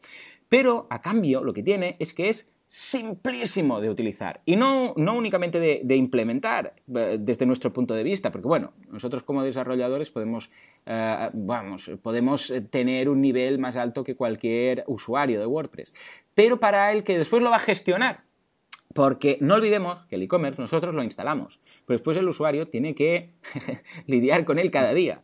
Pero 0.50 0.88
a 0.90 1.04
cambio, 1.04 1.44
lo 1.44 1.54
que 1.54 1.62
tiene 1.62 1.98
es 2.00 2.16
que 2.16 2.30
es 2.30 2.52
simplísimo 2.74 3.82
de 3.82 3.90
utilizar. 3.90 4.40
Y 4.46 4.56
no, 4.56 4.94
no 4.96 5.18
únicamente 5.18 5.60
de, 5.60 5.96
implementar 5.98 6.74
eh, 6.96 7.18
desde 7.20 7.46
nuestro 7.46 7.74
punto 7.74 7.94
de 7.94 8.02
vista, 8.02 8.32
porque 8.32 8.48
bueno, 8.48 8.72
nosotros 8.90 9.24
como 9.24 9.44
desarrolladores 9.44 10.10
podemos, 10.10 10.50
eh, 10.86 11.30
vamos, 11.34 11.92
podemos 12.02 12.54
tener 12.70 13.10
un 13.10 13.20
nivel 13.20 13.60
más 13.60 13.76
alto 13.76 14.06
que 14.06 14.16
cualquier 14.16 14.86
usuario 14.88 15.42
de 15.42 15.46
WordPress, 15.48 15.94
pero 16.34 16.62
para 16.62 16.94
el 16.94 17.04
que 17.04 17.18
después 17.18 17.44
lo 17.44 17.50
va 17.50 17.58
a 17.58 17.60
gestionar, 17.60 18.24
porque 18.94 19.38
no 19.42 19.56
olvidemos 19.56 20.06
que 20.06 20.16
el 20.16 20.22
e-commerce 20.22 20.62
nosotros 20.62 20.96
lo 20.96 21.04
instalamos, 21.04 21.60
pero 21.86 21.98
después 21.98 22.16
el 22.16 22.30
usuario 22.30 22.70
tiene 22.70 22.96
que 22.96 23.32
lidiar 24.08 24.46
con 24.46 24.60
él 24.60 24.72
cada 24.72 24.94
día. 24.94 25.24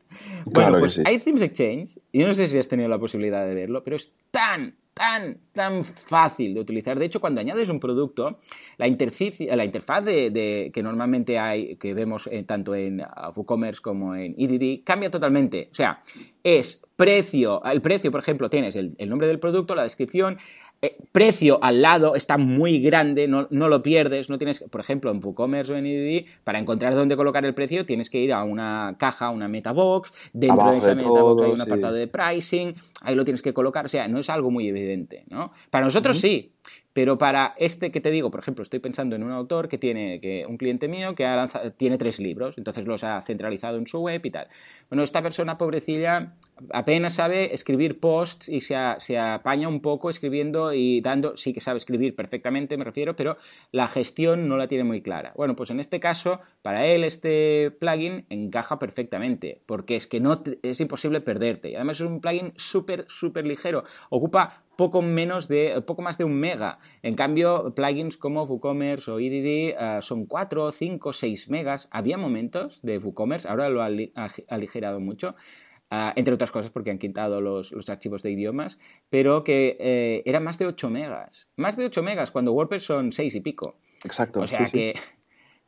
Bueno, 0.52 0.80
pues 0.80 1.00
hay 1.06 1.18
Themes 1.20 1.44
Exchange, 1.44 1.98
y 2.12 2.20
yo 2.20 2.28
no 2.28 2.34
sé 2.34 2.50
si 2.50 2.58
has 2.58 2.68
tenido 2.68 2.90
la 2.90 3.00
posibilidad 3.00 3.46
de 3.46 3.56
verlo, 3.56 3.86
pero 3.86 3.96
es 3.96 4.12
tan, 4.32 4.76
tan, 4.98 5.38
tan 5.54 5.84
fácil 5.84 6.54
de 6.54 6.62
utilizar. 6.62 6.98
De 6.98 7.06
hecho, 7.06 7.20
cuando 7.20 7.42
añades 7.42 7.70
un 7.70 7.80
producto, 7.80 8.40
la, 8.78 8.88
la 8.88 9.66
interfaz 9.66 10.06
de, 10.06 10.72
que 10.74 10.84
normalmente 10.84 11.40
hay, 11.40 11.76
que 11.78 11.94
vemos 11.94 12.28
eh, 12.32 12.44
tanto 12.44 12.76
en 12.76 13.04
WooCommerce 13.36 13.82
como 13.82 14.16
en 14.16 14.36
EDD, 14.38 14.84
cambia 14.84 15.10
totalmente. 15.10 15.70
O 15.72 15.76
sea, 15.76 16.02
es 16.44 16.82
precio, 16.96 17.64
el 17.64 17.82
precio, 17.82 18.12
por 18.12 18.22
ejemplo, 18.22 18.50
tienes 18.50 18.76
el 18.76 19.10
nombre 19.10 19.28
del 19.28 19.40
producto, 19.40 19.76
la 19.76 19.84
descripción, 19.84 20.38
eh, 20.82 20.96
precio 21.12 21.58
al 21.64 21.82
lado 21.82 22.16
está 22.16 22.38
muy 22.38 22.80
grande, 22.80 23.28
no, 23.28 23.48
lo 23.50 23.82
pierdes, 23.82 24.30
no 24.30 24.38
tienes, 24.38 24.64
por 24.70 24.80
ejemplo, 24.80 25.10
en 25.10 25.20
WooCommerce 25.24 25.74
o 25.74 25.76
en 25.76 25.88
EDD, 25.88 26.26
para 26.44 26.60
encontrar 26.60 26.94
dónde 26.94 27.18
colocar 27.18 27.44
el 27.46 27.56
precio 27.56 27.84
tienes 27.86 28.12
que 28.12 28.20
ir 28.20 28.32
a 28.32 28.44
una 28.44 28.96
caja, 29.00 29.32
una 29.32 29.48
metabox, 29.48 30.12
dentro 30.34 30.72
de 30.72 30.78
esa 30.78 30.94
metabox 30.94 31.42
hay 31.42 31.52
un 31.52 31.62
apartado 31.62 31.94
de 31.96 32.08
pricing, 32.08 32.76
ahí 33.02 33.16
lo 33.16 33.26
tienes 33.26 33.42
que 33.42 33.54
colocar, 33.54 33.86
o 33.86 33.90
sea, 33.90 34.08
no 34.08 34.20
es 34.20 34.30
algo 34.30 34.52
muy 34.52 34.68
evidente, 34.68 35.24
¿no? 35.30 35.52
Para 35.72 35.86
nosotros 35.86 36.20
sí, 36.20 36.52
pero 36.98 37.20
para 37.20 37.54
este 37.58 37.92
que 37.92 38.02
te 38.02 38.10
digo, 38.10 38.32
por 38.32 38.40
ejemplo, 38.40 38.64
estoy 38.64 38.80
pensando 38.80 39.16
en 39.16 39.22
un 39.22 39.32
autor 39.32 39.68
que 39.68 39.78
tiene, 39.78 40.20
que 40.20 40.48
un 40.48 40.58
cliente 40.58 40.88
mío 40.88 41.14
que 41.14 41.28
ha 41.28 41.46
tiene 41.78 42.00
tres 42.00 42.18
libros, 42.18 42.58
entonces 42.58 42.88
los 42.88 43.04
ha 43.04 43.22
centralizado 43.22 43.78
en 43.78 43.86
su 43.86 44.00
web 44.00 44.26
y 44.26 44.32
tal. 44.32 44.48
Bueno, 44.90 45.04
esta 45.04 45.22
persona 45.22 45.60
pobrecilla 45.60 46.34
apenas 46.72 47.14
sabe 47.14 47.54
escribir 47.54 48.00
posts 48.00 48.50
y 48.50 48.62
se, 48.62 48.76
se 48.98 49.20
apaña 49.20 49.68
un 49.68 49.80
poco 49.82 50.10
escribiendo 50.10 50.74
y 50.74 51.00
dando, 51.02 51.38
sí 51.38 51.54
que 51.54 51.62
sabe 51.62 51.78
escribir 51.78 52.16
perfectamente, 52.16 52.78
me 52.78 52.84
refiero, 52.84 53.16
pero 53.16 53.38
la 53.72 53.88
gestión 53.88 54.48
no 54.48 54.58
la 54.58 54.68
tiene 54.68 54.84
muy 54.84 55.04
clara. 55.04 55.34
Bueno, 55.36 55.56
pues 55.56 55.70
en 55.70 55.80
este 55.80 56.00
caso, 56.00 56.40
para 56.64 56.88
él 56.88 57.04
este 57.04 57.70
plugin 57.80 58.26
encaja 58.32 58.80
perfectamente, 58.80 59.62
porque 59.68 59.98
es 59.98 60.08
que 60.08 60.20
no 60.20 60.42
es 60.64 60.82
imposible 60.82 61.22
perderte. 61.22 61.70
Y 61.70 61.76
además 61.76 61.98
es 61.98 62.08
un 62.08 62.22
plugin 62.22 62.54
súper, 62.56 63.06
súper 63.08 63.46
ligero. 63.46 63.84
Ocupa 64.10 64.64
poco 64.78 65.02
menos 65.02 65.50
de 65.50 65.82
poco 65.86 66.02
más 66.02 66.18
de 66.18 66.24
un 66.24 66.36
mega. 66.36 66.80
En 67.02 67.16
cambio, 67.16 67.74
plugins 67.76 68.18
como 68.18 68.44
WooCommerce 68.44 69.12
o 69.12 69.20
EDD 69.20 69.76
eh, 69.76 70.00
son 70.02 70.26
4, 70.26 70.72
5, 70.72 71.12
6 71.12 71.50
megas. 71.50 71.90
Había 71.92 72.18
momentos 72.18 72.80
de 72.84 72.98
WooCommerce, 73.00 73.50
ahora 73.50 73.70
lo 73.70 73.82
ha 73.82 73.90
aligerado 74.48 75.00
mucho. 75.02 75.36
Eh, 75.90 76.12
entre 76.16 76.34
otras 76.34 76.52
cosas 76.52 76.72
porque 76.72 76.92
han 76.92 76.98
quitado 76.98 77.42
los, 77.42 77.74
archivos 77.90 78.22
de 78.22 78.32
idiomas, 78.32 78.78
pero 79.10 79.44
que 79.44 79.78
eh, 79.80 80.22
eran 80.26 80.44
más 80.44 80.58
de 80.60 80.68
8 80.68 80.90
megas. 80.90 81.50
Más 81.56 81.78
de 81.78 81.86
8 81.86 82.04
megas 82.04 82.32
cuando 82.32 82.54
WordPress 82.54 82.84
son 82.84 83.12
6 83.12 83.36
y 83.36 83.42
pico. 83.42 83.80
Exacto. 84.04 84.42
O 84.42 84.48
sea 84.48 84.66
que 84.66 84.94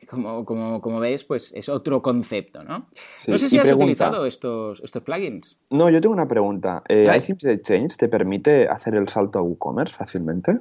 Como, 0.08 0.46
como, 0.46 0.82
como 0.82 1.00
veis, 1.00 1.24
pues 1.26 1.52
es 1.54 1.68
otro 1.68 2.02
concepto, 2.02 2.64
¿no? 2.64 2.88
No 3.28 3.38
sé 3.38 3.50
si 3.50 3.60
has 3.60 3.72
utilizado 3.72 4.26
estos, 4.26 4.82
estos 4.82 5.04
plugins. 5.04 5.58
No, 5.70 5.90
yo 5.90 6.00
tengo 6.00 6.14
una 6.14 6.28
pregunta. 6.28 6.84
Eh, 6.88 7.06
¿iThemes 7.16 7.44
Exchange 7.44 7.98
te 7.98 8.08
permite 8.08 8.68
hacer 8.68 8.96
el 8.96 9.08
salto 9.10 9.40
a 9.40 9.42
WooCommerce 9.42 9.94
fácilmente? 9.94 10.60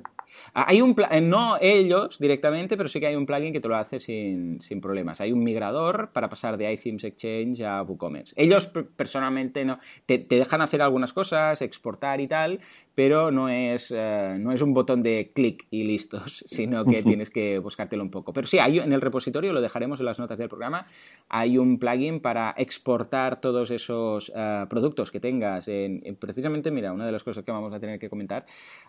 Ah, 0.55 0.67
hay 0.69 0.81
un 0.81 0.95
eh, 1.11 1.21
no 1.21 1.57
ellos 1.61 2.19
directamente, 2.19 2.77
pero 2.77 2.89
sí 2.89 3.01
que 3.01 3.07
hay 3.07 3.17
un 3.17 3.27
plugin 3.27 3.53
que 3.53 3.61
te 3.61 3.69
lo 3.69 3.77
hace 3.77 4.01
sin, 4.01 4.59
problemas. 4.81 5.21
Hay 5.21 5.33
un 5.33 5.43
migrador 5.43 6.11
para 6.13 6.29
pasar 6.29 6.57
de 6.57 6.73
iThemes 6.73 7.05
Exchange 7.05 7.63
a 7.63 7.83
WooCommerce. 7.83 8.35
Ellos 8.37 8.69
personalmente 8.97 9.65
no 9.65 9.79
te, 10.07 10.19
dejan 10.19 10.61
hacer 10.61 10.83
algunas 10.83 11.13
cosas, 11.13 11.63
exportar 11.63 12.21
y 12.21 12.29
tal, 12.29 12.61
pero 12.95 13.31
no 13.31 13.49
es, 13.49 13.93
eh, 13.95 14.37
no 14.39 14.53
es 14.53 14.61
un 14.61 14.75
botón 14.75 15.03
de 15.03 15.31
clic 15.35 15.67
y 15.71 15.85
listos, 15.85 16.43
sino 16.47 16.85
que 16.85 17.03
tienes 17.03 17.31
que 17.31 17.59
buscártelo 17.59 18.03
un 18.03 18.11
poco. 18.11 18.33
Pero 18.33 18.47
sí, 18.47 18.59
hay 18.59 18.79
en 18.79 18.93
el 18.93 19.01
repositorio, 19.01 19.53
lo 19.53 19.61
dejaremos 19.61 20.01
en 20.01 20.07
las 20.07 20.19
notas 20.19 20.39
del 20.39 20.49
programa, 20.49 20.87
hay 21.29 21.59
un 21.59 21.79
plugin 21.79 22.21
para 22.21 22.55
exportar 22.57 23.41
todos 23.41 23.71
esos 23.71 24.33
eh, 24.35 24.67
productos 24.69 25.13
que 25.13 25.21
tengas. 25.21 25.69
En, 25.69 26.03
precisamente, 26.19 26.71
mira, 26.71 26.93
una 26.93 27.07
de 27.07 27.13
las 27.13 27.23
cosas 27.23 27.45
que 27.45 27.53
vamos 27.53 27.73
a 27.73 27.81
tener 27.81 27.99
que 27.99 28.09
comentar, 28.09 28.47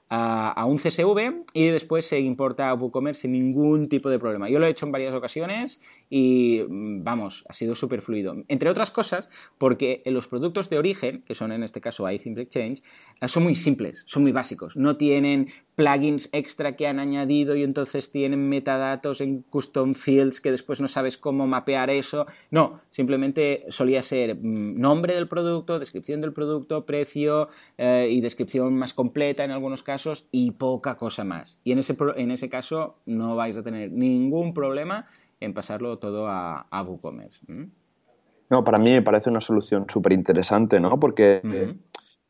a 0.09 0.65
un 0.65 0.77
CSV 0.77 1.45
y 1.53 1.67
después 1.67 2.05
se 2.05 2.19
importa 2.19 2.69
a 2.69 2.73
WooCommerce 2.73 3.21
sin 3.21 3.31
ningún 3.33 3.89
tipo 3.89 4.09
de 4.09 4.17
problema. 4.17 4.49
Yo 4.49 4.57
lo 4.57 4.65
he 4.65 4.69
hecho 4.69 4.85
en 4.85 4.91
varias 4.91 5.13
ocasiones 5.13 5.79
y 6.09 6.63
mm, 6.67 7.03
vamos, 7.03 7.45
ha 7.47 7.53
sido 7.53 7.75
súper 7.75 8.01
fluido. 8.01 8.35
Entre 8.47 8.69
otras 8.69 8.89
cosas, 8.89 9.29
porque 9.57 10.01
los 10.05 10.27
productos 10.27 10.69
de 10.69 10.77
origen, 10.77 11.23
que 11.27 11.35
son 11.35 11.51
en 11.51 11.63
este 11.63 11.79
caso 11.79 12.09
iThemes 12.09 12.39
Exchange, 12.39 12.81
son 13.27 13.43
muy 13.43 13.55
simples, 13.55 14.03
son 14.07 14.23
muy 14.23 14.31
básicos. 14.31 14.75
No 14.75 14.97
tienen 14.97 15.47
plugins 15.79 16.27
extra 16.33 16.75
que 16.75 16.87
han 16.87 16.99
añadido 16.99 17.55
y 17.55 17.63
entonces 17.63 18.11
tienen 18.11 18.49
metadatos 18.49 19.21
en 19.21 19.43
custom 19.43 19.93
fields 19.93 20.41
que 20.41 20.51
después 20.51 20.81
no 20.81 20.89
sabes 20.89 21.17
cómo 21.17 21.47
mapear 21.47 21.89
eso. 21.89 22.25
No, 22.51 22.81
simplemente 22.91 23.63
solía 23.69 24.03
ser 24.03 24.35
mm, 24.35 24.77
nombre 24.77 25.15
del 25.15 25.29
producto, 25.29 25.79
descripción 25.79 26.19
del 26.19 26.33
producto, 26.33 26.85
precio 26.85 27.47
eh, 27.77 28.09
y 28.11 28.19
descripción 28.19 28.75
más 28.77 28.93
completa 28.93 29.45
en 29.45 29.51
algunos 29.51 29.81
casos 29.81 30.27
y 30.31 30.51
poca 30.51 30.97
cosa 30.97 31.23
más. 31.23 31.61
Y 31.63 31.71
en 31.71 31.79
ese, 31.79 31.95
en 32.17 32.31
ese 32.31 32.49
caso 32.49 32.97
no 33.05 33.37
vais 33.37 33.55
a 33.55 33.63
tener 33.63 33.89
ningún 33.89 34.53
problema 34.53 35.05
en 35.39 35.53
pasarlo 35.53 35.97
todo 35.97 36.27
a, 36.27 36.67
WooCommerce. 36.69 37.39
No, 38.49 38.65
para 38.65 38.83
mí 38.83 38.91
me 38.91 39.01
parece 39.01 39.29
una 39.29 39.39
solución 39.39 39.85
súper 39.87 40.11
interesante, 40.11 40.81
¿no? 40.81 40.99
Porque 40.99 41.41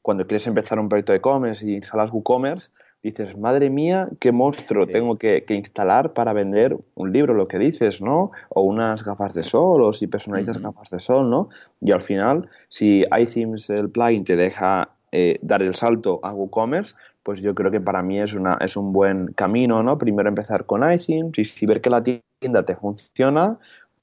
cuando 0.03 0.27
quieres 0.27 0.45
empezar 0.45 0.79
un 0.79 0.87
proyecto 0.87 1.13
de 1.13 1.17
e-commerce 1.17 1.65
y 1.67 1.73
instalas 1.73 2.11
WooCommerce, 2.11 2.69
dices, 3.01 3.37
madre 3.37 3.69
mía, 3.69 4.09
qué 4.19 4.31
monstruo 4.31 4.85
tengo 4.85 5.17
que, 5.17 5.43
instalar 5.49 6.13
para 6.13 6.33
vender 6.33 6.77
un 6.95 7.13
libro, 7.13 7.33
lo 7.33 7.47
que 7.47 7.57
dices, 7.57 8.01
¿no? 8.01 8.31
O 8.49 8.61
unas 8.61 9.03
gafas 9.03 9.33
de 9.33 9.41
sol, 9.41 9.81
o 9.83 9.93
si 9.93 10.07
personalizas 10.07 10.61
gafas 10.61 10.89
de 10.89 10.99
sol, 10.99 11.29
¿no? 11.29 11.49
Y 11.81 11.91
al 11.91 12.01
final, 12.01 12.49
si 12.67 13.03
iThemes, 13.17 13.69
el 13.69 13.89
plugin, 13.89 14.23
te 14.23 14.35
deja 14.35 14.89
eh, 15.11 15.39
dar 15.41 15.61
el 15.61 15.75
salto 15.75 16.19
a 16.23 16.33
WooCommerce, 16.33 16.93
pues 17.23 17.41
yo 17.41 17.55
creo 17.55 17.71
que 17.71 17.81
para 17.81 18.01
mí 18.01 18.19
es, 18.19 18.33
una, 18.33 18.57
es 18.59 18.75
un 18.75 18.91
buen 18.91 19.27
camino, 19.33 19.81
¿no? 19.81 19.97
Primero 19.97 20.29
empezar 20.29 20.65
con 20.65 20.81
iThemes 20.89 21.37
y 21.37 21.45
si 21.45 21.65
ver 21.65 21.81
que 21.81 21.89
la 21.89 22.03
tienda 22.03 22.63
te 22.63 22.75
funciona, 22.75 23.59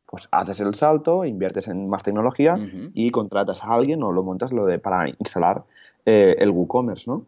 pues 0.07 0.29
haces 0.31 0.61
el 0.61 0.75
salto, 0.75 1.25
inviertes 1.25 1.69
en 1.69 1.89
más 1.89 2.03
tecnología 2.03 2.57
y 2.95 3.11
contratas 3.11 3.63
a 3.63 3.75
alguien 3.75 4.03
o 4.03 4.13
lo 4.13 4.23
montas 4.23 4.53
lo 4.53 4.65
de 4.65 4.79
para 4.79 5.09
instalar 5.09 5.65
eh, 6.07 6.37
el 6.39 6.51
WooCommerce, 6.51 7.11
¿no? 7.11 7.27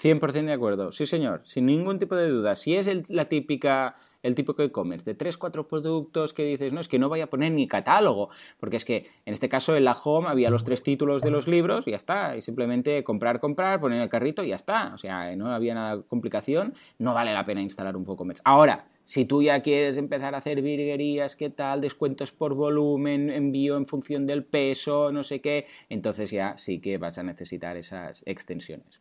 100% 0.00 0.46
de 0.46 0.52
acuerdo, 0.52 0.92
sí 0.92 1.06
señor, 1.06 1.42
sin 1.44 1.66
ningún 1.66 1.98
tipo 1.98 2.14
de 2.14 2.28
duda. 2.28 2.54
Si 2.54 2.76
es 2.76 3.10
la 3.10 3.24
típica 3.24 3.96
el 4.22 4.34
de 4.34 4.44
e-commerce, 4.64 5.04
de 5.04 5.14
3, 5.14 5.36
4 5.36 5.68
productos 5.68 6.34
que 6.34 6.44
dices, 6.44 6.72
no, 6.72 6.80
es 6.80 6.88
que 6.88 6.98
no 6.98 7.08
voy 7.08 7.20
a 7.20 7.28
poner 7.28 7.52
ni 7.52 7.68
catálogo, 7.68 8.30
porque 8.58 8.76
es 8.76 8.84
que 8.84 9.06
en 9.24 9.32
este 9.32 9.48
caso 9.48 9.76
en 9.76 9.84
la 9.84 9.92
home 9.92 10.28
había 10.28 10.50
los 10.50 10.64
tres 10.64 10.82
títulos 10.82 11.22
de 11.22 11.30
los 11.30 11.46
libros 11.46 11.86
y 11.86 11.92
ya 11.92 11.96
está, 11.96 12.36
y 12.36 12.42
simplemente 12.42 13.04
comprar, 13.04 13.40
comprar, 13.40 13.80
poner 13.80 14.02
el 14.02 14.08
carrito 14.08 14.42
y 14.42 14.48
ya 14.48 14.56
está, 14.56 14.92
o 14.94 14.98
sea, 14.98 15.34
no 15.36 15.52
había 15.52 15.74
nada 15.74 15.96
de 15.96 16.02
complicación, 16.02 16.74
no 16.98 17.14
vale 17.14 17.32
la 17.32 17.44
pena 17.44 17.62
instalar 17.62 17.96
un 17.96 18.04
WooCommerce. 18.06 18.42
Ahora, 18.44 18.86
si 19.04 19.24
tú 19.24 19.42
ya 19.42 19.62
quieres 19.62 19.96
empezar 19.96 20.34
a 20.34 20.38
hacer 20.38 20.60
virguerías, 20.60 21.34
qué 21.34 21.48
tal, 21.48 21.80
descuentos 21.80 22.32
por 22.32 22.54
volumen, 22.54 23.30
envío 23.30 23.78
en 23.78 23.86
función 23.86 24.26
del 24.26 24.44
peso, 24.44 25.12
no 25.12 25.22
sé 25.22 25.40
qué, 25.40 25.66
entonces 25.88 26.30
ya 26.30 26.58
sí 26.58 26.78
que 26.78 26.98
vas 26.98 27.16
a 27.16 27.22
necesitar 27.22 27.78
esas 27.78 28.22
extensiones. 28.26 29.00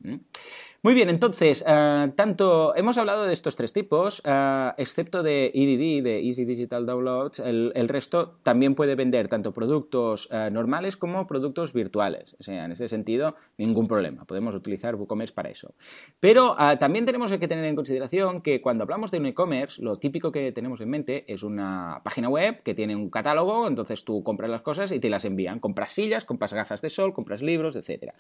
Muy 0.88 0.94
bien, 0.94 1.10
entonces, 1.10 1.66
eh, 1.68 2.14
tanto 2.16 2.74
hemos 2.78 2.98
hablado 2.98 3.26
de 3.26 3.34
estos 3.34 3.58
tres 3.58 3.74
tipos, 3.74 4.22
eh, 4.24 4.72
excepto 4.78 5.22
de 5.22 5.52
EDD, 5.54 6.02
de 6.02 6.26
Easy 6.26 6.46
Digital 6.46 6.86
Downloads, 6.86 7.40
el, 7.40 7.90
resto 7.90 8.38
también 8.42 8.74
puede 8.74 8.96
vender 8.96 9.28
tanto 9.28 9.52
productos 9.52 10.30
eh, 10.32 10.50
normales 10.50 10.96
como 10.96 11.28
productos 11.28 11.74
virtuales. 11.74 12.38
O 12.40 12.44
sea, 12.44 12.64
en 12.64 12.72
ese 12.72 12.88
sentido, 12.88 13.36
ningún 13.58 13.86
problema. 13.86 14.24
Podemos 14.24 14.56
utilizar 14.56 14.96
WooCommerce 14.96 15.34
para 15.34 15.50
eso. 15.50 15.76
Pero 16.22 16.56
también 16.80 17.04
tenemos 17.06 17.34
que 17.34 17.48
tener 17.50 17.66
en 17.66 17.76
consideración 17.76 18.40
que 18.40 18.62
cuando 18.62 18.86
hablamos 18.86 19.12
de 19.12 19.18
un 19.18 19.26
e-commerce, 19.26 19.82
lo 19.82 19.98
típico 19.98 20.32
que 20.32 20.54
tenemos 20.54 20.80
en 20.80 20.90
mente 20.90 21.26
es 21.28 21.44
una 21.44 22.00
página 22.06 22.30
web 22.30 22.64
que 22.64 22.74
tiene 22.74 22.96
un 22.96 23.10
catálogo, 23.10 23.68
entonces 23.68 24.06
tú 24.06 24.24
compras 24.24 24.50
las 24.50 24.62
cosas 24.62 24.94
y 24.94 25.02
te 25.02 25.10
las 25.10 25.26
envían. 25.26 25.60
Compras 25.60 25.92
sillas, 25.92 26.24
compras 26.24 26.54
gafas 26.54 26.82
de 26.82 26.90
sol, 26.90 27.12
compras 27.12 27.42
libros, 27.42 27.76
etc. 27.76 28.14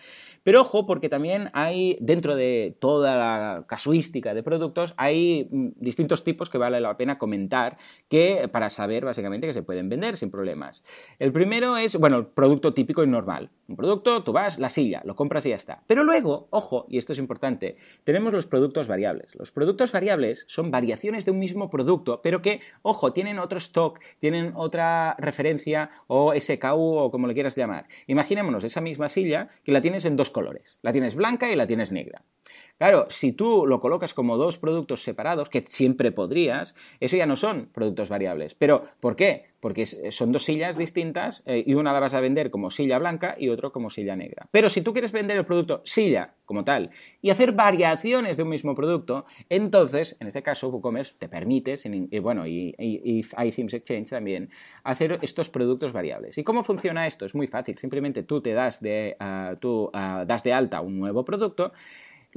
Pero 0.43 0.59
ojo, 0.59 0.85
porque 0.85 1.07
también 1.07 1.49
hay 1.53 1.97
dentro 2.01 2.35
de 2.35 2.56
toda 2.79 3.15
la 3.15 3.65
casuística 3.67 4.33
de 4.33 4.43
productos, 4.43 4.93
hay 4.97 5.47
mm, 5.51 5.67
distintos 5.75 6.23
tipos 6.23 6.49
que 6.49 6.57
vale 6.57 6.79
la 6.79 6.97
pena 6.97 7.17
comentar 7.17 7.77
que 8.09 8.49
para 8.51 8.69
saber 8.69 9.05
básicamente 9.05 9.47
que 9.47 9.53
se 9.53 9.63
pueden 9.63 9.89
vender 9.89 10.17
sin 10.17 10.31
problemas. 10.31 10.83
El 11.19 11.31
primero 11.31 11.77
es, 11.77 11.95
bueno, 11.97 12.17
el 12.17 12.25
producto 12.27 12.73
típico 12.73 13.03
y 13.03 13.07
normal. 13.07 13.49
Un 13.67 13.75
producto, 13.75 14.23
tú 14.23 14.31
vas, 14.31 14.59
la 14.59 14.69
silla, 14.69 15.01
lo 15.03 15.17
compras 15.17 15.45
y 15.45 15.49
ya 15.49 15.55
está. 15.55 15.83
Pero 15.87 16.05
luego, 16.05 16.47
ojo, 16.51 16.85
y 16.87 16.97
esto 16.97 17.11
es 17.11 17.19
importante, 17.19 17.75
tenemos 18.05 18.31
los 18.31 18.47
productos 18.47 18.87
variables. 18.87 19.35
Los 19.35 19.51
productos 19.51 19.91
variables 19.91 20.45
son 20.47 20.71
variaciones 20.71 21.25
de 21.25 21.31
un 21.31 21.39
mismo 21.39 21.69
producto, 21.69 22.21
pero 22.21 22.41
que, 22.41 22.61
ojo, 22.81 23.11
tienen 23.11 23.39
otro 23.39 23.57
stock, 23.57 23.99
tienen 24.19 24.53
otra 24.55 25.15
referencia 25.19 25.89
o 26.07 26.33
SKU 26.33 26.95
o 26.97 27.11
como 27.11 27.27
le 27.27 27.33
quieras 27.33 27.57
llamar. 27.57 27.87
Imaginémonos 28.07 28.63
esa 28.63 28.79
misma 28.79 29.09
silla 29.09 29.49
que 29.65 29.73
la 29.73 29.81
tienes 29.81 30.05
en 30.05 30.15
dos 30.15 30.29
colores. 30.29 30.79
La 30.81 30.93
tienes 30.93 31.15
blanca 31.15 31.51
y 31.51 31.55
la 31.57 31.67
tienes 31.67 31.91
negra. 31.91 32.23
Claro, 32.77 33.07
si 33.09 33.31
tú 33.31 33.65
lo 33.65 33.79
colocas 33.79 34.13
como 34.13 34.37
dos 34.37 34.59
productos 34.59 35.01
separados, 35.01 35.49
que 35.49 35.65
siempre 35.67 36.11
podrías, 36.11 36.75
eso 36.99 37.17
ya 37.17 37.25
no 37.25 37.35
son 37.35 37.69
productos 37.73 38.07
variables. 38.07 38.53
Pero, 38.53 38.83
¿por 38.99 39.15
qué? 39.15 39.45
Porque 39.59 39.87
son 39.87 40.31
dos 40.31 40.43
sillas 40.43 40.77
distintas 40.77 41.41
eh, 41.47 41.63
y 41.65 41.73
una 41.73 41.91
la 41.91 41.99
vas 41.99 42.13
a 42.13 42.19
vender 42.19 42.51
como 42.51 42.69
silla 42.69 42.99
blanca 42.99 43.35
y 43.39 43.49
otro 43.49 43.71
como 43.71 43.89
silla 43.89 44.15
negra. 44.15 44.47
Pero 44.51 44.69
si 44.69 44.81
tú 44.81 44.93
quieres 44.93 45.11
vender 45.11 45.37
el 45.37 45.45
producto 45.45 45.81
silla 45.85 46.35
como 46.45 46.63
tal 46.63 46.91
y 47.19 47.31
hacer 47.31 47.53
variaciones 47.53 48.37
de 48.37 48.43
un 48.43 48.49
mismo 48.49 48.75
producto, 48.75 49.25
entonces, 49.49 50.15
en 50.19 50.27
este 50.27 50.43
caso, 50.43 50.69
WooCommerce 50.69 51.15
te 51.17 51.27
permite, 51.27 51.77
y 51.83 52.19
bueno, 52.19 52.45
y, 52.45 52.75
iThemes 52.77 53.73
Exchange 53.73 54.11
también, 54.11 54.51
hacer 54.83 55.17
estos 55.23 55.49
productos 55.49 55.93
variables. 55.93 56.37
¿Y 56.37 56.43
cómo 56.43 56.61
funciona 56.61 57.07
esto? 57.07 57.25
Es 57.25 57.33
muy 57.33 57.47
fácil. 57.47 57.75
Simplemente 57.79 58.21
tú 58.21 58.39
te 58.39 58.53
das 58.53 58.79
de, 58.81 59.17
ah, 59.19 59.55
tú, 59.59 59.89
ah, 59.93 60.25
das 60.27 60.43
de 60.43 60.53
alta 60.53 60.81
un 60.81 60.99
nuevo 60.99 61.25
producto 61.25 61.73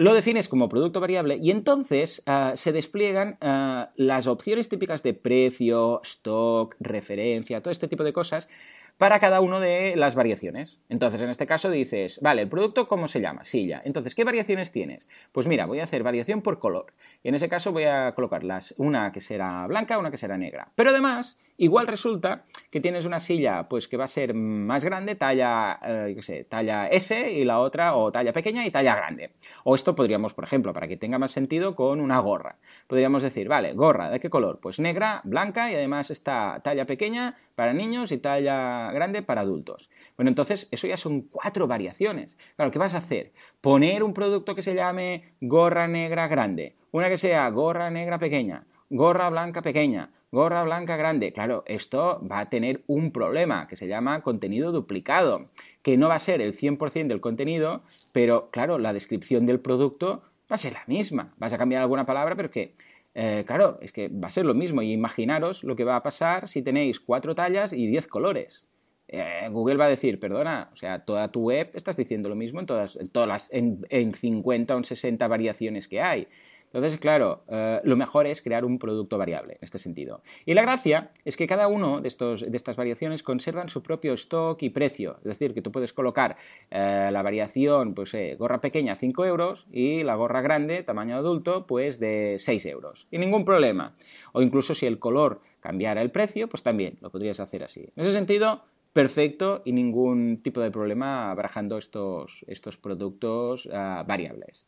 lo 0.01 0.15
defines 0.15 0.49
como 0.49 0.71
producto 0.71 0.99
variable 0.99 1.39
y 1.43 1.51
entonces 1.51 2.23
ah, 2.25 2.53
se 2.55 2.73
despliegan 2.73 3.37
ah, 3.43 3.91
las 3.97 4.29
opciones 4.29 4.71
típicas 4.71 5.03
de 5.03 5.13
precio, 5.13 6.01
stock, 6.03 6.75
referencia, 6.81 7.61
todo 7.61 7.71
este 7.71 7.87
tipo 7.87 8.03
de 8.03 8.15
cosas 8.15 8.49
para 8.97 9.21
cada 9.21 9.43
una 9.43 9.61
de 9.61 9.97
las 9.97 10.15
variaciones. 10.15 10.79
Entonces, 10.89 11.21
en 11.21 11.29
este 11.29 11.47
caso 11.47 11.71
dices, 11.71 12.19
vale, 12.23 12.41
el 12.41 12.49
producto, 12.49 12.89
¿cómo 12.89 13.09
se 13.09 13.21
llama? 13.21 13.45
Silla. 13.45 13.83
Entonces, 13.85 14.15
¿qué 14.15 14.25
variaciones 14.25 14.73
tienes? 14.73 15.07
Pues 15.33 15.47
mira, 15.47 15.67
voy 15.67 15.81
a 15.81 15.85
hacer 15.85 16.03
variación 16.03 16.41
por 16.41 16.59
color. 16.59 16.95
Y 17.23 17.29
en 17.29 17.35
ese 17.35 17.51
caso 17.51 17.71
voy 17.71 17.85
a 17.85 18.15
colocarlas, 18.15 18.75
una 18.79 19.13
que 19.13 19.21
será 19.21 19.67
blanca, 19.67 19.99
una 19.99 20.11
que 20.11 20.17
será 20.17 20.39
negra. 20.39 20.73
Pero 20.77 20.91
además, 20.91 21.37
igual 21.61 21.87
resulta 21.87 22.45
que 22.71 22.81
tienes 22.81 23.05
una 23.05 23.21
silla 23.21 23.69
pues 23.69 23.87
que 23.87 23.99
va 23.99 24.05
a 24.05 24.09
ser 24.09 24.33
más 24.33 24.83
grande, 24.83 25.15
talla, 25.15 25.79
eh, 25.83 26.17
sé, 26.23 26.45
talla 26.45 26.89
S, 26.89 27.33
y 27.33 27.45
la 27.45 27.61
otra, 27.61 27.97
o 27.97 28.11
talla 28.11 28.33
pequeña 28.33 28.65
y 28.65 28.71
talla 28.71 28.97
grande. 28.97 29.33
O 29.65 29.75
esto 29.75 29.95
podríamos, 29.95 30.33
por 30.33 30.45
ejemplo, 30.45 30.73
para 30.73 30.89
que 30.89 30.97
tenga 30.97 31.19
más 31.19 31.33
sentido, 31.33 31.77
con 31.77 32.01
una 32.01 32.19
gorra. 32.19 32.57
Podríamos 32.87 33.23
decir, 33.23 33.47
vale, 33.47 33.75
gorra, 33.75 34.11
¿de 34.11 34.21
qué 34.21 34.31
color? 34.31 34.59
Pues 34.61 34.81
negra, 34.81 35.21
blanca 35.25 35.71
y 35.71 35.75
además 35.75 36.11
está 36.11 36.61
talla 36.65 36.87
pequeña 36.87 37.37
para 37.55 37.75
niños 37.75 38.11
y 38.11 38.19
talla 38.19 38.91
grande 38.93 39.23
para 39.23 39.43
adultos. 39.43 39.91
Bueno, 40.17 40.31
entonces 40.31 40.67
eso 40.71 40.87
ya 40.87 40.97
son 40.97 41.23
cuatro 41.23 41.67
variaciones. 41.67 42.39
Claro, 42.57 42.71
¿qué 42.71 42.79
vas 42.79 42.95
a 42.95 42.99
hacer? 42.99 43.33
Poner 43.61 44.03
un 44.03 44.15
producto 44.15 44.55
que 44.55 44.63
se 44.63 44.75
llame 44.75 45.35
gorra 45.43 45.87
negra 45.89 46.27
grande, 46.27 46.77
una 46.91 47.11
que 47.11 47.19
sea 47.19 47.47
gorra 47.51 47.91
negra 47.91 48.19
pequeña, 48.19 48.65
gorra 48.89 49.29
blanca 49.29 49.61
pequeña, 49.61 50.11
gorra 50.31 50.63
blanca 50.65 50.97
grande. 50.97 51.33
Claro, 51.33 51.63
esto 51.67 52.21
va 52.31 52.41
a 52.41 52.49
tener 52.51 52.83
un 52.87 53.13
problema 53.13 53.67
que 53.69 53.77
se 53.77 53.89
llama 53.89 54.23
contenido 54.23 54.73
duplicado, 54.73 55.51
que 55.83 55.97
no 55.97 56.09
va 56.09 56.17
a 56.17 56.19
ser 56.19 56.41
el 56.41 56.55
100% 56.55 57.09
del 57.09 57.21
contenido, 57.21 57.83
pero 58.13 58.51
claro, 58.51 58.79
la 58.79 58.93
descripción 58.93 59.47
del 59.47 59.61
producto 59.61 60.21
va 60.51 60.55
a 60.57 60.59
ser 60.59 60.75
la 60.75 60.85
misma. 60.87 61.35
Vas 61.39 61.53
a 61.53 61.59
cambiar 61.59 61.83
alguna 61.83 62.07
palabra, 62.07 62.37
pero 62.37 62.51
que 62.51 62.75
Eh, 63.15 63.43
claro, 63.45 63.79
es 63.83 63.91
que 63.93 64.09
va 64.09 64.29
a 64.29 64.31
ser 64.31 64.45
lo 64.47 64.55
mismo. 64.55 64.83
Y 64.83 64.93
imaginaros 64.93 65.65
lo 65.65 65.75
que 65.75 65.85
va 65.85 65.97
a 65.97 66.03
pasar 66.03 66.47
si 66.47 66.63
tenéis 66.63 67.01
cuatro 67.01 67.35
tallas 67.35 67.73
y 67.73 67.87
diez 67.89 68.07
colores. 68.07 68.65
Eh, 69.09 69.49
Google 69.51 69.77
va 69.77 69.87
a 69.87 69.89
decir, 69.89 70.21
perdona, 70.21 70.71
o 70.73 70.77
sea, 70.77 71.05
toda 71.05 71.33
tu 71.33 71.43
web 71.51 71.71
estás 71.75 71.97
diciendo 71.97 72.29
lo 72.29 72.37
mismo 72.37 72.61
en 72.61 72.67
todas, 72.67 72.95
en 72.97 73.09
todas 73.09 73.29
las, 73.29 73.53
en, 73.53 73.85
en 73.91 74.15
50 74.15 74.75
o 74.75 74.79
en 74.79 74.85
60 74.85 75.27
variaciones 75.27 75.89
que 75.89 76.01
hay. 76.01 76.29
Entonces, 76.73 77.01
claro, 77.01 77.43
eh, 77.49 77.81
lo 77.83 77.97
mejor 77.97 78.27
es 78.27 78.43
crear 78.43 78.65
un 78.65 78.79
producto 78.79 79.19
variable 79.19 79.55
en 79.55 79.59
este 79.63 79.79
sentido. 79.79 80.23
Y 80.47 80.55
la 80.55 80.63
gracia 80.63 81.11
es 81.25 81.37
que 81.37 81.47
cada 81.47 81.67
uno 81.67 82.01
de, 82.01 82.09
estos, 82.09 82.49
de 82.49 82.57
estas 82.57 82.77
variaciones 82.77 83.23
conservan 83.23 83.69
su 83.69 83.83
propio 83.83 84.13
stock 84.15 84.63
y 84.63 84.71
precio. 84.71 85.17
Es 85.19 85.25
decir, 85.25 85.53
que 85.53 85.63
tú 85.63 85.73
puedes 85.73 85.93
colocar 85.93 86.37
eh, 86.71 87.11
la 87.13 87.23
variación, 87.23 87.95
pues, 87.95 88.15
eh, 88.15 88.37
gorra 88.39 88.61
pequeña 88.61 88.95
5 88.95 89.25
euros 89.25 89.67
y 89.73 90.05
la 90.05 90.15
gorra 90.15 90.43
grande, 90.43 90.85
tamaño 90.85 91.17
adulto, 91.17 91.67
pues 91.67 91.99
de 91.99 92.37
6 92.39 92.67
euros. 92.67 93.09
Y 93.11 93.19
ningún 93.19 93.45
problema. 93.45 93.97
O 94.33 94.41
incluso 94.41 94.75
si 94.75 94.87
el 94.87 95.01
color 95.01 95.41
cambiara 95.59 96.03
el 96.03 96.11
precio, 96.11 96.49
pues 96.49 96.63
también 96.63 96.99
lo 97.01 97.11
podrías 97.11 97.41
hacer 97.41 97.65
así. 97.65 97.81
En 97.97 98.03
ese 98.03 98.13
sentido, 98.13 98.63
perfecto 98.93 99.63
y 99.65 99.73
ningún 99.73 100.39
tipo 100.43 100.61
de 100.61 100.71
problema 100.71 101.35
barajando 101.35 101.79
estos, 101.79 102.45
estos 102.47 102.77
productos 102.77 103.69
ah, 103.73 104.05
variables. 104.07 104.67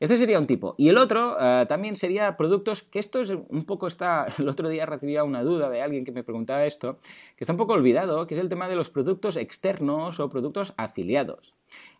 Este 0.00 0.16
sería 0.16 0.38
un 0.38 0.46
tipo. 0.46 0.76
Y 0.78 0.88
el 0.90 0.98
otro 0.98 1.36
eh, 1.40 1.66
también 1.68 1.96
sería 1.96 2.36
productos, 2.36 2.82
que 2.82 3.00
esto 3.00 3.20
es 3.20 3.30
un 3.30 3.64
poco 3.64 3.88
está, 3.88 4.26
el 4.38 4.48
otro 4.48 4.68
día 4.68 4.86
recibía 4.86 5.24
una 5.24 5.42
duda 5.42 5.70
de 5.70 5.82
alguien 5.82 6.04
que 6.04 6.12
me 6.12 6.22
preguntaba 6.22 6.66
esto, 6.66 6.98
que 7.36 7.44
está 7.44 7.52
un 7.52 7.58
poco 7.58 7.72
olvidado, 7.72 8.26
que 8.26 8.34
es 8.34 8.40
el 8.40 8.48
tema 8.48 8.68
de 8.68 8.76
los 8.76 8.90
productos 8.90 9.36
externos 9.36 10.20
o 10.20 10.28
productos 10.28 10.72
afiliados. 10.76 11.57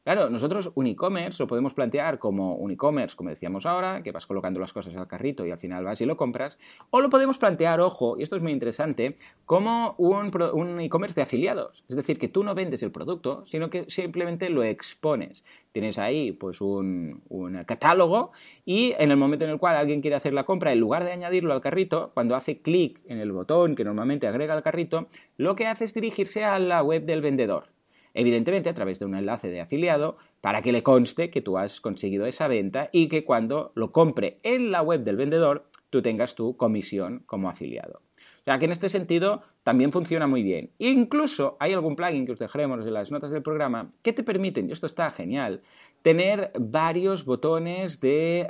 Claro, 0.09 0.31
nosotros 0.31 0.73
un 0.75 0.87
e-commerce 0.87 1.43
lo 1.43 1.47
podemos 1.47 1.75
plantear 1.75 2.19
como 2.19 2.55
un 2.55 2.71
e-commerce, 2.71 3.15
como 3.15 3.29
decíamos 3.29 3.67
ahora, 3.67 4.03
que 4.03 4.11
vas 4.11 4.27
colocando 4.27 4.59
las 4.59 4.73
cosas 4.73 4.97
al 4.97 5.07
carrito 5.07 5.45
y 5.45 5.51
al 5.51 5.59
final 5.59 5.85
vas 5.85 6.01
y 6.01 6.07
lo 6.07 6.17
compras, 6.17 6.57
o 6.89 7.03
lo 7.03 7.11
podemos 7.11 7.37
plantear, 7.37 7.83
ojo, 7.83 8.17
y 8.19 8.23
esto 8.23 8.35
es 8.35 8.43
muy 8.43 8.53
interesante, 8.53 9.17
como 9.45 9.97
un, 9.99 10.81
e-commerce 10.81 11.15
de 11.15 11.21
afiliados. 11.21 11.85
Es 11.91 11.97
decir, 11.97 12.19
que 12.19 12.29
tú 12.29 12.43
no 12.43 12.55
vendes 12.55 12.83
el 12.83 12.91
producto, 12.91 13.45
sino 13.45 13.69
que 13.69 13.85
simplemente 13.91 14.49
lo 14.49 14.65
expones. 14.65 15.45
Tienes 15.73 15.99
ahí 15.99 16.33
pues 16.33 16.63
un, 16.63 17.21
un 17.29 17.61
catálogo 17.65 18.33
y 18.65 18.95
en 18.99 19.11
el 19.11 19.19
momento 19.19 19.45
en 19.45 19.51
el 19.51 19.59
cual 19.59 19.77
alguien 19.77 20.01
quiere 20.01 20.17
hacer 20.17 20.33
la 20.33 20.45
compra, 20.45 20.73
en 20.73 20.81
lugar 20.81 21.05
de 21.05 21.13
añadirlo 21.13 21.53
al 21.53 21.61
carrito, 21.61 22.13
cuando 22.15 22.35
hace 22.35 22.63
clic 22.63 23.03
en 23.09 23.19
el 23.19 23.31
botón 23.31 23.75
que 23.75 23.85
normalmente 23.85 24.27
agrega 24.27 24.55
al 24.55 24.63
carrito, 24.63 25.07
lo 25.37 25.55
que 25.55 25.67
hace 25.67 25.85
es 25.85 25.93
dirigirse 25.93 26.45
a 26.45 26.59
la 26.59 26.83
web 26.83 27.05
del 27.05 27.21
vendedor 27.21 27.78
evidentemente 28.19 28.69
a 28.69 28.75
través 28.75 28.99
de 28.99 29.07
un 29.07 29.15
enlace 29.15 29.49
de 29.49 29.61
afiliado, 29.61 30.17
para 30.41 30.61
que 30.61 30.73
le 30.73 30.83
conste 30.83 31.31
que 31.31 31.41
tú 31.41 31.57
has 31.57 31.81
conseguido 31.81 32.27
esa 32.27 32.49
venta 32.49 32.91
y 32.93 33.09
que 33.09 33.25
cuando 33.25 33.71
lo 33.77 33.93
compre 33.93 34.39
en 34.43 34.73
la 34.73 34.83
web 34.83 35.05
del 35.05 35.17
vendedor, 35.17 35.69
tú 35.89 36.03
tengas 36.03 36.35
tu 36.35 36.57
comisión 36.57 37.23
como 37.27 37.49
afiliado. 37.49 38.03
O 38.41 38.45
sea 38.45 38.59
que 38.59 38.65
en 38.65 38.73
este 38.73 38.89
sentido 38.89 39.43
también 39.63 39.93
funciona 39.93 40.27
muy 40.27 40.43
bien. 40.43 40.71
Incluso 40.79 41.57
hay 41.61 41.75
algún 41.75 41.95
plugin 41.95 42.27
que 42.27 42.33
os 42.33 42.39
dejaremos 42.39 42.85
en 42.85 42.95
las 42.95 43.13
notas 43.13 43.31
del 43.31 43.43
programa 43.43 43.93
que 44.03 44.13
te 44.13 44.25
permiten, 44.25 44.69
y 44.69 44.73
esto 44.73 44.87
está 44.87 45.11
genial, 45.11 45.61
tener 46.03 46.51
varios 46.59 47.25
botones 47.25 48.01
de, 48.01 48.49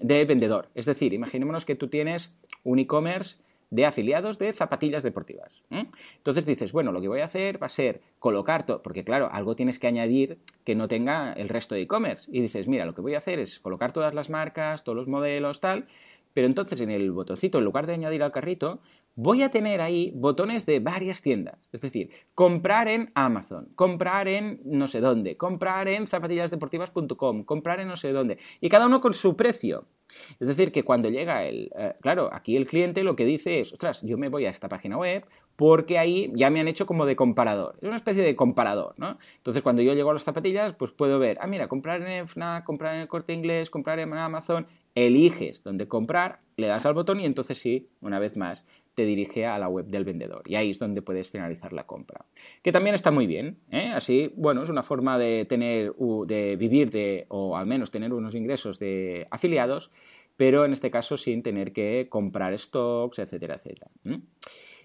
de 0.00 0.24
vendedor. 0.26 0.68
Es 0.74 0.86
decir, 0.86 1.12
imaginémonos 1.12 1.64
que 1.64 1.74
tú 1.74 1.88
tienes 1.88 2.32
un 2.62 2.78
e-commerce 2.78 3.40
de 3.72 3.86
afiliados 3.86 4.38
de 4.38 4.52
zapatillas 4.52 5.02
deportivas. 5.02 5.62
Entonces 6.18 6.44
dices, 6.44 6.72
bueno, 6.72 6.92
lo 6.92 7.00
que 7.00 7.08
voy 7.08 7.20
a 7.20 7.24
hacer 7.24 7.60
va 7.60 7.66
a 7.66 7.70
ser 7.70 8.02
colocar 8.18 8.66
porque 8.82 9.02
claro, 9.02 9.30
algo 9.32 9.56
tienes 9.56 9.78
que 9.78 9.86
añadir 9.86 10.38
que 10.62 10.74
no 10.74 10.88
tenga 10.88 11.32
el 11.32 11.48
resto 11.48 11.74
de 11.74 11.80
e-commerce. 11.80 12.30
Y 12.30 12.42
dices, 12.42 12.68
mira, 12.68 12.84
lo 12.84 12.94
que 12.94 13.00
voy 13.00 13.14
a 13.14 13.18
hacer 13.18 13.38
es 13.38 13.60
colocar 13.60 13.90
todas 13.90 14.12
las 14.12 14.28
marcas, 14.28 14.84
todos 14.84 14.94
los 14.94 15.08
modelos, 15.08 15.60
tal, 15.60 15.86
pero 16.34 16.46
entonces 16.46 16.82
en 16.82 16.90
el 16.90 17.12
botoncito, 17.12 17.58
en 17.58 17.64
lugar 17.64 17.86
de 17.86 17.94
añadir 17.94 18.22
al 18.22 18.30
carrito, 18.30 18.80
voy 19.14 19.42
a 19.42 19.50
tener 19.50 19.80
ahí 19.80 20.12
botones 20.14 20.66
de 20.66 20.80
varias 20.80 21.22
tiendas. 21.22 21.68
Es 21.72 21.80
decir, 21.80 22.10
comprar 22.34 22.88
en 22.88 23.10
Amazon, 23.14 23.68
comprar 23.74 24.28
en 24.28 24.60
no 24.64 24.88
sé 24.88 25.00
dónde, 25.00 25.36
comprar 25.36 25.88
en 25.88 26.06
zapatillasdeportivas.com, 26.06 27.44
comprar 27.44 27.80
en 27.80 27.88
no 27.88 27.96
sé 27.96 28.12
dónde. 28.12 28.38
Y 28.60 28.68
cada 28.68 28.86
uno 28.86 29.00
con 29.00 29.14
su 29.14 29.36
precio. 29.36 29.86
Es 30.38 30.46
decir, 30.46 30.72
que 30.72 30.82
cuando 30.82 31.08
llega 31.08 31.44
el... 31.44 31.70
Eh, 31.76 31.94
claro, 32.00 32.28
aquí 32.32 32.56
el 32.56 32.66
cliente 32.66 33.02
lo 33.02 33.16
que 33.16 33.24
dice 33.24 33.60
es, 33.60 33.72
ostras, 33.72 34.02
yo 34.02 34.18
me 34.18 34.28
voy 34.28 34.44
a 34.44 34.50
esta 34.50 34.68
página 34.68 34.98
web 34.98 35.26
porque 35.56 35.98
ahí 35.98 36.30
ya 36.34 36.50
me 36.50 36.60
han 36.60 36.68
hecho 36.68 36.86
como 36.86 37.06
de 37.06 37.16
comparador. 37.16 37.76
Es 37.80 37.86
una 37.86 37.96
especie 37.96 38.22
de 38.22 38.36
comparador, 38.36 38.94
¿no? 38.98 39.18
Entonces, 39.36 39.62
cuando 39.62 39.82
yo 39.82 39.94
llego 39.94 40.10
a 40.10 40.14
las 40.14 40.22
zapatillas, 40.22 40.74
pues 40.74 40.92
puedo 40.92 41.18
ver, 41.18 41.38
ah, 41.40 41.46
mira, 41.46 41.68
comprar 41.68 42.02
en 42.02 42.26
FNAC, 42.26 42.64
comprar 42.64 42.94
en 42.94 43.02
el 43.02 43.08
Corte 43.08 43.32
Inglés, 43.32 43.70
comprar 43.70 43.98
en 44.00 44.12
Amazon, 44.14 44.66
eliges 44.94 45.62
dónde 45.62 45.88
comprar, 45.88 46.40
le 46.56 46.66
das 46.66 46.86
al 46.86 46.94
botón 46.94 47.20
y 47.20 47.24
entonces 47.24 47.58
sí, 47.58 47.88
una 48.00 48.18
vez 48.18 48.36
más, 48.36 48.66
te 48.94 49.04
dirige 49.04 49.46
a 49.46 49.58
la 49.58 49.68
web 49.68 49.86
del 49.86 50.04
vendedor. 50.04 50.42
Y 50.46 50.54
ahí 50.54 50.70
es 50.70 50.78
donde 50.78 51.02
puedes 51.02 51.30
finalizar 51.30 51.72
la 51.72 51.86
compra. 51.86 52.26
Que 52.62 52.72
también 52.72 52.94
está 52.94 53.10
muy 53.10 53.26
bien. 53.26 53.58
¿eh? 53.70 53.90
Así, 53.94 54.32
bueno, 54.36 54.62
es 54.62 54.68
una 54.68 54.82
forma 54.82 55.18
de 55.18 55.44
tener, 55.44 55.94
de 56.26 56.56
vivir 56.56 56.90
de, 56.90 57.26
o 57.28 57.56
al 57.56 57.66
menos 57.66 57.90
tener 57.90 58.12
unos 58.12 58.34
ingresos 58.34 58.78
de 58.78 59.26
afiliados, 59.30 59.90
pero 60.36 60.64
en 60.64 60.72
este 60.72 60.90
caso 60.90 61.16
sin 61.16 61.42
tener 61.42 61.72
que 61.72 62.06
comprar 62.08 62.58
stocks, 62.58 63.18
etcétera, 63.18 63.56
etcétera. 63.56 63.90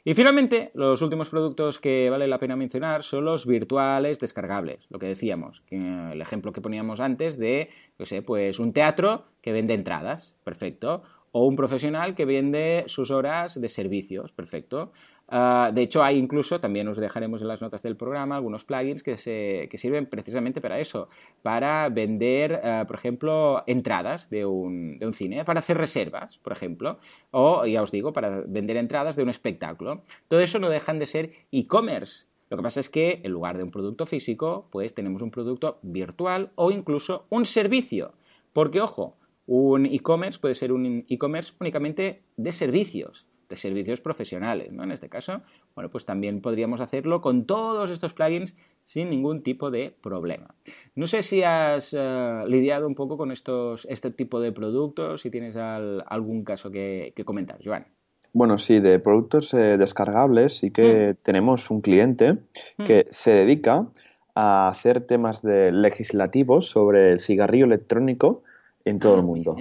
Y 0.04 0.14
finalmente, 0.14 0.72
los 0.74 1.02
últimos 1.02 1.28
productos 1.28 1.80
que 1.80 2.10
vale 2.10 2.28
la 2.28 2.40
pena 2.40 2.56
mencionar 2.56 3.04
son 3.04 3.26
los 3.26 3.46
virtuales 3.46 4.20
descargables, 4.20 4.88
lo 4.90 5.00
que 5.00 5.08
decíamos, 5.08 5.64
el 5.70 6.22
ejemplo 6.22 6.54
que 6.54 6.62
poníamos 6.62 7.02
antes 7.02 7.38
de, 7.38 7.70
no 8.00 8.06
sé, 8.06 8.22
pues 8.22 8.60
un 8.60 8.72
teatro 8.72 9.26
que 9.42 9.52
vende 9.52 9.74
entradas, 9.74 10.34
perfecto, 10.46 11.04
o 11.32 11.46
un 11.46 11.56
profesional 11.56 12.16
que 12.16 12.26
vende 12.26 12.84
sus 12.88 13.12
horas 13.12 13.60
de 13.60 13.70
servicios, 13.70 14.32
perfecto. 14.32 14.92
Ah, 15.30 15.72
de 15.74 15.82
hecho, 15.82 16.04
hay 16.04 16.18
incluso, 16.18 16.62
también 16.62 16.88
os 16.88 16.98
dejaremos 16.98 17.42
en 17.42 17.50
las 17.50 17.62
notas 17.62 17.82
del 17.84 17.98
programa, 17.98 18.38
algunos 18.38 18.64
plugins 18.64 19.04
que, 19.04 19.18
se, 19.18 19.68
que 19.70 19.78
sirven 19.78 20.06
precisamente 20.06 20.62
para 20.62 20.80
eso, 20.80 21.10
para 21.42 21.90
vender, 21.90 22.62
ah, 22.64 22.86
por 22.88 22.96
ejemplo, 22.96 23.64
entradas 23.68 24.30
de 24.30 24.46
un, 24.46 24.98
de 25.00 25.06
un, 25.06 25.14
cine, 25.14 25.44
para 25.44 25.60
hacer 25.60 25.78
reservas, 25.78 26.38
por 26.38 26.54
ejemplo, 26.54 27.00
o, 27.32 27.66
ya 27.66 27.82
os 27.82 27.92
digo, 27.92 28.14
para 28.14 28.42
vender 28.48 28.78
entradas 28.78 29.18
de 29.18 29.24
un 29.24 29.30
espectáculo. 29.30 30.04
Todo 30.30 30.40
eso 30.40 30.60
no 30.60 30.70
dejan 30.70 30.98
de 30.98 31.08
ser 31.08 31.32
e-commerce. 31.52 32.26
Lo 32.50 32.56
que 32.56 32.64
pasa 32.64 32.80
es 32.80 32.90
que 32.90 33.20
en 33.24 33.34
lugar 33.34 33.58
de 33.58 33.64
un 33.64 33.72
producto 33.72 34.06
físico, 34.06 34.70
pues 34.72 34.94
tenemos 34.94 35.22
un 35.22 35.32
producto 35.32 35.80
virtual 35.82 36.52
o 36.56 36.72
incluso 36.72 37.26
un 37.30 37.46
servicio. 37.46 38.14
Porque, 38.54 38.80
ojo, 38.80 39.18
un 39.48 39.86
e-commerce 39.86 40.40
puede 40.40 40.56
ser 40.56 40.72
un 40.72 41.06
e-commerce 41.08 41.54
únicamente 41.60 42.22
de 42.36 42.52
servicios, 42.52 43.26
de 43.50 43.56
servicios 43.56 44.02
profesionales, 44.02 44.72
¿no? 44.74 44.84
En 44.84 44.92
este 44.92 45.10
caso, 45.10 45.42
bueno, 45.74 45.90
pues 45.90 46.06
también 46.06 46.42
podríamos 46.42 46.82
hacerlo 46.82 47.22
con 47.22 47.46
todos 47.46 47.90
estos 47.90 48.14
plugins 48.14 48.56
sin 48.84 49.10
ningún 49.10 49.44
tipo 49.44 49.72
de 49.72 49.96
problema. 50.02 50.54
No 50.96 51.08
sé 51.08 51.24
si 51.24 51.44
has 51.44 51.96
eh, 51.98 52.44
lidiado 52.48 52.88
un 52.88 52.96
poco 52.96 53.18
con 53.18 53.32
estos, 53.32 53.88
este 53.90 54.12
tipo 54.12 54.40
de 54.42 54.52
productos, 54.52 55.22
si 55.22 55.32
tienes 55.32 55.56
algún 55.56 56.44
caso 56.44 56.70
que, 56.70 57.14
comentar, 57.26 57.58
Joan. 57.64 57.88
Bueno, 58.34 58.58
sí, 58.58 58.80
de 58.82 59.00
productos 59.00 59.54
eh, 59.54 59.78
descargables 59.78 60.60
sí 60.60 60.72
que 60.72 61.14
mm. 61.14 61.24
tenemos 61.24 61.72
un 61.72 61.82
cliente 61.82 62.34
mm. 62.78 62.84
que 62.84 63.08
se 63.10 63.32
dedica 63.32 63.88
a 64.36 64.68
hacer 64.68 65.02
temas 65.02 65.42
de 65.42 65.72
legislativos 65.72 66.70
sobre 66.70 67.14
el 67.14 67.20
cigarrillo 67.22 67.66
electrónico 67.66 68.44
en 68.90 69.00
todo 69.00 69.16
el 69.16 69.24
mundo. 69.24 69.56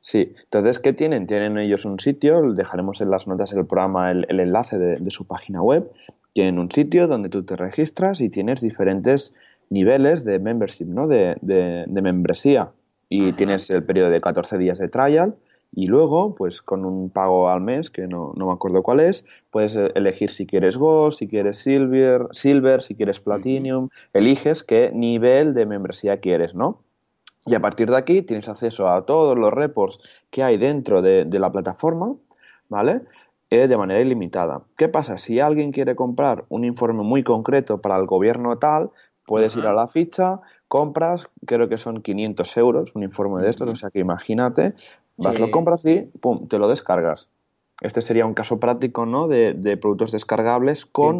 Sí, 0.00 0.34
entonces, 0.44 0.78
¿qué 0.80 0.92
tienen? 0.92 1.26
Tienen 1.26 1.56
ellos 1.56 1.86
un 1.86 1.98
sitio, 1.98 2.52
dejaremos 2.52 3.00
en 3.00 3.10
las 3.10 3.26
notas 3.26 3.52
del 3.52 3.64
programa 3.64 4.10
el, 4.10 4.26
enlace 4.28 4.78
de, 4.78 5.10
su 5.10 5.26
página 5.26 5.62
web. 5.62 5.90
Tienen 6.34 6.58
un 6.58 6.70
sitio 6.70 7.08
donde 7.08 7.30
tú 7.30 7.42
te 7.42 7.56
registras 7.56 8.20
y 8.20 8.28
tienes 8.28 8.60
diferentes 8.60 9.32
niveles 9.70 10.24
de 10.24 10.38
membership, 10.38 10.84
¿no? 10.84 11.08
De, 11.08 11.36
membresía. 11.88 12.70
Y 13.08 13.32
tienes 13.32 13.70
el 13.70 13.82
periodo 13.82 14.10
de 14.10 14.20
14 14.20 14.58
días 14.58 14.78
de 14.78 14.88
trial 14.88 15.36
y 15.74 15.86
luego, 15.86 16.34
pues 16.34 16.60
con 16.60 16.84
un 16.84 17.08
pago 17.08 17.48
al 17.48 17.62
mes, 17.62 17.88
que 17.88 18.06
no, 18.06 18.34
no, 18.36 18.48
me 18.48 18.52
acuerdo 18.52 18.82
cuál 18.82 19.00
es, 19.00 19.24
puedes 19.50 19.74
elegir 19.74 20.30
si 20.30 20.46
quieres 20.46 20.76
Gold, 20.76 21.14
si 21.14 21.28
quieres 21.28 21.58
Silver, 21.58 22.28
silver 22.32 22.82
si 22.82 22.94
quieres 22.94 23.20
Platinum, 23.20 23.88
eliges 24.12 24.62
qué 24.62 24.90
nivel 24.92 25.54
de 25.54 25.64
membresía 25.64 26.20
quieres, 26.20 26.54
¿no? 26.54 26.82
Y 27.46 27.54
a 27.54 27.60
partir 27.60 27.90
de 27.90 27.96
aquí 27.96 28.22
tienes 28.22 28.48
acceso 28.48 28.88
a 28.88 29.04
todos 29.04 29.36
los 29.36 29.52
reports 29.52 29.98
que 30.30 30.42
hay 30.42 30.56
dentro 30.56 31.02
de, 31.02 31.26
la 31.26 31.52
plataforma, 31.52 32.14
¿vale? 32.68 33.02
Eh, 33.50 33.68
de 33.68 33.76
manera 33.76 34.00
ilimitada. 34.00 34.62
¿Qué 34.76 34.88
pasa? 34.88 35.18
Si 35.18 35.40
alguien 35.40 35.70
quiere 35.70 35.94
comprar 35.94 36.44
un 36.48 36.64
informe 36.64 37.02
muy 37.02 37.22
concreto 37.22 37.80
para 37.80 37.96
el 37.98 38.06
gobierno 38.06 38.56
tal, 38.58 38.90
puedes 39.26 39.56
ir 39.56 39.66
a 39.66 39.74
la 39.74 39.86
ficha, 39.86 40.40
compras, 40.68 41.30
creo 41.46 41.68
que 41.68 41.78
son 41.78 42.02
500 42.02 42.56
euros, 42.56 42.90
un 42.94 43.02
informe 43.02 43.42
de 43.42 43.50
estos, 43.50 43.68
o 43.68 43.74
sea 43.74 43.90
que 43.90 43.98
imagínate, 43.98 44.74
vas, 45.16 45.38
lo 45.38 45.50
compras 45.50 45.84
y 45.84 46.00
pum, 46.20 46.48
te 46.48 46.58
lo 46.58 46.68
descargas. 46.68 47.28
Este 47.80 48.02
sería 48.02 48.24
un 48.24 48.34
caso 48.34 48.58
práctico, 48.60 49.04
¿no? 49.04 49.28
De, 49.28 49.76
productos 49.76 50.12
descargables 50.12 50.86
con 50.86 51.18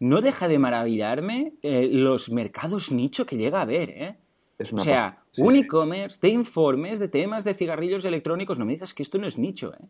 No 0.00 0.20
deja 0.20 0.48
de 0.48 0.58
maravillarme 0.58 1.54
eh, 1.62 1.88
los 1.90 2.30
mercados 2.30 2.90
nicho 2.90 3.24
que 3.24 3.36
llega 3.36 3.60
a 3.60 3.62
haber, 3.62 3.90
¿eh? 3.90 4.16
O 4.60 4.78
sea, 4.80 5.18
un 5.38 5.56
e-commerce 5.56 6.18
de 6.20 6.28
informes 6.28 6.98
de 6.98 7.08
temas 7.08 7.44
de 7.44 7.54
cigarrillos 7.54 8.04
electrónicos. 8.04 8.58
No 8.58 8.64
me 8.64 8.72
digas 8.72 8.94
que 8.94 9.02
esto 9.02 9.18
no 9.18 9.26
es 9.26 9.38
nicho, 9.38 9.72
¿eh? 9.74 9.84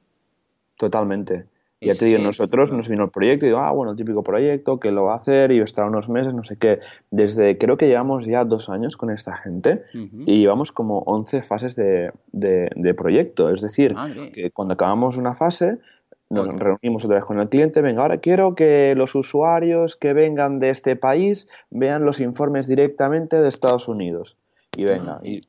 Totalmente. 0.77 1.45
ya 1.81 1.95
te 1.95 2.07
digo, 2.07 2.19
nosotros 2.23 2.73
nos 2.73 2.89
vino 2.89 3.05
el 3.05 3.11
proyecto 3.11 3.45
y 3.45 3.49
digo, 3.49 3.61
ah, 3.61 3.71
bueno, 3.73 3.95
típico 3.95 4.23
proyecto 4.23 4.81
que 4.81 4.91
lo 4.91 5.05
va 5.05 5.15
a 5.15 5.17
hacer 5.17 5.53
y 5.53 5.61
estar 5.61 5.87
unos 5.87 6.09
meses, 6.09 6.33
no 6.33 6.43
sé 6.43 6.57
qué. 6.57 6.81
Desde, 7.11 7.59
creo 7.59 7.77
que 7.77 7.87
llevamos 7.87 8.25
ya 8.25 8.45
dos 8.45 8.69
años 8.71 8.97
con 8.97 9.11
esta 9.11 9.37
gente 9.37 9.85
y 9.93 10.41
llevamos 10.41 10.73
como 10.73 11.01
11 11.01 11.43
fases 11.43 11.77
de, 11.77 12.13
de, 12.33 12.95
proyecto. 12.95 13.51
Es 13.51 13.61
decir, 13.61 13.95
que 14.33 14.51
cuando 14.51 14.75
acabamos 14.75 15.19
una 15.19 15.35
fase, 15.35 15.79
nos 16.31 16.49
reunimos 16.59 17.05
otra 17.05 17.17
vez 17.17 17.25
con 17.25 17.41
el 17.41 17.49
cliente, 17.49 17.83
venga, 17.83 18.03
ahora 18.03 18.19
quiero 18.19 18.55
que 18.55 18.95
los 18.95 19.15
usuarios 19.15 19.97
que 19.97 20.13
vengan 20.13 20.61
de 20.61 20.71
este 20.71 20.97
país 20.97 21.49
vean 21.71 22.05
los 22.05 22.21
informes 22.21 22.69
directamente 22.69 23.37
de 23.41 23.49
Estados 23.49 23.89
Unidos. 23.89 24.37
Y 24.77 24.85
venga, 24.85 25.21
y 25.23 25.41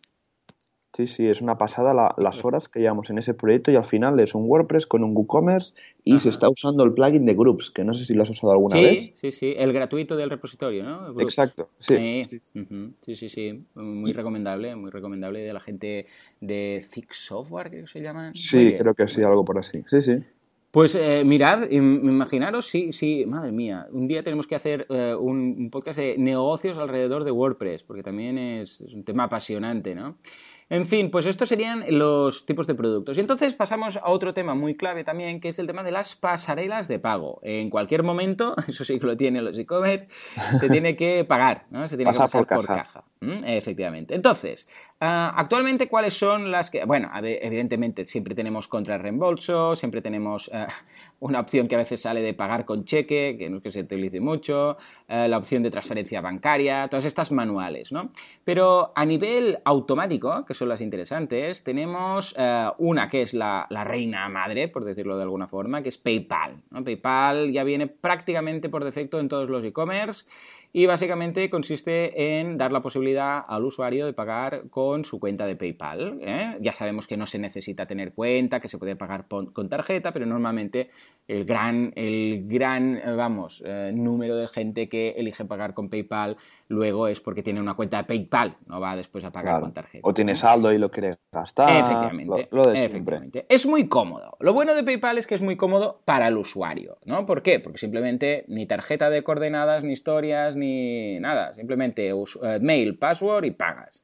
Sí, 0.94 1.08
sí, 1.08 1.28
es 1.28 1.42
una 1.42 1.58
pasada 1.58 2.14
las 2.18 2.44
horas 2.44 2.68
que 2.68 2.82
llevamos 2.82 3.10
en 3.10 3.18
ese 3.18 3.34
proyecto 3.34 3.72
y 3.72 3.76
al 3.76 3.86
final 3.86 4.20
es 4.20 4.36
un 4.36 4.44
WordPress 4.46 4.86
con 4.86 5.06
un 5.06 5.16
WooCommerce 5.16 5.74
y 6.04 6.20
se 6.20 6.28
está 6.28 6.50
usando 6.50 6.84
el 6.84 6.94
plugin 6.94 7.26
de 7.26 7.34
Groups, 7.34 7.72
que 7.72 7.86
no 7.86 7.94
sé 7.94 8.04
si 8.04 8.14
lo 8.14 8.24
has 8.24 8.30
usado 8.30 8.52
alguna 8.52 8.76
vez. 8.76 9.14
Sí, 9.16 9.32
sí, 9.32 9.54
el 9.56 9.72
gratuito 9.72 10.18
del 10.18 10.30
repositorio, 10.30 10.84
¿no? 10.84 11.22
Exacto, 11.22 11.70
sí. 11.80 12.26
Sí. 12.26 13.16
sí. 13.16 13.30
sí, 13.30 13.64
muy 13.76 14.12
recomendable, 14.12 14.76
muy 14.76 14.92
recomendable 14.92 15.40
de 15.40 15.54
la 15.54 15.62
gente 15.62 16.08
de 16.42 16.86
Thick 16.92 17.14
Software, 17.14 17.70
creo 17.70 17.86
que 17.86 17.92
se 17.92 18.02
llaman. 18.02 18.36
Sí, 18.36 18.76
creo 18.78 18.94
que 18.94 19.08
sí, 19.08 19.22
algo 19.24 19.46
por 19.46 19.60
así, 19.60 19.84
sí, 19.90 20.02
sí. 20.02 20.18
Pues 20.72 20.96
eh, 20.96 21.24
mirad, 21.26 21.70
imaginaros, 21.70 22.66
sí, 22.66 22.94
sí, 22.94 23.26
madre 23.28 23.52
mía, 23.52 23.88
un 23.92 24.08
día 24.08 24.24
tenemos 24.24 24.48
que 24.48 24.56
hacer 24.56 24.88
eh, 24.90 25.14
un, 25.14 25.70
podcast 25.70 26.00
de 26.00 26.18
negocios 26.18 26.78
alrededor 26.78 27.26
de 27.26 27.32
WordPress, 27.32 27.84
porque 27.84 28.04
también 28.04 28.38
es, 28.38 28.80
es 28.80 28.94
un 28.94 29.04
tema 29.04 29.26
apasionante, 29.26 29.94
¿no? 29.94 30.18
En 30.72 30.88
fin, 30.88 31.12
pues 31.12 31.26
estos 31.26 31.50
serían 31.50 31.84
los 31.90 32.46
tipos 32.46 32.66
de 32.66 32.76
productos. 32.76 33.18
Y 33.18 33.20
entonces 33.20 33.54
pasamos 33.56 33.98
a 33.98 34.10
otro 34.10 34.34
tema 34.34 34.56
muy 34.56 34.76
clave 34.76 35.04
también, 35.04 35.42
que 35.42 35.50
es 35.50 35.60
el 35.60 35.68
tema 35.68 35.84
de 35.84 35.92
las 35.92 36.16
pasarelas 36.16 36.88
de 36.88 36.98
pago. 36.98 37.42
En 37.44 37.70
cualquier 37.70 38.04
momento, 38.04 38.56
eso 38.70 38.86
sí 38.86 38.98
que 38.98 39.06
lo 39.06 39.18
tienen 39.18 39.44
los 39.44 39.58
e-commerce, 39.58 40.08
se 40.62 40.70
tiene 40.70 40.96
que 40.96 41.26
pagar, 41.26 41.66
¿no? 41.72 41.90
Se 41.90 41.98
tiene 41.98 42.14
que 42.14 42.18
pasar 42.20 42.48
por 42.48 42.66
caja. 42.66 43.04
Efectivamente. 43.46 44.16
Entonces, 44.16 44.68
ah, 45.00 45.32
actualmente, 45.38 45.88
¿cuáles 45.88 46.16
son 46.16 46.50
las 46.50 46.72
que.? 46.72 46.86
Bueno, 46.86 47.12
evidentemente, 47.22 48.04
siempre 48.04 48.34
tenemos 48.34 48.68
contra 48.68 48.98
reembolso, 48.98 49.76
siempre 49.76 50.02
tenemos 50.02 50.50
ah, 50.52 50.66
una 51.20 51.40
opción 51.40 51.68
que 51.68 51.76
a 51.76 51.78
veces 51.78 52.02
sale 52.02 52.24
de 52.24 52.34
pagar 52.34 52.66
con 52.66 52.84
cheque, 52.84 53.36
que 53.38 53.48
no 53.48 53.58
es 53.58 53.64
que 53.64 53.70
se 53.70 53.82
utilice 53.82 54.20
mucho, 54.20 54.78
ah, 55.08 55.28
la 55.28 55.38
opción 55.38 55.62
de 55.62 55.70
transferencia 55.70 56.20
bancaria, 56.20 56.88
todas 56.88 57.06
estas 57.06 57.32
manuales, 57.32 57.92
¿no? 57.92 58.12
Pero 58.44 58.92
a 58.96 59.06
nivel 59.06 59.60
automático, 59.66 60.44
que 60.44 60.56
son 60.62 60.70
las 60.70 60.82
interesantes, 60.82 61.64
tenemos 61.64 62.36
una 62.78 63.10
que 63.10 63.24
es 63.24 63.34
la, 63.34 63.68
reina 63.84 64.30
madre, 64.30 64.68
por 64.68 64.86
decirlo 64.86 65.18
de 65.18 65.24
alguna 65.24 65.48
forma, 65.48 65.82
que 65.82 65.90
es 65.90 65.98
PayPal. 65.98 66.62
PayPal 66.86 67.52
ya 67.52 67.64
viene 67.64 67.88
prácticamente 67.88 68.70
por 68.70 68.84
defecto 68.84 69.20
en 69.20 69.28
todos 69.28 69.50
los 69.50 69.64
e-commerce 69.64 70.26
y 70.74 70.86
básicamente 70.86 71.50
consiste 71.50 72.40
en 72.40 72.58
dar 72.58 72.72
la 72.72 72.82
posibilidad 72.82 73.44
al 73.48 73.66
usuario 73.66 74.06
de 74.06 74.14
pagar 74.14 74.70
con 74.70 75.04
su 75.04 75.20
cuenta 75.20 75.46
de 75.46 75.56
PayPal. 75.56 76.20
¿eh? 76.22 76.58
Ya 76.62 76.74
sabemos 76.74 77.08
que 77.08 77.18
no 77.18 77.26
se 77.26 77.40
necesita 77.40 77.86
tener 77.86 78.14
cuenta, 78.14 78.60
que 78.60 78.70
se 78.70 78.78
puede 78.78 78.96
pagar 78.96 79.26
con 79.28 79.70
tarjeta, 79.70 80.12
pero 80.12 80.26
normalmente 80.26 80.90
el 81.28 81.46
gran, 81.46 81.92
el 81.96 82.48
gran 82.48 82.98
eh, 82.98 83.12
vamos, 83.16 83.64
eh, 83.66 83.92
número 83.94 84.36
de 84.36 84.48
gente 84.48 84.88
que 84.90 85.10
elige 85.18 85.46
pagar 85.46 85.74
con 85.74 85.90
PayPal 85.90 86.38
luego 86.72 87.08
es 87.08 87.22
porque 87.22 87.44
tiene 87.44 87.60
una 87.60 87.76
cuenta 87.76 87.98
de 87.98 88.04
PayPal, 88.06 88.56
no 88.66 88.80
va 88.80 88.96
después 88.96 89.24
a 89.26 89.32
pagar 89.32 89.60
con 89.62 89.74
tarjeta. 89.74 90.08
O 90.08 90.14
tiene 90.14 90.36
saldo 90.36 90.72
y 90.72 90.78
lo 90.78 90.90
quiere 90.90 91.18
gastar. 91.32 91.82
Efectivamente. 91.82 92.48
Lo, 92.52 92.64
de 92.64 92.86
efectivamente. 92.86 93.46
Es 93.50 93.66
muy 93.66 93.88
cómodo. 93.88 94.38
Lo 94.40 94.54
bueno 94.54 94.74
de 94.74 94.84
PayPal 94.84 95.18
es 95.18 95.28
que 95.28 95.36
es 95.36 95.42
muy 95.42 95.58
cómodo 95.58 96.02
para 96.06 96.30
el 96.30 96.38
usuario, 96.38 96.98
¿no? 97.06 97.26
¿Por 97.26 97.44
qué? 97.44 97.60
Porque 97.60 97.78
simplemente 97.78 98.46
ni 98.48 98.66
tarjeta 98.66 99.10
de 99.10 99.24
coordenadas, 99.24 99.84
ni 99.84 99.92
historias, 99.92 100.56
ni 100.56 101.20
nada. 101.20 101.54
Simplemente 101.54 102.10
eh, 102.10 102.60
mail, 102.62 102.98
password 102.98 103.46
y 103.46 103.52
pagas. 103.52 104.02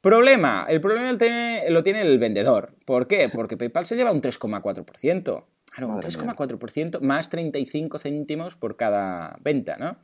Problema. 0.00 0.66
El 0.68 0.80
problema 0.80 1.10
lo 1.10 1.18
tiene, 1.18 1.64
lo 1.68 1.82
tiene 1.82 2.02
el 2.02 2.18
vendedor. 2.18 2.74
¿Por 2.84 3.08
qué? 3.08 3.28
Porque 3.28 3.56
PayPal 3.56 3.84
se 3.84 3.96
lleva 3.96 4.12
un 4.12 4.22
3,4%. 4.22 5.44
Claro, 5.72 5.88
un 5.88 6.00
3,4% 6.00 7.00
más 7.00 7.28
35 7.28 7.98
céntimos 7.98 8.56
por 8.56 8.76
cada 8.76 9.36
venta, 9.42 9.76
¿no? 9.76 9.98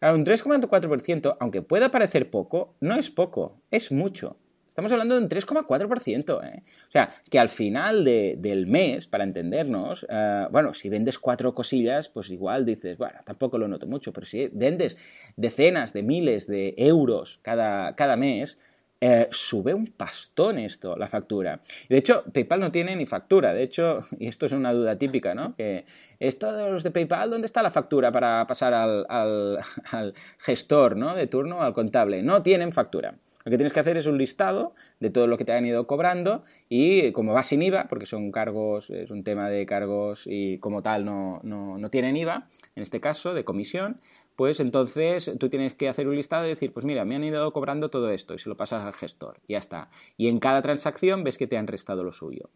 Un 0.00 0.24
3,4%, 0.24 1.36
aunque 1.40 1.62
pueda 1.62 1.90
parecer 1.90 2.30
poco, 2.30 2.76
no 2.80 2.96
es 2.96 3.10
poco, 3.10 3.60
es 3.70 3.90
mucho. 3.92 4.36
Estamos 4.68 4.92
hablando 4.92 5.16
de 5.16 5.22
un 5.22 5.28
3,4%. 5.28 6.44
¿eh? 6.44 6.62
O 6.86 6.90
sea, 6.92 7.12
que 7.28 7.40
al 7.40 7.48
final 7.48 8.04
del 8.04 8.66
mes, 8.68 9.08
para 9.08 9.24
entendernos, 9.24 10.06
eh, 10.08 10.46
bueno, 10.52 10.72
si 10.72 10.88
vendes 10.88 11.18
cuatro 11.18 11.52
cosillas, 11.52 12.08
pues 12.08 12.30
igual 12.30 12.64
dices, 12.64 12.96
bueno, 12.96 13.18
tampoco 13.24 13.58
lo 13.58 13.66
noto 13.66 13.88
mucho, 13.88 14.12
pero 14.12 14.24
si 14.24 14.46
vendes 14.52 14.96
decenas 15.34 15.92
de 15.92 16.04
miles 16.04 16.46
de 16.46 16.74
euros 16.76 17.40
cada, 17.42 17.96
cada 17.96 18.16
mes, 18.16 18.56
eh, 19.00 19.28
sube 19.30 19.74
un 19.74 19.86
pastón 19.86 20.58
esto, 20.58 20.96
la 20.96 21.06
factura. 21.06 21.60
De 21.88 21.98
hecho, 21.98 22.24
PayPal 22.32 22.58
no 22.58 22.72
tiene 22.72 22.96
ni 22.96 23.06
factura. 23.06 23.54
De 23.54 23.62
hecho, 23.62 24.00
y 24.18 24.26
esto 24.26 24.46
es 24.46 24.52
una 24.52 24.72
duda 24.72 24.96
típica, 24.96 25.34
¿no? 25.34 25.54
Que 25.54 25.84
esto 26.18 26.52
de 26.52 26.68
los 26.68 26.82
de 26.82 26.90
PayPal, 26.90 27.30
¿dónde 27.30 27.46
está 27.46 27.62
la 27.62 27.70
factura 27.70 28.10
para 28.10 28.44
pasar 28.46 28.74
al, 28.74 29.06
al, 29.08 29.62
gestor, 30.38 30.96
¿no? 30.96 31.14
De 31.14 31.28
turno, 31.28 31.62
al 31.62 31.74
contable? 31.74 32.22
No 32.22 32.42
tienen 32.42 32.72
factura. 32.72 33.14
Lo 33.44 33.50
que 33.50 33.56
tienes 33.56 33.72
que 33.72 33.80
hacer 33.80 33.96
es 33.96 34.06
un 34.06 34.18
listado 34.18 34.74
de 34.98 35.10
todo 35.10 35.26
lo 35.26 35.38
que 35.38 35.44
te 35.44 35.52
han 35.52 35.64
ido 35.64 35.86
cobrando 35.86 36.44
y 36.68 37.12
como 37.12 37.32
va 37.32 37.44
sin 37.44 37.62
IVA, 37.62 37.86
porque 37.88 38.04
son 38.04 38.32
cargos, 38.32 38.90
es 38.90 39.10
un 39.10 39.22
tema 39.22 39.48
de 39.48 39.64
cargos 39.64 40.24
y 40.26 40.58
como 40.58 40.82
tal 40.82 41.04
no, 41.04 41.40
no, 41.44 41.78
no 41.78 41.88
tienen 41.88 42.16
IVA, 42.16 42.48
en 42.74 42.82
este 42.82 43.00
caso 43.00 43.32
de 43.32 43.44
comisión, 43.44 44.00
pues 44.38 44.60
entonces 44.60 45.32
tú 45.40 45.48
tienes 45.48 45.74
que 45.74 45.88
hacer 45.88 46.06
un 46.06 46.14
listado 46.14 46.46
y 46.46 46.50
decir, 46.50 46.72
pues 46.72 46.86
mira, 46.86 47.04
me 47.04 47.16
han 47.16 47.24
ido 47.24 47.52
cobrando 47.52 47.90
todo 47.90 48.08
esto 48.10 48.34
y 48.34 48.38
se 48.38 48.48
lo 48.48 48.56
pasas 48.56 48.84
al 48.84 48.92
gestor, 48.92 49.40
ya 49.48 49.58
está. 49.58 49.90
Y 50.16 50.28
en 50.28 50.38
cada 50.38 50.62
transacción 50.62 51.24
ves 51.24 51.36
que 51.36 51.48
te 51.48 51.56
han 51.56 51.66
restado 51.66 52.04
lo 52.04 52.12
suyo. 52.12 52.48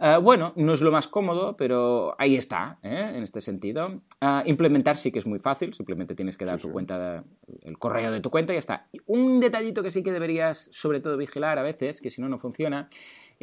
Eh, 0.00 0.18
bueno, 0.20 0.52
no 0.56 0.72
es 0.72 0.80
lo 0.80 0.90
más 0.90 1.06
cómodo, 1.06 1.56
pero 1.56 2.16
ahí 2.18 2.34
está, 2.34 2.80
¿eh? 2.82 3.12
en 3.14 3.22
este 3.22 3.40
sentido. 3.40 4.00
Eh, 4.20 4.42
implementar 4.46 4.96
sí 4.96 5.12
que 5.12 5.20
es 5.20 5.26
muy 5.26 5.38
fácil, 5.38 5.72
simplemente 5.74 6.16
tienes 6.16 6.36
que 6.36 6.44
dar 6.44 6.60
tu 6.60 6.72
cuenta, 6.72 7.22
el 7.62 7.78
correo 7.78 8.10
de 8.10 8.18
tu 8.18 8.28
cuenta 8.28 8.52
y 8.52 8.56
ya 8.56 8.58
está. 8.58 8.88
Un 9.06 9.38
detallito 9.38 9.80
que 9.84 9.92
sí 9.92 10.02
que 10.02 10.10
deberías, 10.10 10.68
sobre 10.72 10.98
todo, 10.98 11.16
vigilar 11.16 11.56
a 11.56 11.62
veces, 11.62 12.00
que 12.00 12.10
si 12.10 12.20
no, 12.20 12.28
no 12.28 12.40
funciona, 12.40 12.88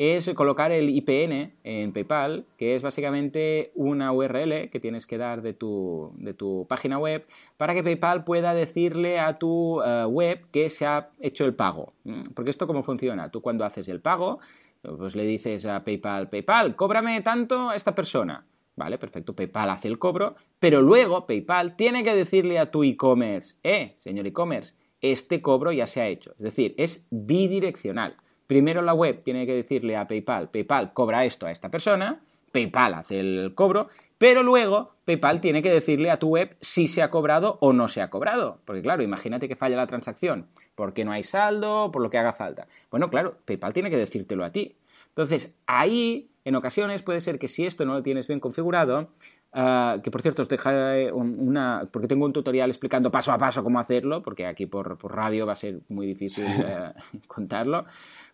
es 0.01 0.29
colocar 0.33 0.71
el 0.71 0.87
IPN 0.87 1.51
en 1.65 1.91
PayPal, 1.91 2.45
que 2.55 2.73
es 2.73 2.81
básicamente 2.81 3.73
una 3.75 4.13
URL 4.13 4.69
que 4.69 4.79
tienes 4.79 5.05
que 5.05 5.17
dar 5.17 5.41
de 5.41 5.51
tu, 5.51 6.13
de 6.15 6.33
tu 6.33 6.65
página 6.69 6.97
web 6.97 7.27
para 7.57 7.73
que 7.73 7.83
PayPal 7.83 8.23
pueda 8.23 8.53
decirle 8.53 9.19
a 9.19 9.37
tu 9.39 9.81
eh, 9.81 10.05
web 10.05 10.45
que 10.51 10.69
se 10.69 10.85
ha 10.85 11.09
hecho 11.19 11.43
el 11.43 11.53
pago. 11.53 11.91
Mm, 12.05 12.21
porque 12.33 12.49
esto 12.49 12.65
cómo 12.65 12.81
funciona? 12.81 13.29
Tú 13.29 13.41
cuando 13.41 13.65
haces 13.65 13.89
el 13.89 13.99
pago, 13.99 14.39
pues 14.81 15.17
le 15.17 15.25
dices 15.25 15.65
a 15.65 15.83
PayPal, 15.83 16.29
PayPal, 16.29 16.77
cóbrame 16.77 17.19
tanto 17.19 17.69
a 17.69 17.75
esta 17.75 17.93
persona. 17.93 18.45
Vale, 18.77 18.97
perfecto, 18.99 19.35
PayPal 19.35 19.69
hace 19.69 19.89
el 19.89 19.99
cobro, 19.99 20.35
pero 20.59 20.81
luego 20.81 21.27
PayPal 21.27 21.75
tiene 21.75 22.05
que 22.05 22.15
decirle 22.15 22.57
a 22.57 22.71
tu 22.71 22.85
e-commerce, 22.85 23.57
eh, 23.63 23.95
señor 23.97 24.27
e-commerce, 24.27 24.75
este 25.01 25.41
cobro 25.41 25.73
ya 25.73 25.87
se 25.87 25.99
ha 25.99 26.07
hecho. 26.07 26.31
Es 26.37 26.43
decir, 26.43 26.73
es 26.77 27.05
bidireccional. 27.09 28.15
Primero 28.49 28.81
la 28.81 28.95
web 28.95 29.21
tiene 29.21 29.45
que 29.45 29.53
decirle 29.53 29.95
a 29.95 30.07
PayPal, 30.07 30.49
PayPal 30.49 30.91
cobra 30.91 31.23
esto 31.23 31.45
a 31.45 31.51
esta 31.51 31.69
persona, 31.69 32.19
PayPal 32.51 32.95
hace 32.95 33.19
el 33.19 33.53
cobro, 33.53 33.89
pero 34.17 34.41
luego 34.41 34.95
PayPal 35.05 35.39
tiene 35.39 35.61
que 35.61 35.69
decirle 35.69 36.09
a 36.09 36.17
tu 36.17 36.29
web 36.29 36.57
si 36.59 36.87
se 36.87 37.03
ha 37.03 37.11
cobrado 37.11 37.59
o 37.61 37.73
no 37.73 37.87
se 37.89 38.01
ha 38.01 38.09
cobrado. 38.09 38.59
Porque 38.65 38.81
claro, 38.81 39.03
imagínate 39.03 39.47
que 39.47 39.55
falla 39.55 39.77
la 39.77 39.85
transacción, 39.85 40.47
porque 40.73 41.05
no 41.05 41.11
hay 41.11 41.21
saldo, 41.21 41.91
por 41.91 42.01
lo 42.01 42.09
que 42.09 42.17
haga 42.17 42.33
falta. 42.33 42.65
Bueno, 42.89 43.11
claro, 43.11 43.37
PayPal 43.45 43.71
tiene 43.71 43.91
que 43.91 43.97
decírtelo 43.97 44.43
a 44.43 44.49
ti. 44.49 44.77
Entonces, 45.09 45.53
ahí, 45.67 46.31
en 46.43 46.55
ocasiones, 46.55 47.03
puede 47.03 47.21
ser 47.21 47.37
que 47.37 47.49
si 47.49 47.67
esto 47.67 47.85
no 47.85 47.93
lo 47.93 48.01
tienes 48.01 48.25
bien 48.25 48.39
configurado, 48.39 49.11
ah, 49.53 49.97
que 50.03 50.09
por 50.09 50.23
cierto 50.23 50.41
os 50.41 50.49
dejaré 50.49 51.11
una, 51.11 51.87
porque 51.91 52.07
tengo 52.07 52.25
un 52.25 52.33
tutorial 52.33 52.71
explicando 52.71 53.11
paso 53.11 53.31
a 53.31 53.37
paso 53.37 53.63
cómo 53.63 53.79
hacerlo, 53.79 54.23
porque 54.23 54.47
aquí 54.47 54.65
por, 54.65 54.97
radio 55.03 55.45
va 55.45 55.53
a 55.53 55.55
ser 55.55 55.81
muy 55.87 56.07
difícil 56.07 56.45
eh, 56.47 56.93
contarlo. 57.27 57.85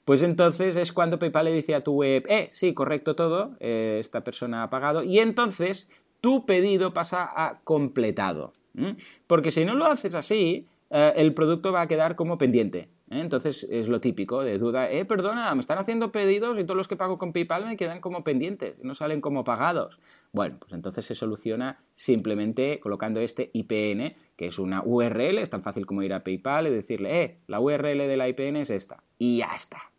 Pues 0.06 0.22
entonces 0.22 0.76
es 0.76 0.94
cuando 0.94 1.20
PayPal 1.20 1.46
le 1.46 1.54
dice 1.54 1.76
a 1.76 1.84
tu 1.84 1.94
web, 1.94 2.26
eh, 2.30 2.50
sí, 2.52 2.74
correcto 2.74 3.15
todo, 3.15 3.58
eh, 3.60 3.98
esta 4.00 4.24
persona 4.24 4.63
ha 4.63 4.70
pagado, 4.70 5.04
y 5.04 5.20
entonces 5.20 5.89
tu 6.22 6.46
pedido 6.46 6.94
pasa 6.94 7.30
a 7.36 7.60
completado. 7.63 8.54
Porque 9.28 9.52
si 9.52 9.63
no 9.65 9.76
lo 9.76 9.86
haces 9.86 10.15
así, 10.15 10.68
eh, 10.89 11.13
el 11.15 11.34
producto 11.34 11.72
va 11.72 11.82
a 11.82 11.88
quedar 11.88 12.15
como 12.15 12.38
pendiente. 12.38 12.89
¿eh? 13.10 13.20
Entonces 13.20 13.65
es 13.70 13.88
lo 13.88 14.02
típico 14.02 14.44
de 14.44 14.58
duda, 14.58 14.91
eh, 14.91 15.06
perdona, 15.06 15.54
me 15.56 15.62
están 15.62 15.78
haciendo 15.78 16.12
pedidos 16.12 16.60
y 16.60 16.63
todos 16.63 16.78
los 16.78 16.88
que 16.88 16.96
pago 16.96 17.18
con 17.18 17.34
PayPal 17.34 17.65
me 17.65 17.78
quedan 17.78 18.02
como 18.02 18.24
pendientes, 18.24 18.84
no 18.84 18.96
salen 18.96 19.22
como 19.22 19.44
pagados. 19.44 20.00
Bueno, 20.32 20.58
pues 20.60 20.74
entonces 20.74 21.06
se 21.06 21.15
soluciona 21.15 21.84
simplemente 21.96 22.80
colocando 22.80 23.20
este 23.22 23.52
IPN, 23.54 24.15
que 24.36 24.48
es 24.48 24.60
una 24.60 24.84
URL, 24.84 25.39
es 25.39 25.50
tan 25.50 25.63
fácil 25.63 25.86
como 25.86 26.04
ir 26.04 26.13
a 26.13 26.24
PayPal 26.24 26.68
y 26.68 26.72
decirle, 26.72 27.24
eh, 27.24 27.38
la 27.48 27.60
URL 27.60 28.08
de 28.08 28.18
la 28.18 28.28
IPN 28.28 28.58
es 28.58 28.70
esta. 28.70 29.04
Y 29.18 29.38
ya 29.38 29.52
está. 29.56 29.95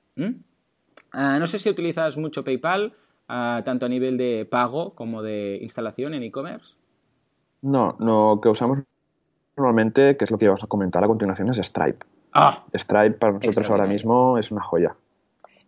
Ah, 1.13 1.39
no 1.39 1.47
sé 1.47 1.59
si 1.59 1.69
utilizas 1.69 2.17
mucho 2.17 2.45
PayPal, 2.45 2.95
ah, 3.29 3.63
tanto 3.65 3.87
a 3.87 3.89
nivel 3.89 4.17
de 4.17 4.47
pago 4.51 4.95
como 4.95 5.23
de 5.23 5.59
instalación 5.63 6.15
en 6.15 6.23
e-commerce. 6.23 6.77
No, 7.63 7.97
lo 7.99 8.41
que 8.43 8.49
usamos 8.49 8.81
normalmente, 9.57 10.17
que 10.17 10.25
es 10.25 10.31
lo 10.31 10.39
que 10.39 10.47
vamos 10.47 10.63
a 10.63 10.67
comentar 10.67 11.03
a 11.03 11.07
continuación, 11.07 11.49
es 11.51 11.59
Stripe. 11.59 12.05
Ah, 12.33 12.63
Stripe 12.75 13.13
para 13.13 13.33
nosotros 13.33 13.71
ahora 13.71 13.87
mismo 13.87 14.39
es 14.39 14.51
una 14.51 14.61
joya. 14.61 14.97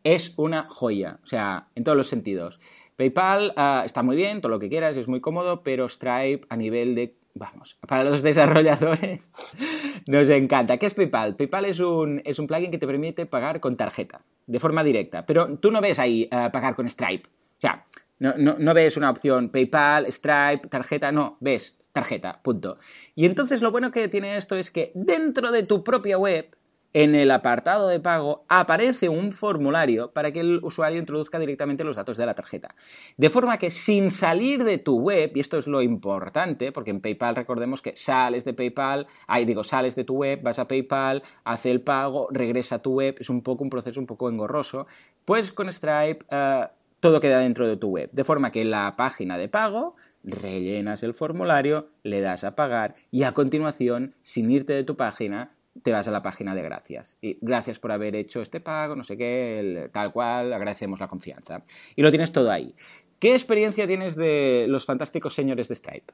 Es 0.04 0.34
una 0.36 0.66
joya, 0.68 1.18
o 1.22 1.26
sea, 1.26 1.68
en 1.74 1.84
todos 1.84 1.96
los 1.96 2.08
sentidos. 2.08 2.60
PayPal 2.96 3.52
ah, 3.56 3.82
está 3.84 4.02
muy 4.02 4.16
bien, 4.16 4.40
todo 4.40 4.50
lo 4.50 4.58
que 4.58 4.68
quieras, 4.68 4.96
es 4.96 5.08
muy 5.08 5.20
cómodo, 5.20 5.62
pero 5.62 5.88
Stripe 5.88 6.46
a 6.48 6.56
nivel 6.56 6.94
de 6.94 7.16
vamos, 7.38 7.78
para 7.86 8.04
los 8.04 8.22
desarrolladores 8.22 9.30
nos 10.06 10.28
encanta. 10.28 10.76
¿Qué 10.76 10.86
es 10.86 10.94
PayPal? 10.94 11.36
PayPal 11.36 11.64
es 11.64 11.80
un, 11.80 12.20
es 12.24 12.38
un 12.38 12.46
plugin 12.46 12.70
que 12.70 12.78
te 12.78 12.86
permite 12.86 13.26
pagar 13.26 13.60
con 13.60 13.76
tarjeta, 13.76 14.22
de 14.46 14.60
forma 14.60 14.84
directa, 14.84 15.24
pero 15.24 15.58
tú 15.58 15.70
no 15.70 15.80
ves 15.80 15.98
ahí 15.98 16.28
ah, 16.30 16.50
pagar 16.52 16.74
con 16.74 16.88
Stripe. 16.88 17.28
O 17.28 17.60
sea, 17.60 17.84
no, 18.18 18.34
no, 18.36 18.74
ves 18.74 18.96
una 18.96 19.10
opción 19.10 19.50
PayPal, 19.50 20.12
Stripe, 20.12 20.68
tarjeta, 20.68 21.12
no, 21.12 21.36
ves 21.40 21.78
tarjeta, 21.92 22.40
punto. 22.42 22.78
Y 23.14 23.26
entonces 23.26 23.62
lo 23.62 23.70
bueno 23.70 23.90
que 23.90 24.08
tiene 24.08 24.36
esto 24.36 24.56
es 24.56 24.70
que 24.70 24.92
dentro 24.94 25.50
de 25.52 25.62
tu 25.62 25.82
propia 25.82 26.18
web 26.18 26.57
en 26.92 27.14
el 27.14 27.30
apartado 27.30 27.88
de 27.88 28.00
pago 28.00 28.44
aparece 28.48 29.08
un 29.08 29.30
formulario 29.32 30.12
para 30.12 30.32
que 30.32 30.40
el 30.40 30.60
usuario 30.62 30.98
introduzca 30.98 31.38
directamente 31.38 31.84
los 31.84 31.96
datos 31.96 32.16
de 32.16 32.26
la 32.26 32.34
tarjeta. 32.34 32.74
De 33.16 33.30
forma 33.30 33.58
que 33.58 33.70
sin 33.70 34.10
salir 34.10 34.64
de 34.64 34.78
tu 34.78 34.98
web, 34.98 35.32
y 35.34 35.40
esto 35.40 35.58
es 35.58 35.66
lo 35.66 35.82
importante, 35.82 36.72
porque 36.72 36.90
en 36.90 37.00
PayPal 37.00 37.36
recordemos 37.36 37.82
que 37.82 37.94
sales 37.94 38.44
de 38.44 38.54
PayPal, 38.54 39.06
ahí 39.26 39.44
digo, 39.44 39.64
sales 39.64 39.94
de 39.96 40.04
tu 40.04 40.16
web, 40.16 40.40
vas 40.42 40.58
a 40.58 40.66
PayPal, 40.66 41.22
hace 41.44 41.70
el 41.70 41.82
pago, 41.82 42.28
regresa 42.30 42.76
a 42.76 42.82
tu 42.82 42.94
web, 42.94 43.16
es 43.18 43.28
un 43.28 43.42
poco 43.42 43.64
un 43.64 43.70
proceso 43.70 44.00
un 44.00 44.06
poco 44.06 44.28
engorroso, 44.28 44.86
pues 45.24 45.52
con 45.52 45.70
Stripe 45.72 46.24
eh, 46.30 46.66
todo 47.00 47.20
queda 47.20 47.40
dentro 47.40 47.66
de 47.66 47.76
tu 47.76 47.88
web. 47.88 48.10
De 48.12 48.24
forma 48.24 48.50
que 48.50 48.64
la 48.64 48.96
página 48.96 49.36
de 49.36 49.48
pago 49.48 49.94
rellenas 50.24 51.02
el 51.02 51.14
formulario, 51.14 51.90
le 52.02 52.20
das 52.20 52.44
a 52.44 52.56
pagar 52.56 52.94
y 53.10 53.22
a 53.22 53.32
continuación, 53.32 54.14
sin 54.22 54.50
irte 54.50 54.72
de 54.72 54.84
tu 54.84 54.96
página, 54.96 55.52
te 55.82 55.92
vas 55.92 56.08
a 56.08 56.10
la 56.10 56.22
página 56.22 56.54
de 56.54 56.62
gracias. 56.62 57.16
Y 57.20 57.38
gracias 57.40 57.78
por 57.78 57.92
haber 57.92 58.16
hecho 58.16 58.40
este 58.42 58.60
pago, 58.60 58.96
no 58.96 59.04
sé 59.04 59.16
qué, 59.16 59.90
tal 59.92 60.12
cual, 60.12 60.52
agradecemos 60.52 61.00
la 61.00 61.08
confianza. 61.08 61.62
Y 61.96 62.02
lo 62.02 62.10
tienes 62.10 62.32
todo 62.32 62.50
ahí. 62.50 62.74
¿Qué 63.18 63.32
experiencia 63.32 63.86
tienes 63.86 64.14
de 64.16 64.66
los 64.68 64.86
fantásticos 64.86 65.34
señores 65.34 65.68
de 65.68 65.74
Stripe? 65.74 66.12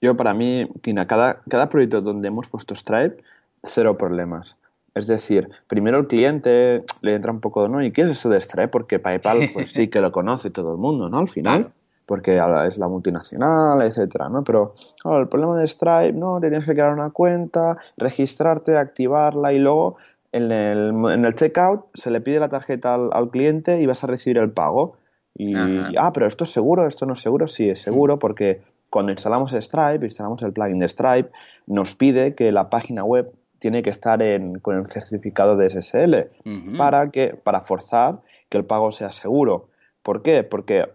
Yo, 0.00 0.16
para 0.16 0.34
mí, 0.34 0.68
Kina, 0.82 1.06
cada, 1.06 1.42
cada 1.48 1.68
proyecto 1.68 2.00
donde 2.00 2.28
hemos 2.28 2.48
puesto 2.48 2.74
Stripe, 2.74 3.22
cero 3.62 3.96
problemas. 3.96 4.56
Es 4.94 5.06
decir, 5.06 5.48
primero 5.68 5.98
el 6.00 6.06
cliente 6.06 6.84
le 7.00 7.14
entra 7.14 7.32
un 7.32 7.40
poco, 7.40 7.68
¿no? 7.68 7.82
¿Y 7.82 7.92
qué 7.92 8.02
es 8.02 8.08
eso 8.08 8.28
de 8.28 8.40
Stripe? 8.40 8.68
Porque 8.68 8.98
PayPal, 8.98 9.50
pues 9.52 9.70
sí 9.70 9.88
que 9.88 10.00
lo 10.00 10.12
conoce 10.12 10.50
todo 10.50 10.72
el 10.72 10.78
mundo, 10.78 11.08
¿no? 11.08 11.18
Al 11.18 11.28
final 11.28 11.72
porque 12.06 12.40
es 12.66 12.78
la 12.78 12.88
multinacional, 12.88 13.80
etcétera, 13.82 14.28
¿no? 14.28 14.42
Pero 14.44 14.74
el 15.04 15.28
problema 15.28 15.56
de 15.58 15.68
Stripe, 15.68 16.12
¿no? 16.12 16.40
Te 16.40 16.48
tienes 16.48 16.66
que 16.66 16.72
crear 16.72 16.92
una 16.92 17.10
cuenta, 17.10 17.78
registrarte, 17.96 18.76
activarla 18.76 19.52
y 19.52 19.58
luego 19.58 19.96
en 20.32 20.50
el, 20.50 20.88
en 21.12 21.24
el 21.24 21.34
checkout 21.34 21.86
se 21.94 22.10
le 22.10 22.20
pide 22.20 22.40
la 22.40 22.48
tarjeta 22.48 22.94
al, 22.94 23.30
cliente 23.30 23.80
y 23.80 23.86
vas 23.86 24.02
a 24.02 24.06
recibir 24.06 24.38
el 24.38 24.50
pago. 24.50 24.96
Y, 25.34 25.54
ah, 25.56 26.10
pero 26.12 26.26
esto 26.26 26.44
es 26.44 26.50
seguro, 26.50 26.86
esto 26.86 27.06
no 27.06 27.14
es 27.14 27.20
seguro, 27.20 27.48
sí 27.48 27.68
es 27.68 27.80
seguro 27.80 28.18
porque 28.18 28.60
cuando 28.90 29.12
instalamos 29.12 29.52
Stripe, 29.52 30.04
instalamos 30.04 30.42
el 30.42 30.52
plugin 30.52 30.78
de 30.78 30.88
Stripe, 30.88 31.30
nos 31.66 31.94
pide 31.94 32.34
que 32.34 32.52
la 32.52 32.68
página 32.68 33.04
web 33.04 33.32
tiene 33.58 33.82
que 33.82 33.90
estar 33.90 34.20
con 34.60 34.76
el 34.76 34.86
certificado 34.86 35.56
de 35.56 35.70
SSL 35.70 36.76
para, 36.76 37.10
que, 37.10 37.28
para 37.28 37.60
forzar 37.60 38.20
que 38.48 38.58
el 38.58 38.64
pago 38.64 38.90
sea 38.90 39.10
seguro. 39.10 39.68
¿Por 40.02 40.22
qué? 40.22 40.42
Porque 40.42 40.88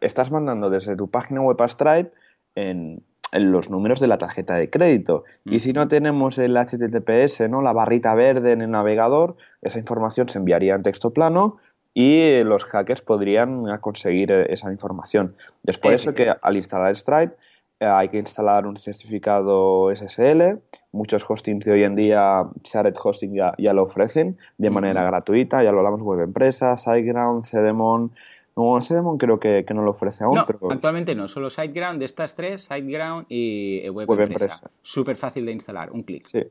estás 0.00 0.30
mandando 0.30 0.70
desde 0.70 0.96
tu 0.96 1.08
página 1.08 1.40
web 1.40 1.60
a 1.60 1.68
Stripe 1.68 2.12
en, 2.54 3.02
los 3.32 3.70
números 3.70 3.98
de 3.98 4.08
la 4.08 4.18
tarjeta 4.18 4.56
de 4.56 4.68
crédito. 4.68 5.24
Y 5.46 5.60
si 5.60 5.72
no 5.72 5.88
tenemos 5.88 6.36
el 6.36 6.54
HTTPS, 6.54 7.48
¿no? 7.48 7.62
la 7.62 7.72
barrita 7.72 8.14
verde 8.14 8.52
en 8.52 8.60
el 8.60 8.70
navegador, 8.70 9.36
esa 9.62 9.78
información 9.78 10.28
se 10.28 10.38
enviaría 10.38 10.74
en 10.74 10.82
texto 10.82 11.14
plano 11.14 11.56
y 11.94 12.42
los 12.42 12.64
hackers 12.64 13.00
podrían 13.00 13.64
conseguir 13.78 14.30
esa 14.32 14.70
información. 14.70 15.34
Es 15.64 15.78
por 15.78 15.94
eso 15.94 16.14
que 16.14 16.30
al 16.42 16.56
instalar 16.56 16.94
Stripe 16.94 17.36
eh, 17.82 17.86
hay 17.86 18.08
que 18.08 18.18
instalar 18.18 18.64
un 18.64 18.76
certificado 18.76 19.92
SSL. 19.92 20.60
Muchos 20.92 21.28
hostings 21.28 21.64
de 21.64 21.72
hoy 21.72 21.82
en 21.82 21.96
día, 21.96 22.44
Shared 22.62 22.94
Hosting 23.02 23.34
ya, 23.34 23.72
lo 23.72 23.82
ofrecen 23.82 24.38
de 24.56 24.70
manera 24.70 25.02
gratuita. 25.02 25.64
Ya 25.64 25.72
lo 25.72 25.78
hablamos 25.78 26.02
Web 26.02 26.20
Empresa, 26.20 26.76
SiteGround, 26.76 27.44
Cedemon, 27.44 28.12
no, 28.56 28.80
Sedemon 28.80 29.18
creo 29.18 29.40
que, 29.40 29.64
no 29.74 29.82
lo 29.82 29.90
ofrece 29.90 30.24
aún. 30.24 30.34
No, 30.34 30.46
actualmente 30.70 31.14
no, 31.14 31.28
solo 31.28 31.50
SiteGround 31.50 31.98
de 31.98 32.04
estas 32.04 32.34
tres, 32.34 32.62
SiteGround 32.62 33.26
y 33.28 33.88
Web, 33.88 34.10
Empresa. 34.20 34.70
Súper 34.82 35.16
fácil 35.16 35.46
de 35.46 35.52
instalar, 35.52 35.90
un 35.92 36.02
clic. 36.02 36.26
Sí. 36.26 36.42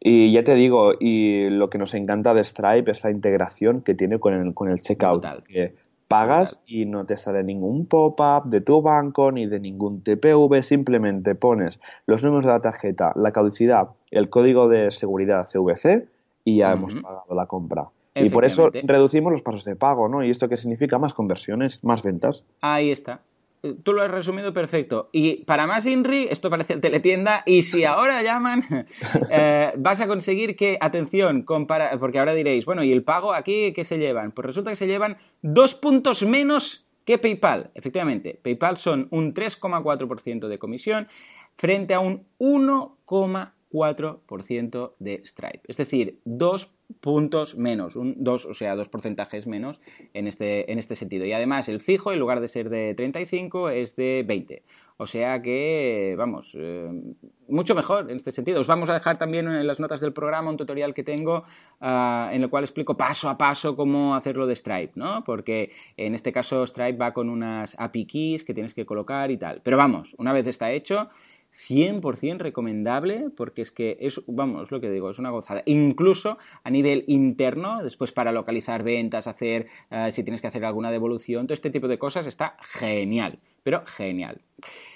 Y 0.00 0.32
ya 0.32 0.44
te 0.44 0.54
digo, 0.54 0.92
y 0.98 1.50
lo 1.50 1.70
que 1.70 1.78
nos 1.78 1.94
encanta 1.94 2.34
de 2.34 2.44
Stripe 2.44 2.90
es 2.90 3.04
la 3.04 3.10
integración 3.10 3.82
que 3.82 3.94
tiene 3.94 4.18
con 4.18 4.34
el, 4.34 4.54
con 4.54 4.70
el 4.70 4.80
checkout. 4.80 5.24
Que 5.44 5.74
pagas 6.08 6.60
y 6.66 6.86
no 6.86 7.04
te 7.04 7.16
sale 7.16 7.44
ningún 7.44 7.86
pop-up 7.86 8.44
de 8.50 8.60
tu 8.62 8.80
banco 8.80 9.30
ni 9.30 9.46
de 9.46 9.60
ningún 9.60 10.02
TPV, 10.02 10.62
simplemente 10.62 11.34
pones 11.34 11.80
los 12.06 12.24
números 12.24 12.46
de 12.46 12.52
la 12.52 12.60
tarjeta, 12.60 13.12
la 13.14 13.30
caducidad, 13.32 13.90
el 14.10 14.30
código 14.30 14.68
de 14.68 14.90
seguridad 14.90 15.46
CVC 15.46 16.08
y 16.44 16.58
ya 16.58 16.72
hemos 16.72 16.94
pagado 16.94 17.34
la 17.34 17.46
compra. 17.46 17.88
Y 18.24 18.30
por 18.30 18.44
eso 18.44 18.70
reducimos 18.84 19.32
los 19.32 19.42
pasos 19.42 19.64
de 19.64 19.76
pago, 19.76 20.08
¿no? 20.08 20.24
¿Y 20.24 20.30
esto 20.30 20.48
qué 20.48 20.56
significa? 20.56 20.98
Más 20.98 21.14
conversiones, 21.14 21.82
más 21.84 22.02
ventas. 22.02 22.44
Ahí 22.60 22.90
está. 22.90 23.22
Tú 23.82 23.92
lo 23.92 24.02
has 24.02 24.10
resumido 24.10 24.52
perfecto. 24.52 25.08
Y 25.10 25.44
para 25.44 25.66
más 25.66 25.84
INRI, 25.84 26.28
esto 26.30 26.48
parece 26.48 26.76
teletienda, 26.76 27.42
y 27.44 27.64
si 27.64 27.84
ahora 27.84 28.22
llaman, 28.22 28.62
eh, 29.30 29.72
vas 29.76 30.00
a 30.00 30.06
conseguir 30.06 30.54
que, 30.54 30.78
atención, 30.80 31.42
compara, 31.42 31.98
porque 31.98 32.20
ahora 32.20 32.34
diréis, 32.34 32.64
bueno, 32.64 32.84
¿y 32.84 32.92
el 32.92 33.02
pago 33.02 33.34
aquí 33.34 33.72
qué 33.72 33.84
se 33.84 33.98
llevan? 33.98 34.30
Pues 34.30 34.46
resulta 34.46 34.70
que 34.70 34.76
se 34.76 34.86
llevan 34.86 35.16
dos 35.42 35.74
puntos 35.74 36.22
menos 36.22 36.86
que 37.04 37.18
PayPal. 37.18 37.70
Efectivamente, 37.74 38.38
PayPal 38.42 38.76
son 38.76 39.08
un 39.10 39.34
3,4% 39.34 40.46
de 40.46 40.58
comisión 40.58 41.08
frente 41.56 41.94
a 41.94 42.00
un 42.00 42.26
1,4% 42.38 43.57
de 43.70 45.22
Stripe. 45.24 45.60
Es 45.66 45.76
decir, 45.76 46.20
dos 46.24 46.72
puntos 47.00 47.56
menos, 47.56 47.96
un, 47.96 48.14
dos, 48.18 48.46
o 48.46 48.54
sea, 48.54 48.74
dos 48.74 48.88
porcentajes 48.88 49.46
menos 49.46 49.80
en 50.14 50.26
este, 50.26 50.72
en 50.72 50.78
este 50.78 50.94
sentido. 50.94 51.26
Y 51.26 51.32
además 51.32 51.68
el 51.68 51.80
fijo, 51.80 52.12
en 52.12 52.18
lugar 52.18 52.40
de 52.40 52.48
ser 52.48 52.70
de 52.70 52.94
35, 52.94 53.70
es 53.70 53.94
de 53.94 54.24
20. 54.26 54.62
O 54.96 55.06
sea 55.06 55.40
que, 55.40 56.16
vamos, 56.18 56.56
eh, 56.58 56.90
mucho 57.46 57.74
mejor 57.74 58.10
en 58.10 58.16
este 58.16 58.32
sentido. 58.32 58.60
Os 58.60 58.66
vamos 58.66 58.88
a 58.88 58.94
dejar 58.94 59.16
también 59.16 59.46
en 59.46 59.66
las 59.66 59.78
notas 59.78 60.00
del 60.00 60.12
programa 60.12 60.50
un 60.50 60.56
tutorial 60.56 60.92
que 60.92 61.04
tengo 61.04 61.44
ah, 61.80 62.30
en 62.32 62.42
el 62.42 62.50
cual 62.50 62.64
explico 62.64 62.96
paso 62.96 63.28
a 63.28 63.38
paso 63.38 63.76
cómo 63.76 64.16
hacerlo 64.16 64.46
de 64.46 64.56
Stripe, 64.56 64.94
¿no? 64.96 65.22
Porque 65.22 65.70
en 65.96 66.14
este 66.14 66.32
caso 66.32 66.66
Stripe 66.66 66.98
va 66.98 67.12
con 67.12 67.28
unas 67.28 67.76
API 67.78 68.06
keys 68.06 68.44
que 68.44 68.54
tienes 68.54 68.74
que 68.74 68.84
colocar 68.84 69.30
y 69.30 69.36
tal. 69.36 69.60
Pero 69.62 69.76
vamos, 69.76 70.16
una 70.18 70.32
vez 70.32 70.46
está 70.48 70.72
hecho, 70.72 71.10
100% 71.58 72.38
recomendable 72.38 73.30
porque 73.36 73.62
es 73.62 73.70
que 73.70 73.96
es, 74.00 74.20
vamos, 74.26 74.70
lo 74.70 74.80
que 74.80 74.90
digo, 74.90 75.10
es 75.10 75.18
una 75.18 75.30
gozada. 75.30 75.62
Incluso 75.66 76.38
a 76.62 76.70
nivel 76.70 77.04
interno, 77.08 77.82
después 77.82 78.12
para 78.12 78.32
localizar 78.32 78.82
ventas, 78.82 79.26
hacer, 79.26 79.66
eh, 79.90 80.10
si 80.12 80.22
tienes 80.22 80.40
que 80.40 80.46
hacer 80.46 80.64
alguna 80.64 80.90
devolución, 80.90 81.46
todo 81.46 81.54
este 81.54 81.70
tipo 81.70 81.88
de 81.88 81.98
cosas 81.98 82.26
está 82.26 82.56
genial, 82.60 83.40
pero 83.68 83.84
genial. 83.84 84.40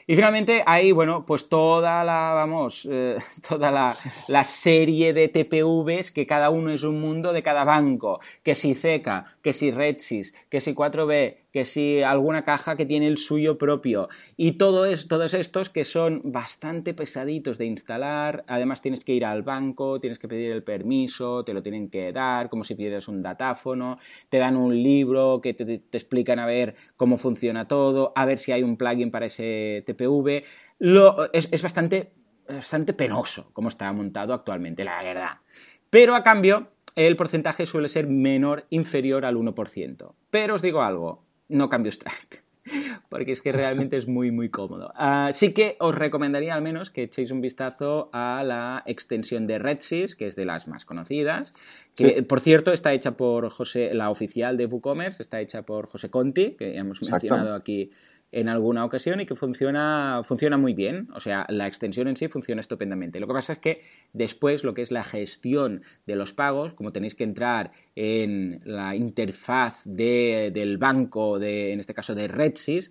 Y 0.07 0.17
finalmente 0.17 0.63
hay, 0.67 0.93
bueno, 0.93 1.27
pues 1.27 1.51
toda 1.51 2.03
la, 2.05 2.33
vamos, 2.33 2.89
eh, 2.91 3.17
toda 3.49 3.71
la, 3.71 3.95
la, 4.29 4.45
serie 4.45 5.13
de 5.13 5.29
TPVs 5.29 6.11
que 6.11 6.27
cada 6.27 6.49
uno 6.49 6.73
es 6.73 6.83
un 6.83 7.01
mundo 7.01 7.35
de 7.35 7.43
cada 7.43 7.65
banco, 7.65 8.21
que 8.43 8.55
si 8.55 8.75
CECA, 8.75 9.27
que 9.43 9.53
si 9.53 9.71
Redsys, 9.71 10.35
que 10.49 10.61
si 10.63 10.75
4B, 10.75 11.37
que 11.53 11.65
si 11.65 12.03
alguna 12.03 12.45
caja 12.45 12.77
que 12.77 12.87
tiene 12.87 13.07
el 13.07 13.19
suyo 13.19 13.59
propio. 13.59 14.09
Y 14.37 14.53
todo 14.53 14.87
es, 14.87 15.07
todos 15.07 15.35
estos 15.35 15.69
que 15.69 15.85
son 15.85 16.23
bastante 16.25 16.95
pesaditos 16.95 17.59
de 17.59 17.67
instalar, 17.67 18.45
además 18.49 18.81
tienes 18.81 19.05
que 19.05 19.13
ir 19.13 19.25
al 19.25 19.43
banco, 19.43 20.01
tienes 20.01 20.19
que 20.19 20.29
pedir 20.29 20.51
el 20.51 20.65
permiso, 20.65 21.45
te 21.45 21.53
lo 21.53 21.63
tienen 21.63 21.91
que 21.91 22.13
dar, 22.13 22.49
como 22.49 22.65
si 22.65 22.75
pidieras 22.75 23.07
un 23.07 23.23
datáfono, 23.23 23.99
te 24.31 24.39
dan 24.39 24.57
un 24.57 24.83
libro 24.83 25.41
que 25.43 25.53
te, 25.53 25.79
te 25.79 25.99
explican 25.99 26.39
a 26.39 26.47
ver 26.47 26.75
cómo 26.97 27.19
funciona 27.19 27.69
todo, 27.69 28.13
a 28.17 28.25
ver 28.25 28.39
si 28.39 28.53
hay 28.53 28.62
un 28.65 28.77
plugin 28.77 29.11
para 29.11 29.27
ese 29.27 29.83
TPV, 29.87 30.45
lo, 30.79 31.33
es, 31.33 31.49
es 31.51 31.63
bastante, 31.63 32.13
bastante 32.49 32.93
penoso 32.93 33.51
como 33.53 33.69
está 33.69 33.93
montado 33.93 34.35
actualmente, 34.35 34.85
la 34.85 35.03
verdad. 35.03 35.39
Pero 35.91 36.15
a 36.15 36.23
cambio 36.23 36.69
el 36.97 37.17
porcentaje 37.17 37.67
suele 37.67 37.89
ser 37.89 38.07
menor, 38.07 38.67
inferior 38.71 39.25
al 39.25 39.37
1%. 39.37 40.15
Pero 40.31 40.55
os 40.55 40.63
digo 40.63 40.83
algo, 40.83 41.25
no 41.49 41.69
cambio 41.69 41.93
Stripe 41.93 42.43
porque 43.09 43.33
es 43.33 43.43
que 43.43 43.53
realmente 43.53 43.97
es 43.97 44.07
muy, 44.07 44.31
muy 44.31 44.49
cómodo. 44.49 44.93
Así 44.95 45.47
sí 45.47 45.53
que 45.53 45.77
os 45.81 45.95
recomendaría 45.95 46.55
al 46.55 46.63
menos 46.63 46.91
que 46.91 47.05
echéis 47.05 47.31
un 47.31 47.41
vistazo 47.41 48.11
a 48.13 48.43
la 48.45 48.83
extensión 48.87 49.47
de 49.47 49.59
RedSys, 49.59 50.17
que 50.17 50.27
es 50.27 50.37
de 50.37 50.45
las 50.45 50.69
más 50.69 50.85
conocidas, 50.85 51.55
que 51.95 52.23
por 52.23 52.41
cierto 52.41 52.73
está 52.73 52.93
hecha 52.93 53.17
por 53.17 53.49
José, 53.51 53.95
la 53.95 54.11
oficial 54.11 54.57
de 54.57 54.67
WooCommerce, 54.67 55.23
está 55.23 55.41
hecha 55.41 55.63
por 55.63 55.89
José 55.89 56.11
Conti, 56.11 56.53
que 56.53 56.73
ya 56.75 56.81
hemos 56.81 57.03
mencionado 57.03 57.55
aquí 57.55 57.91
en 58.33 58.49
alguna 58.49 58.85
ocasión 58.85 59.21
y 59.21 59.27
que 59.27 59.35
funciona, 59.35 60.23
funciona 60.25 60.57
muy 60.57 60.73
bien. 60.73 61.09
O 61.15 61.21
sea, 61.21 61.47
la 61.51 61.67
extensión 61.67 62.09
en 62.09 62.17
sí 62.17 62.29
funciona 62.29 62.61
estupendamente. 62.61 63.21
Lo 63.21 63.27
que 63.27 63.35
pasa 63.35 63.53
es 63.53 63.59
que 63.59 63.83
después 64.15 64.65
lo 64.65 64.73
que 64.73 64.81
es 64.81 64.91
la 64.91 65.05
gestión 65.05 65.83
de 66.07 66.17
los 66.17 66.33
pagos, 66.33 66.73
como 66.73 66.93
tenéis 66.93 67.15
que 67.15 67.25
entrar 67.25 67.73
en 67.95 68.63
la 68.65 68.97
interfaz 68.97 69.83
del 69.85 70.79
banco, 70.79 71.39
de, 71.39 71.75
en 71.75 71.81
este 71.81 71.93
caso 71.93 72.15
de 72.15 72.27
RedSys, 72.27 72.91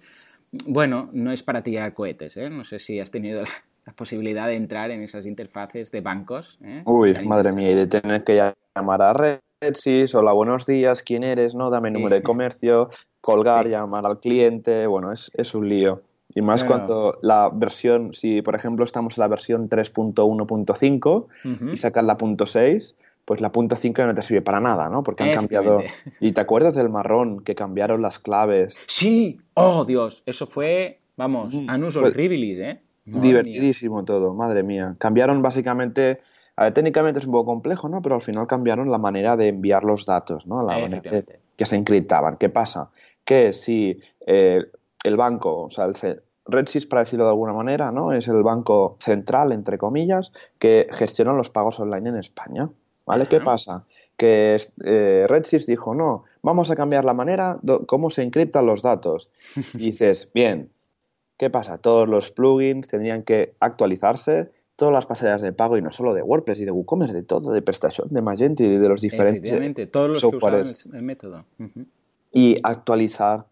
bueno, 0.68 1.10
no 1.12 1.32
es 1.32 1.42
para 1.42 1.64
tirar 1.64 1.94
cohetes. 1.96 2.38
¿eh? 2.38 2.50
No 2.50 2.64
sé 2.64 2.78
si 2.78 3.00
has 3.00 3.10
tenido 3.10 3.42
la, 3.42 3.94
posibilidad 3.94 4.46
de 4.46 4.56
entrar 4.56 4.92
en 4.92 5.02
esas 5.02 5.26
interfaces 5.26 5.92
de 5.92 6.02
bancos. 6.02 6.60
¿eh? 6.64 6.84
Uy, 6.86 7.14
madre 7.26 7.52
mía, 7.52 7.72
y 7.72 7.76
de 7.76 7.88
tener 7.88 8.24
que 8.24 8.54
llamar 8.76 9.02
a 9.02 9.40
RedSys, 9.62 10.14
hola, 10.14 10.34
buenos 10.34 10.68
días, 10.68 11.02
¿quién 11.02 11.24
eres? 11.24 11.56
No, 11.56 11.72
dame 11.72 11.90
número 11.90 12.16
de 12.16 12.22
comercio, 12.22 12.92
colgar, 13.22 13.68
llamar 13.68 14.06
al 14.06 14.20
cliente, 14.20 14.86
bueno, 14.88 15.12
es, 15.12 15.32
es 15.34 15.56
un 15.56 15.70
lío. 15.70 16.02
Y 16.34 16.42
más 16.42 16.64
cuando 16.64 17.18
la 17.22 17.50
versión, 17.54 18.14
si 18.14 18.42
por 18.42 18.56
ejemplo 18.56 18.86
estamos 18.86 19.18
en 19.18 19.22
la 19.22 19.28
versión 19.28 19.70
3.1.5 19.70 21.74
y 21.74 21.78
sacan 21.78 22.08
la 22.08 22.18
.6, 22.18 22.96
pues 23.26 23.42
la 23.42 23.52
.5 23.52 24.06
no 24.06 24.14
te 24.14 24.22
sirve 24.22 24.42
para 24.42 24.60
nada, 24.60 24.90
¿no? 24.90 25.04
Porque 25.04 25.24
han 25.24 25.34
cambiado... 25.34 25.82
¿Y 26.20 26.32
te 26.32 26.42
acuerdas 26.42 26.76
del 26.76 26.90
marrón 26.90 27.42
que 27.42 27.56
cambiaron 27.56 28.02
las 28.02 28.20
claves? 28.20 28.78
Sí, 28.88 29.40
oh 29.56 29.86
Dios, 29.86 30.24
eso 30.26 30.48
fue, 30.48 31.00
vamos, 31.18 31.54
mm, 31.54 31.70
anus 31.70 31.96
horribilis, 31.98 32.60
¿eh? 32.60 32.82
divertidísimo 33.04 34.06
todo, 34.06 34.34
madre 34.34 34.64
mía. 34.64 34.96
Cambiaron 34.98 35.42
básicamente... 35.42 36.22
A 36.56 36.66
ver, 36.66 36.74
técnicamente 36.74 37.20
es 37.20 37.26
un 37.26 37.32
poco 37.32 37.46
complejo, 37.46 37.90
¿no? 37.90 38.02
Pero 38.02 38.16
al 38.16 38.22
final 38.22 38.46
cambiaron 38.46 38.92
la 38.92 38.98
manera 38.98 39.38
de 39.38 39.48
enviar 39.48 39.84
los 39.84 40.06
datos, 40.06 40.46
¿no? 40.46 40.64
La 40.64 40.78
manera 40.78 41.24
que 41.56 41.66
se 41.66 41.76
encriptaban. 41.76 42.38
¿Qué 42.38 42.50
pasa? 42.50 42.90
Que 43.32 43.54
si 43.54 43.98
eh, 44.28 44.62
el 45.06 45.16
banco, 45.16 45.62
o 45.62 45.70
sea, 45.70 45.86
el 45.86 46.22
RedSys, 46.46 46.86
para 46.86 47.04
decirlo 47.04 47.24
de 47.24 47.30
alguna 47.30 47.54
manera, 47.54 47.90
¿no? 47.90 48.12
es 48.12 48.28
el 48.28 48.44
banco 48.44 48.98
central, 49.00 49.54
entre 49.54 49.78
comillas, 49.78 50.34
que 50.60 50.90
gestiona 50.92 51.32
los 51.32 51.50
pagos 51.50 51.80
online 51.80 52.10
en 52.10 52.18
España. 52.18 52.70
¿Vale? 53.06 53.28
¿Qué 53.28 53.40
pasa? 53.40 53.86
Que 54.18 54.58
eh, 54.84 55.26
RedSys 55.30 55.66
dijo, 55.66 55.96
no, 55.96 56.26
vamos 56.42 56.72
a 56.72 56.76
cambiar 56.76 57.06
la 57.06 57.14
manera, 57.14 57.58
cómo 57.86 58.10
se 58.10 58.22
encriptan 58.22 58.66
los 58.66 58.82
datos. 58.82 59.30
Y 59.76 59.92
dices, 59.92 60.28
bien, 60.34 60.70
¿qué 61.38 61.50
pasa? 61.50 61.78
Todos 61.78 62.10
los 62.10 62.32
plugins 62.32 62.90
tendrían 62.90 63.24
que 63.24 63.54
actualizarse, 63.62 64.52
todas 64.76 64.94
las 64.94 65.06
pasarelas 65.06 65.42
de 65.42 65.54
pago, 65.54 65.78
y 65.78 65.82
no 65.82 65.92
solo 65.92 66.14
de 66.14 66.22
WordPress 66.22 66.60
y 66.60 66.66
de 66.66 66.72
WooCommerce, 66.72 67.16
de 67.16 67.24
todo, 67.24 67.54
de 67.54 67.62
prestación, 67.62 68.10
de 68.10 68.22
Magento 68.22 68.62
y 68.66 68.78
de 68.78 68.90
los 68.90 69.00
diferentes 69.00 69.90
todos 69.90 70.10
los 70.10 70.20
softwares. 70.20 70.86
el, 70.94 71.02
método 71.02 71.46
y 72.32 72.58
actualizar 72.64 73.46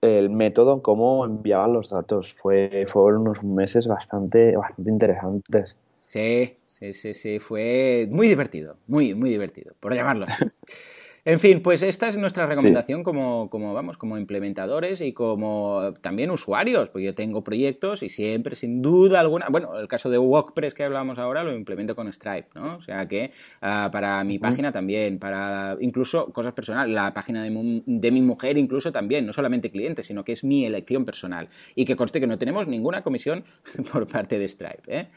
el 0.00 0.30
método, 0.30 0.82
cómo 0.82 1.24
enviaban 1.24 1.72
los 1.72 1.90
datos. 1.90 2.34
Fue, 2.34 2.86
fueron 2.88 3.22
unos 3.22 3.44
meses 3.44 3.86
bastante, 3.86 4.56
bastante 4.56 4.90
interesantes. 4.90 5.76
Sí, 6.06 6.56
sí, 6.66 6.92
sí, 6.92 7.14
sí, 7.14 7.38
fue 7.38 8.08
muy 8.10 8.28
divertido, 8.28 8.76
muy, 8.86 9.14
muy 9.14 9.30
divertido, 9.30 9.74
por 9.80 9.94
llamarlo 9.94 10.26
así. 10.26 10.44
En 11.24 11.38
fin, 11.38 11.60
pues 11.60 11.82
esta 11.82 12.08
es 12.08 12.16
nuestra 12.16 12.46
recomendación 12.46 13.02
como, 13.02 13.50
como, 13.50 13.74
vamos, 13.74 13.98
como 13.98 14.16
implementadores 14.16 15.02
y 15.02 15.12
como 15.12 15.92
también 16.00 16.30
usuarios, 16.30 16.88
porque 16.88 17.04
yo 17.04 17.14
tengo 17.14 17.44
proyectos 17.44 18.02
y 18.02 18.08
siempre, 18.08 18.56
sin 18.56 18.80
duda 18.80 19.20
alguna, 19.20 19.48
bueno, 19.50 19.78
el 19.78 19.86
caso 19.86 20.08
de 20.08 20.16
WordPress 20.16 20.72
que 20.72 20.84
hablamos 20.84 21.18
ahora 21.18 21.44
lo 21.44 21.54
implemento 21.54 21.94
con 21.94 22.10
Stripe, 22.10 22.48
¿no? 22.54 22.76
O 22.76 22.80
sea 22.80 23.06
que 23.06 23.32
ah, 23.60 23.90
para 23.92 24.24
mi 24.24 24.38
página 24.38 24.72
también, 24.72 25.18
para 25.18 25.76
incluso 25.80 26.32
cosas 26.32 26.54
personales, 26.54 26.94
la 26.94 27.12
página 27.12 27.42
de, 27.42 27.82
de 27.84 28.10
mi 28.10 28.22
mujer 28.22 28.56
incluso 28.56 28.90
también, 28.90 29.26
no 29.26 29.34
solamente 29.34 29.70
clientes, 29.70 30.06
sino 30.06 30.24
que 30.24 30.32
es 30.32 30.42
mi 30.42 30.64
elección 30.64 31.04
personal 31.04 31.48
y 31.74 31.84
que 31.84 31.96
conste 31.96 32.20
que 32.20 32.26
no 32.26 32.38
tenemos 32.38 32.66
ninguna 32.66 33.02
comisión 33.02 33.44
por 33.92 34.06
parte 34.06 34.38
de 34.38 34.48
Stripe, 34.48 34.82
¿eh? 34.86 35.08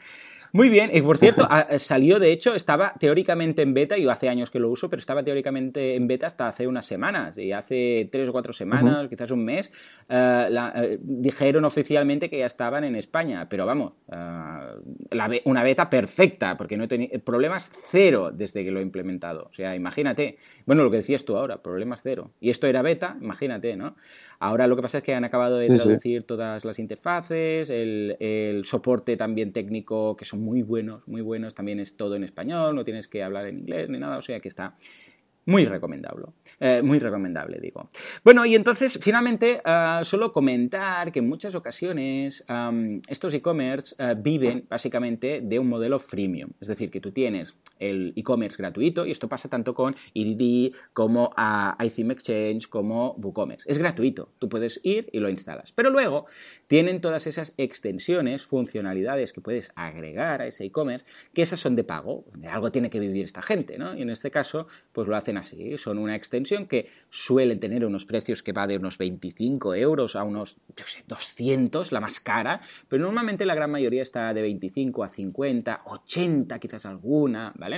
Muy 0.54 0.68
bien, 0.68 0.90
y 0.94 1.02
por 1.02 1.18
cierto, 1.18 1.48
salió, 1.78 2.20
de 2.20 2.30
hecho, 2.30 2.54
estaba 2.54 2.94
teóricamente 3.00 3.62
en 3.62 3.74
beta, 3.74 3.98
yo 3.98 4.08
hace 4.12 4.28
años 4.28 4.52
que 4.52 4.60
lo 4.60 4.70
uso, 4.70 4.88
pero 4.88 5.00
estaba 5.00 5.24
teóricamente 5.24 5.96
en 5.96 6.06
beta 6.06 6.28
hasta 6.28 6.46
hace 6.46 6.68
unas 6.68 6.86
semanas, 6.86 7.36
y 7.36 7.50
hace 7.50 8.08
tres 8.12 8.28
o 8.28 8.32
cuatro 8.32 8.52
semanas, 8.52 9.08
quizás 9.08 9.32
un 9.32 9.44
mes, 9.44 9.72
eh, 10.08 10.48
eh, 10.76 10.98
dijeron 11.02 11.64
oficialmente 11.64 12.30
que 12.30 12.38
ya 12.38 12.46
estaban 12.46 12.84
en 12.84 12.94
España, 12.94 13.48
pero 13.48 13.66
vamos, 13.66 13.94
eh, 14.12 15.40
una 15.44 15.64
beta 15.64 15.90
perfecta, 15.90 16.56
porque 16.56 16.76
no 16.76 16.84
he 16.84 16.88
tenido 16.88 17.18
problemas 17.18 17.68
cero 17.90 18.30
desde 18.32 18.62
que 18.62 18.70
lo 18.70 18.78
he 18.78 18.82
implementado. 18.82 19.48
O 19.50 19.52
sea, 19.52 19.74
imagínate, 19.74 20.38
bueno, 20.66 20.84
lo 20.84 20.90
que 20.92 20.98
decías 20.98 21.24
tú 21.24 21.36
ahora, 21.36 21.62
problemas 21.62 22.00
cero. 22.04 22.30
Y 22.38 22.50
esto 22.50 22.68
era 22.68 22.80
beta, 22.80 23.16
imagínate, 23.20 23.74
¿no? 23.74 23.96
Ahora 24.44 24.66
lo 24.66 24.76
que 24.76 24.82
pasa 24.82 24.98
es 24.98 25.04
que 25.04 25.14
han 25.14 25.24
acabado 25.24 25.56
de 25.56 25.68
traducir 25.68 26.24
todas 26.24 26.66
las 26.66 26.78
interfaces, 26.78 27.70
el, 27.70 28.62
soporte 28.66 29.16
también 29.16 29.54
técnico, 29.54 30.16
que 30.16 30.26
son 30.26 30.42
muy 30.42 30.60
buenos, 30.60 31.08
muy 31.08 31.22
buenos, 31.22 31.54
también 31.54 31.80
es 31.80 31.96
todo 31.96 32.14
en 32.14 32.24
español, 32.24 32.76
no 32.76 32.84
tienes 32.84 33.08
que 33.08 33.22
hablar 33.22 33.46
en 33.46 33.60
inglés 33.60 33.88
ni 33.88 33.98
nada, 33.98 34.18
o 34.18 34.22
sea 34.22 34.40
que 34.40 34.48
está 34.48 34.76
muy 35.46 35.64
recomendable. 35.64 36.26
Eh, 36.60 36.82
muy 36.82 36.98
recomendable, 36.98 37.58
digo. 37.58 37.88
Bueno, 38.22 38.44
y 38.44 38.54
entonces, 38.54 38.98
finalmente, 39.00 39.62
uh, 39.64 40.04
solo 40.04 40.30
comentar 40.30 41.10
que 41.10 41.20
en 41.20 41.28
muchas 41.28 41.54
ocasiones 41.54 42.44
estos 43.08 43.32
e-commerce 43.32 43.94
eh, 43.98 44.14
viven 44.16 44.66
básicamente 44.68 45.40
de 45.42 45.58
un 45.58 45.68
modelo 45.68 45.98
freemium. 45.98 46.50
Es 46.60 46.68
decir, 46.68 46.90
que 46.90 47.00
tú 47.00 47.12
tienes 47.12 47.54
el 47.90 48.12
e-commerce 48.16 48.56
gratuito, 48.56 49.06
y 49.06 49.10
esto 49.10 49.28
pasa 49.28 49.48
tanto 49.48 49.74
con 49.74 49.94
EDD 50.14 50.74
como 50.92 51.30
a 51.36 51.76
iTheme 51.84 52.14
Exchange 52.14 52.68
como 52.68 53.14
WooCommerce. 53.14 53.70
Es 53.70 53.78
gratuito, 53.78 54.32
tú 54.38 54.48
puedes 54.48 54.80
ir 54.82 55.08
y 55.12 55.20
lo 55.20 55.28
instalas. 55.28 55.72
Pero 55.72 55.90
luego 55.90 56.26
tienen 56.66 57.00
todas 57.00 57.26
esas 57.26 57.54
extensiones, 57.56 58.44
funcionalidades 58.44 59.32
que 59.32 59.40
puedes 59.40 59.72
agregar 59.74 60.42
a 60.42 60.46
ese 60.46 60.64
e-commerce, 60.64 61.06
que 61.32 61.42
esas 61.42 61.60
son 61.60 61.76
de 61.76 61.84
pago. 61.84 62.24
De 62.36 62.48
algo 62.48 62.70
tiene 62.70 62.90
que 62.90 63.00
vivir 63.00 63.24
esta 63.24 63.42
gente, 63.42 63.78
¿no? 63.78 63.94
Y 63.96 64.02
en 64.02 64.10
este 64.10 64.30
caso, 64.30 64.66
pues 64.92 65.08
lo 65.08 65.16
hacen 65.16 65.36
así. 65.36 65.76
Son 65.78 65.98
una 65.98 66.16
extensión 66.16 66.66
que 66.66 66.88
suelen 67.08 67.60
tener 67.60 67.84
unos 67.84 68.04
precios 68.04 68.42
que 68.42 68.52
va 68.52 68.66
de 68.66 68.76
unos 68.76 68.98
25 68.98 69.74
euros 69.74 70.16
a 70.16 70.22
unos, 70.22 70.58
200, 71.06 71.92
la 71.92 72.00
más 72.00 72.20
cara, 72.20 72.60
pero 72.88 73.04
normalmente 73.04 73.46
la 73.46 73.54
gran 73.54 73.70
mayoría 73.70 74.02
está 74.02 74.32
de 74.34 74.42
25 74.42 75.04
a 75.04 75.08
50, 75.08 75.82
80 75.84 76.58
quizás 76.58 76.86
alguna, 76.86 77.52
¿vale? 77.56 77.73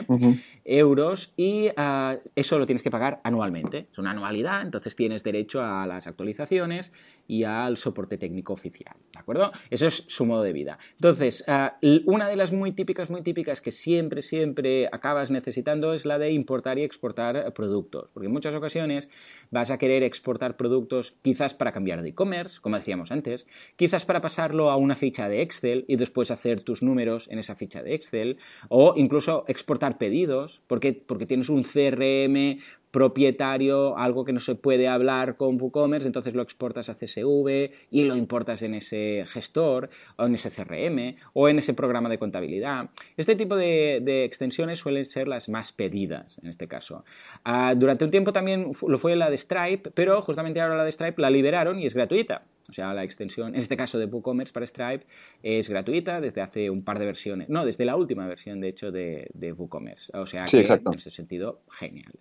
Euros 0.65 1.33
y 1.37 1.69
ah, 1.77 2.17
eso 2.35 2.59
lo 2.59 2.67
tienes 2.67 2.83
que 2.83 2.91
pagar 2.91 3.21
anualmente. 3.25 3.89
Es 3.93 3.99
una 3.99 4.11
anualidad, 4.11 4.63
entonces 4.63 4.97
tienes 4.97 5.23
derecho 5.23 5.63
a 5.63 5.87
las 5.87 6.07
actualizaciones 6.07 6.93
y 7.29 7.45
al 7.45 7.77
soporte 7.77 8.19
técnico 8.19 8.53
oficial, 8.53 8.97
¿de 9.13 9.21
acuerdo? 9.21 9.53
Eso 9.71 9.87
es 9.87 10.05
su 10.09 10.27
modo 10.27 10.43
de 10.43 10.53
vida. 10.53 10.79
Entonces, 10.95 11.45
ah, 11.49 11.79
una 12.05 12.29
de 12.29 12.37
las 12.37 12.53
muy 12.53 12.73
típicas, 12.73 13.11
muy 13.11 13.23
típicas 13.23 13.61
que 13.61 13.73
siempre, 13.73 14.23
siempre 14.23 14.89
acabas 14.91 15.31
necesitando 15.31 15.95
es 15.95 16.05
la 16.05 16.19
de 16.19 16.31
importar 16.33 16.79
y 16.79 16.83
exportar 16.83 17.53
productos, 17.53 18.11
porque 18.13 18.27
en 18.27 18.33
muchas 18.33 18.55
ocasiones 18.55 19.09
vas 19.51 19.71
a 19.71 19.79
querer 19.79 20.03
exportar 20.03 20.57
productos 20.57 21.15
quizás 21.23 21.55
para 21.55 21.73
cambiar 21.73 22.03
de 22.03 22.11
e-commerce, 22.11 22.61
como 22.61 22.77
decíamos 22.77 23.13
antes, 23.13 23.47
quizás 23.77 24.05
para 24.05 24.21
pasarlo 24.21 24.71
a 24.71 24.77
una 24.77 24.95
ficha 24.95 25.29
de 25.29 25.43
Excel 25.43 25.85
y 25.89 25.97
después 25.97 26.31
hacer 26.31 26.61
tus 26.61 26.83
números 26.83 27.29
en 27.31 27.39
esa 27.39 27.55
ficha 27.55 27.83
de 27.83 27.95
Excel, 27.95 28.39
o 28.69 28.95
incluso 28.97 29.45
exportar 29.49 29.76
pedidos, 29.99 30.63
porque, 30.67 30.93
porque 30.93 31.27
tienes 31.27 31.49
un 31.49 31.63
CRM 31.63 32.59
propietario, 32.97 33.99
algo 33.99 34.25
que 34.25 34.33
no 34.33 34.41
se 34.41 34.55
puede 34.55 34.89
hablar 34.89 35.37
con 35.37 35.61
WooCommerce, 35.61 36.07
entonces 36.07 36.35
lo 36.35 36.41
exportas 36.41 36.89
a 36.89 36.95
CSV 36.95 37.71
y 37.91 38.05
lo 38.05 38.17
importas 38.17 38.63
en 38.63 38.75
ese 38.75 39.25
gestor 39.27 39.91
o 40.17 40.25
en 40.25 40.35
ese 40.35 40.51
CRM 40.51 41.15
o 41.35 41.51
en 41.51 41.59
ese 41.59 41.75
programa 41.75 42.09
de 42.09 42.19
contabilidad. 42.19 42.89
Este 43.19 43.37
tipo 43.37 43.55
de, 43.55 44.25
extensiones 44.25 44.79
suelen 44.79 45.05
ser 45.05 45.29
las 45.29 45.51
más 45.51 45.73
pedidas 45.73 46.39
en 46.43 46.49
este 46.49 46.69
caso. 46.69 47.05
Ah, 47.45 47.75
durante 47.77 48.07
un 48.07 48.11
tiempo 48.11 48.33
también 48.33 48.73
lo 48.89 48.99
fue 48.99 49.15
la 49.15 49.29
de 49.29 49.37
Stripe, 49.37 49.91
pero 49.91 50.23
justamente 50.23 50.63
ahora 50.63 50.77
la 50.77 50.85
de 50.85 50.93
Stripe 50.93 51.21
la 51.21 51.29
liberaron 51.29 51.79
y 51.79 51.85
es 51.85 51.93
gratuita. 51.93 52.47
O 52.69 52.73
sea, 52.73 52.93
la 52.95 53.05
extensión, 53.05 53.55
en 53.55 53.61
este 53.61 53.77
caso 53.77 53.99
de 53.99 54.07
WooCommerce 54.07 54.53
para 54.53 54.67
Stripe, 54.67 55.07
es 55.43 55.69
gratuita 55.69 56.21
desde 56.21 56.41
hace 56.41 56.71
un 56.71 56.83
par 56.85 56.99
de 56.99 57.07
versiones. 57.07 57.49
No, 57.49 57.65
desde 57.65 57.85
la 57.85 57.97
última 57.97 58.27
versión, 58.27 58.61
de 58.61 58.69
hecho, 58.69 58.91
de, 58.91 59.55
WooCommerce. 59.57 60.17
O 60.17 60.27
sea, 60.27 60.47
que 60.47 60.61
en 60.61 60.95
ese 60.95 61.11
sentido, 61.11 61.63
genial. 61.71 62.13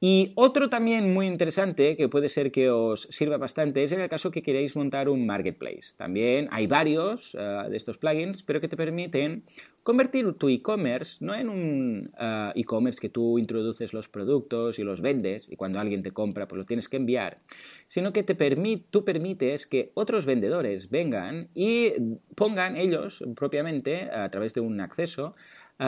Y 0.00 0.32
otro 0.36 0.68
también 0.68 1.12
muy 1.12 1.26
interesante 1.26 1.96
que 1.96 2.08
puede 2.08 2.28
ser 2.28 2.52
que 2.52 2.70
os 2.70 3.08
sirva 3.10 3.36
bastante 3.36 3.82
es 3.82 3.90
en 3.90 4.00
el 4.00 4.08
caso 4.08 4.30
que 4.30 4.42
queréis 4.42 4.76
montar 4.76 5.08
un 5.08 5.26
marketplace. 5.26 5.94
También 5.96 6.48
hay 6.52 6.68
varios 6.68 7.34
eh, 7.34 7.38
de 7.68 7.76
estos 7.76 7.98
plugins, 7.98 8.44
pero 8.44 8.60
que 8.60 8.68
te 8.68 8.76
permiten 8.76 9.42
convertir 9.82 10.30
tu 10.34 10.50
e-commerce 10.50 11.24
no 11.24 11.34
en 11.34 11.48
un 11.48 12.10
ah, 12.18 12.52
e-commerce 12.54 13.00
que 13.00 13.08
tú 13.08 13.38
introduces 13.38 13.94
los 13.94 14.06
productos 14.06 14.78
y 14.78 14.84
los 14.84 15.00
vendes 15.00 15.48
y 15.50 15.56
cuando 15.56 15.80
alguien 15.80 16.02
te 16.02 16.10
compra 16.10 16.46
pues 16.46 16.58
lo 16.58 16.66
tienes 16.66 16.88
que 16.88 16.98
enviar, 16.98 17.38
sino 17.86 18.12
que 18.12 18.22
te 18.22 18.36
tú 18.90 19.04
permites 19.04 19.66
que 19.66 19.90
otros 19.94 20.26
vendedores 20.26 20.90
vengan 20.90 21.48
y 21.54 21.92
pongan 22.34 22.76
ellos 22.76 23.24
propiamente 23.34 24.10
a 24.12 24.30
través 24.30 24.52
de 24.52 24.60
un 24.60 24.80
acceso 24.80 25.34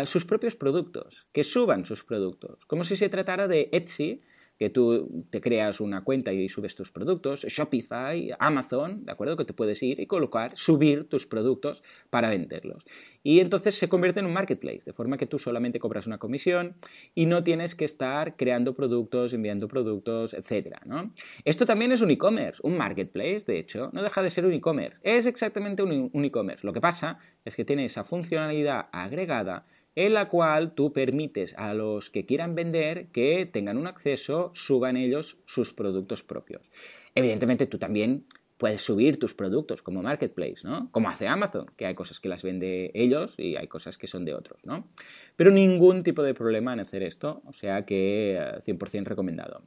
sus 0.05 0.24
propios 0.24 0.57
productos, 0.57 1.26
que 1.32 1.45
suban 1.45 1.84
sus 1.84 2.05
productos, 2.05 2.64
como 2.66 2.84
si 2.84 2.97
se 2.97 3.09
tratara 3.09 3.49
de 3.49 3.68
Etsy, 3.72 4.22
que 4.61 4.68
tú 4.68 5.24
te 5.30 5.41
creas 5.41 5.80
una 5.80 6.05
cuenta 6.05 6.34
y 6.34 6.47
subes 6.51 6.76
tus 6.76 6.93
productos, 6.93 7.47
Shopify, 7.47 8.30
Amazon, 8.38 9.07
¿de 9.07 9.12
acuerdo? 9.12 9.34
Que 9.38 9.47
te 9.47 9.55
puedes 9.55 9.82
ir 9.82 10.01
y 10.01 10.07
colocar, 10.07 10.53
subir 10.55 11.09
tus 11.09 11.26
productos 11.26 11.82
para 12.11 12.28
venderlos. 12.28 12.84
Y 13.22 13.41
entonces 13.41 13.76
se 13.76 13.88
convierte 13.88 14.20
en 14.20 14.26
un 14.26 14.34
marketplace, 14.34 14.82
de 14.84 14.93
forma 14.93 15.16
que 15.16 15.24
tú 15.24 15.38
solamente 15.38 15.80
cobras 15.80 16.07
una 16.07 16.18
comisión 16.18 16.76
y 17.14 17.24
no 17.24 17.43
tienes 17.43 17.74
que 17.74 17.86
estar 17.86 18.36
creando 18.36 18.74
productos, 18.74 19.32
enviando 19.32 19.66
productos, 19.66 20.34
etc. 20.34 20.76
¿no? 20.84 21.14
Esto 21.47 21.64
también 21.64 21.93
es 21.93 22.03
un 22.03 22.11
e-commerce, 22.11 22.61
un 22.62 22.76
marketplace, 22.76 23.45
de 23.47 23.59
hecho, 23.59 23.88
no 23.95 24.03
deja 24.03 24.22
de 24.22 24.28
ser 24.28 24.45
un 24.45 24.53
e-commerce, 24.53 25.01
es 25.05 25.24
exactamente 25.24 25.82
un 25.82 26.11
e-commerce. 26.22 26.66
Lo 26.66 26.74
que 26.74 26.82
pasa 26.82 27.18
es 27.47 27.57
que 27.57 27.64
tiene 27.64 27.86
esa 27.86 28.05
funcionalidad 28.05 28.91
agregada 28.93 29.64
en 29.95 30.14
la 30.14 30.28
cual 30.28 30.74
tú 30.74 30.93
permites 30.93 31.55
a 31.57 31.74
los 31.74 32.11
que 32.11 32.26
quieran 32.26 32.55
vender 32.55 33.09
que 33.09 33.47
tengan 33.47 33.76
un 33.76 33.86
acceso, 33.86 34.51
suban 34.55 34.97
ellos 34.97 35.38
sus 35.47 35.72
productos 35.72 36.22
propios. 36.22 36.70
Evidentemente 37.14 37.66
tú 37.66 37.78
también 37.78 38.26
puedes 38.61 38.82
subir 38.82 39.18
tus 39.18 39.32
productos 39.32 39.80
como 39.80 40.03
marketplace, 40.03 40.59
¿no? 40.64 40.91
Como 40.93 41.09
hace 41.09 41.26
Amazon, 41.26 41.70
que 41.78 41.86
hay 41.86 41.95
cosas 41.95 42.20
que 42.20 42.28
las 42.28 42.43
vende 42.43 42.91
ellos 42.93 43.36
y 43.38 43.57
hay 43.57 43.66
cosas 43.68 43.97
que 43.97 44.07
son 44.07 44.26
de 44.26 44.34
otros, 44.34 44.61
¿no? 44.66 44.86
Pero 45.34 45.51
ningún 45.51 46.03
tipo 46.03 46.22
de 46.22 46.34
problema 46.34 46.74
en 46.74 46.80
hacer 46.80 47.03
esto, 47.03 47.41
o 47.47 47.55
sea 47.55 47.86
que 47.86 48.38
100% 48.66 48.95
eh, 48.95 49.05
recomendado. 49.05 49.62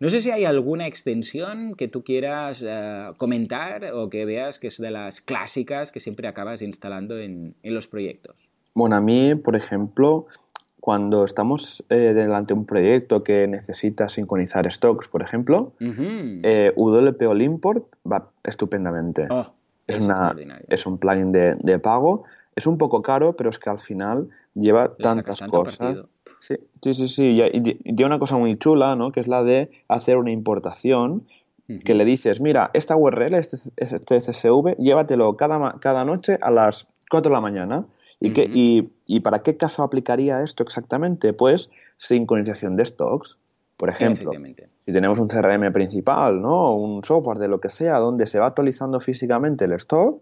No 0.00 0.08
sé 0.08 0.22
si 0.22 0.30
hay 0.30 0.46
alguna 0.46 0.86
extensión 0.86 1.74
que 1.74 1.88
tú 1.88 2.02
quieras 2.02 2.64
eh, 2.66 3.10
comentar 3.18 3.92
o 3.92 4.08
que 4.08 4.24
veas 4.24 4.58
que 4.58 4.68
es 4.68 4.78
de 4.78 4.92
las 4.92 5.20
clásicas 5.20 5.92
que 5.92 6.00
siempre 6.00 6.26
acabas 6.26 6.62
instalando 6.62 7.18
en 7.18 7.54
los 7.62 7.86
proyectos. 7.86 8.47
Bueno, 8.78 8.94
a 8.94 9.00
mí, 9.00 9.34
por 9.34 9.56
ejemplo, 9.56 10.28
cuando 10.78 11.24
estamos 11.24 11.84
eh, 11.88 12.12
delante 12.14 12.54
de 12.54 12.60
un 12.60 12.64
proyecto 12.64 13.24
que 13.24 13.48
necesita 13.48 14.08
sincronizar 14.08 14.72
stocks, 14.72 15.08
por 15.08 15.20
ejemplo, 15.20 15.72
eh, 15.80 16.72
WP 16.76 17.22
All 17.26 17.42
Import 17.42 17.86
va 18.06 18.30
estupendamente. 18.44 19.26
Oh, 19.30 19.46
es, 19.88 20.04
una, 20.04 20.32
es, 20.68 20.86
un 20.86 20.98
plugin 20.98 21.32
de, 21.32 21.78
pago. 21.80 22.22
Es 22.54 22.68
un 22.68 22.78
poco 22.78 23.02
caro, 23.02 23.32
pero 23.32 23.50
es 23.50 23.58
que 23.58 23.68
al 23.68 23.80
final 23.80 24.28
lleva 24.54 24.94
tantas 24.94 25.40
cosas. 25.40 25.96
Sí, 26.38 26.54
sí, 26.80 26.94
sí, 26.94 27.08
sí. 27.08 27.40
Y, 27.52 27.60
tiene 27.60 28.04
una 28.04 28.20
cosa 28.20 28.36
muy 28.36 28.56
chula, 28.58 28.94
¿no? 28.94 29.10
Que 29.10 29.18
es 29.18 29.26
la 29.26 29.42
de 29.42 29.72
hacer 29.88 30.18
una 30.18 30.30
importación 30.30 31.26
que 31.84 31.94
le 31.94 32.04
dices, 32.04 32.40
mira, 32.40 32.70
esta 32.74 32.94
URL, 32.94 33.34
este, 33.34 33.56
este 33.76 34.20
CSV, 34.20 34.76
llévatelo 34.78 35.36
cada, 35.36 35.80
cada 35.80 36.04
noche 36.04 36.38
a 36.40 36.52
las 36.52 36.86
4 37.10 37.28
de 37.28 37.34
la 37.34 37.40
mañana 37.40 37.84
¿Y, 38.20 38.90
y, 39.06 39.20
para 39.20 39.42
qué 39.42 39.56
caso 39.56 39.82
aplicaría 39.82 40.42
esto 40.42 40.64
exactamente? 40.64 41.32
Pues 41.32 41.70
sincronización 41.96 42.76
de 42.76 42.84
stocks. 42.84 43.38
Por 43.76 43.90
ejemplo, 43.90 44.32
si 44.84 44.92
tenemos 44.92 45.20
un 45.20 45.28
CRM 45.28 45.72
principal, 45.72 46.42
¿no? 46.42 46.74
un 46.74 47.04
software 47.04 47.38
de 47.38 47.46
lo 47.46 47.60
que 47.60 47.70
sea, 47.70 47.98
donde 47.98 48.26
se 48.26 48.40
va 48.40 48.46
actualizando 48.46 48.98
físicamente 48.98 49.66
el 49.66 49.72
stock, 49.74 50.20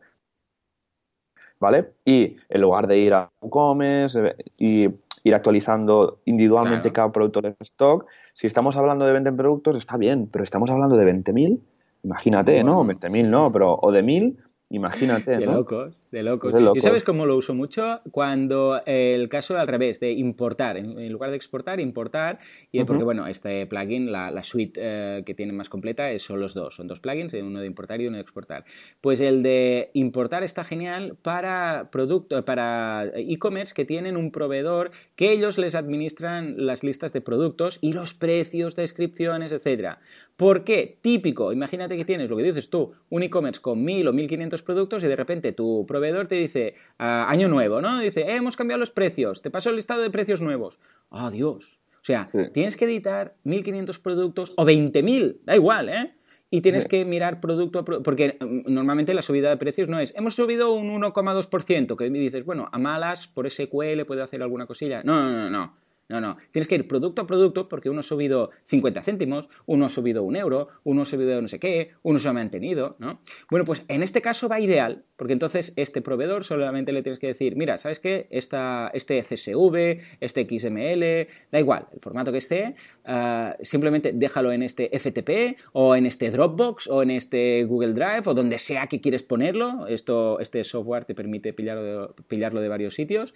¿vale? 1.58 1.92
Y 2.04 2.36
en 2.48 2.60
lugar 2.60 2.86
de 2.86 2.98
ir 2.98 3.14
a 3.14 3.30
WooCommerce 3.40 4.20
eh, 4.20 4.36
y 4.58 4.86
ir 5.24 5.34
actualizando 5.34 6.20
individualmente 6.26 6.92
cada 6.92 7.10
producto 7.10 7.40
de 7.40 7.56
stock, 7.60 8.06
si 8.34 8.46
estamos 8.46 8.76
hablando 8.76 9.06
de 9.06 9.12
20 9.12 9.32
productos, 9.32 9.76
está 9.76 9.96
bien, 9.96 10.28
pero 10.30 10.44
estamos 10.44 10.70
hablando 10.70 10.96
de 10.96 11.12
20.000, 11.12 11.58
imagínate, 12.04 12.62
¿no? 12.62 12.84
20.000 12.84 13.28
no, 13.28 13.50
pero 13.50 13.78
o 13.80 13.90
de 13.90 14.04
1.000, 14.04 14.36
imagínate, 14.68 15.38
De 16.16 16.22
locos. 16.22 16.50
De 16.50 16.62
locos. 16.62 16.78
¿Y 16.78 16.80
sabes 16.80 17.04
cómo 17.04 17.26
lo 17.26 17.36
uso 17.36 17.54
mucho? 17.54 18.00
Cuando 18.10 18.80
el 18.86 19.28
caso 19.28 19.58
al 19.58 19.68
revés, 19.68 20.00
de 20.00 20.12
importar, 20.12 20.78
en, 20.78 21.12
lugar 21.12 21.28
de 21.28 21.36
exportar, 21.36 21.78
importar, 21.78 22.38
y 22.72 22.82
porque 22.84 23.04
bueno, 23.04 23.26
este 23.26 23.66
plugin, 23.66 24.10
la, 24.10 24.42
suite 24.42 24.80
eh, 24.82 25.22
que 25.26 25.34
tiene 25.34 25.52
más 25.52 25.68
completa 25.68 26.18
son 26.18 26.40
los 26.40 26.54
dos, 26.54 26.74
son 26.74 26.86
dos 26.86 27.00
plugins, 27.00 27.34
uno 27.34 27.60
de 27.60 27.66
importar 27.66 28.00
y 28.00 28.06
uno 28.06 28.16
de 28.16 28.22
exportar. 28.22 28.64
Pues 29.02 29.20
el 29.20 29.42
de 29.42 29.90
importar 29.92 30.42
está 30.42 30.64
genial 30.64 31.18
para 31.20 31.90
producto, 31.92 32.42
para 32.46 33.12
e-commerce 33.14 33.74
que 33.74 33.84
tienen 33.84 34.16
un 34.16 34.30
proveedor 34.30 34.92
que 35.16 35.32
ellos 35.32 35.58
les 35.58 35.74
administran 35.74 36.54
las 36.56 36.82
listas 36.82 37.12
de 37.12 37.20
productos 37.20 37.76
y 37.82 37.92
los 37.92 38.14
precios, 38.14 38.74
descripciones, 38.74 39.52
etcétera. 39.52 40.00
¿Por 40.36 40.64
qué? 40.64 40.98
Típico, 41.00 41.52
imagínate 41.52 41.96
que 41.96 42.04
tienes 42.04 42.28
lo 42.28 42.36
que 42.36 42.42
dices 42.42 42.68
tú, 42.68 42.92
un 43.08 43.22
e-commerce 43.22 43.60
con 43.60 43.82
1000 43.82 44.08
o 44.08 44.12
1500 44.12 44.62
productos 44.62 45.02
y 45.02 45.06
de 45.06 45.16
repente 45.16 45.52
tu 45.52 45.84
proveedor 45.86 46.05
te 46.26 46.34
dice, 46.34 46.74
ah, 46.98 47.26
año 47.28 47.48
nuevo, 47.48 47.80
¿no? 47.80 47.98
Dice, 48.00 48.22
eh, 48.22 48.36
hemos 48.36 48.56
cambiado 48.56 48.80
los 48.80 48.90
precios, 48.90 49.42
te 49.42 49.50
paso 49.50 49.70
el 49.70 49.76
listado 49.76 50.02
de 50.02 50.10
precios 50.10 50.40
nuevos. 50.40 50.78
¡Ah, 51.10 51.30
Dios! 51.30 51.78
O 51.96 52.04
sea, 52.06 52.28
tienes 52.52 52.76
que 52.76 52.84
editar 52.84 53.34
1.500 53.44 54.00
productos 54.00 54.52
o 54.56 54.64
20.000, 54.64 55.38
da 55.44 55.56
igual, 55.56 55.88
¿eh? 55.88 56.14
Y 56.50 56.60
tienes 56.60 56.86
que 56.86 57.04
mirar 57.04 57.40
producto 57.40 57.80
a 57.80 57.84
producto, 57.84 58.04
porque 58.04 58.38
mm, 58.40 58.72
normalmente 58.72 59.12
la 59.12 59.22
subida 59.22 59.50
de 59.50 59.56
precios 59.56 59.88
no 59.88 59.98
es, 59.98 60.14
hemos 60.16 60.34
subido 60.34 60.72
un 60.72 60.88
1,2%, 61.02 61.96
que 61.96 62.10
dices, 62.10 62.44
bueno, 62.44 62.68
a 62.70 62.78
malas, 62.78 63.26
por 63.26 63.50
SQL 63.50 64.04
puede 64.06 64.22
hacer 64.22 64.42
alguna 64.42 64.66
cosilla. 64.66 65.02
No, 65.02 65.30
no, 65.30 65.32
no, 65.32 65.50
no. 65.50 65.74
No, 66.08 66.20
no. 66.20 66.36
Tienes 66.52 66.68
que 66.68 66.76
ir 66.76 66.86
producto 66.86 67.22
a 67.22 67.26
producto 67.26 67.68
porque 67.68 67.90
uno 67.90 68.00
ha 68.00 68.04
subido 68.04 68.50
50 68.66 69.02
céntimos, 69.02 69.48
uno 69.66 69.86
ha 69.86 69.88
subido 69.88 70.22
un 70.22 70.36
euro, 70.36 70.68
uno 70.84 71.02
ha 71.02 71.04
subido 71.04 71.42
no 71.42 71.48
sé 71.48 71.58
qué, 71.58 71.90
uno 72.02 72.20
se 72.20 72.28
ha 72.28 72.32
mantenido, 72.32 72.96
¿no? 73.00 73.20
Bueno, 73.50 73.64
pues 73.64 73.84
en 73.88 74.02
este 74.02 74.22
caso 74.22 74.48
va 74.48 74.60
ideal 74.60 75.04
porque 75.16 75.32
entonces 75.32 75.72
este 75.76 76.02
proveedor 76.02 76.44
solamente 76.44 76.92
le 76.92 77.02
tienes 77.02 77.18
que 77.18 77.28
decir, 77.28 77.56
mira, 77.56 77.78
¿sabes 77.78 77.98
qué? 77.98 78.28
Esta, 78.30 78.90
este 78.94 79.20
CSV, 79.22 80.00
este 80.20 80.46
XML, 80.46 81.26
da 81.50 81.58
igual, 81.58 81.86
el 81.92 82.00
formato 82.00 82.30
que 82.30 82.38
esté, 82.38 82.76
ah, 83.04 83.56
simplemente 83.60 84.12
déjalo 84.14 84.52
en 84.52 84.62
este 84.62 84.90
FTP 84.96 85.58
o 85.72 85.96
en 85.96 86.06
este 86.06 86.30
Dropbox 86.30 86.86
o 86.88 87.02
en 87.02 87.10
este 87.10 87.64
Google 87.64 87.94
Drive 87.94 88.22
o 88.26 88.34
donde 88.34 88.58
sea 88.58 88.86
que 88.86 89.00
quieres 89.00 89.22
ponerlo. 89.22 89.86
Esto, 89.88 90.38
este 90.38 90.62
software 90.62 91.04
te 91.04 91.14
permite 91.14 91.52
pillarlo 91.52 92.14
pillarlo 92.28 92.60
de 92.60 92.68
varios 92.68 92.94
sitios 92.94 93.34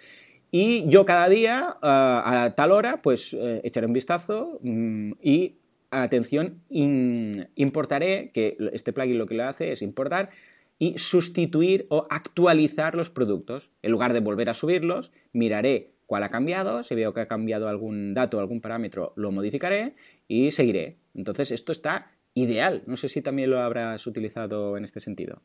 y 0.51 0.87
yo 0.89 1.05
cada 1.05 1.29
día, 1.29 1.77
ah, 1.81 2.43
a 2.43 2.55
tal 2.55 2.71
hora, 2.71 2.97
pues 2.97 3.33
eh, 3.33 3.61
echaré 3.63 3.87
un 3.87 3.93
vistazo 3.93 4.59
mm, 4.61 5.13
y, 5.21 5.55
atención, 5.91 6.61
importaré, 6.69 8.31
que 8.33 8.57
este 8.73 8.93
plugin 8.93 9.17
lo 9.17 9.25
que 9.25 9.35
le 9.35 9.43
hace 9.43 9.71
es 9.71 9.81
importar 9.81 10.29
y 10.77 10.97
sustituir 10.97 11.85
o 11.89 12.05
actualizar 12.09 12.95
los 12.95 13.09
productos. 13.09 13.69
En 13.81 13.91
lugar 13.91 14.13
de 14.13 14.19
volver 14.19 14.49
a 14.49 14.53
subirlos, 14.53 15.11
miraré 15.31 15.91
cuál 16.05 16.23
ha 16.23 16.29
cambiado, 16.29 16.83
si 16.83 16.95
veo 16.95 17.13
que 17.13 17.21
ha 17.21 17.27
cambiado 17.27 17.69
algún 17.69 18.13
dato, 18.13 18.39
algún 18.39 18.59
parámetro, 18.61 19.13
lo 19.15 19.31
modificaré 19.31 19.93
y 20.27 20.51
seguiré. 20.51 20.97
Entonces 21.13 21.51
esto 21.51 21.71
está 21.71 22.11
ideal. 22.33 22.83
No 22.87 22.97
sé 22.97 23.07
si 23.09 23.21
también 23.21 23.49
lo 23.49 23.61
habrás 23.61 24.05
utilizado 24.07 24.75
en 24.75 24.83
este 24.83 24.99
sentido. 24.99 25.41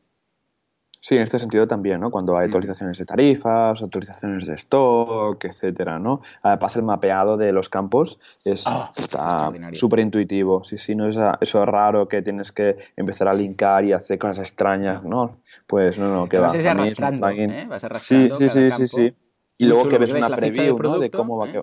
Sí, 1.07 1.15
en 1.15 1.23
este 1.23 1.39
sentido 1.39 1.69
también, 1.69 2.01
¿no? 2.01 2.11
Cuando 2.11 2.37
hay 2.37 2.47
actualizaciones 2.47 2.99
de 2.99 3.05
tarifas, 3.05 3.81
actualizaciones 3.81 4.45
de 4.45 4.55
stock, 4.55 5.45
etcétera, 5.45 6.01
¿no? 6.01 6.21
Pasa 6.43 6.81
el 6.81 6.85
mapeado 6.85 7.37
de 7.37 7.53
los 7.53 7.69
campos, 7.69 8.19
es, 8.45 8.65
está 8.97 9.53
súper 9.73 10.01
intuitivo. 10.01 10.65
Sí, 10.65 10.79
sí, 10.79 10.97
no 10.97 11.07
es 11.07 11.17
eso 11.41 11.65
raro 11.65 12.09
que 12.09 12.23
tienes 12.23 12.51
que 12.51 12.77
empezar 12.97 13.29
a 13.29 13.35
linkar 13.35 13.85
y 13.85 13.93
hacer 13.93 14.19
cosas 14.19 14.41
extrañas, 14.49 15.05
¿no? 15.05 15.37
Pues 15.69 15.97
no, 15.97 16.13
no, 16.13 16.29
que 16.29 16.39
va. 16.39 16.49
Vas 16.49 16.67
arrastrando, 16.67 17.29
¿eh? 17.29 17.67
Vas 17.69 17.85
arrastrando 17.85 18.35
Sí, 18.35 18.49
sí, 18.49 18.71
sí, 18.73 18.89
sí, 18.89 19.15
Y 19.59 19.67
luego 19.67 19.89
que 19.89 19.99
ves 19.99 20.13
una 20.13 20.29
preview, 20.29 20.77
¿no? 20.77 20.99
De 20.99 21.09
cómo 21.13 21.37
va 21.37 21.47
a 21.47 21.51
¿eh? 21.51 21.63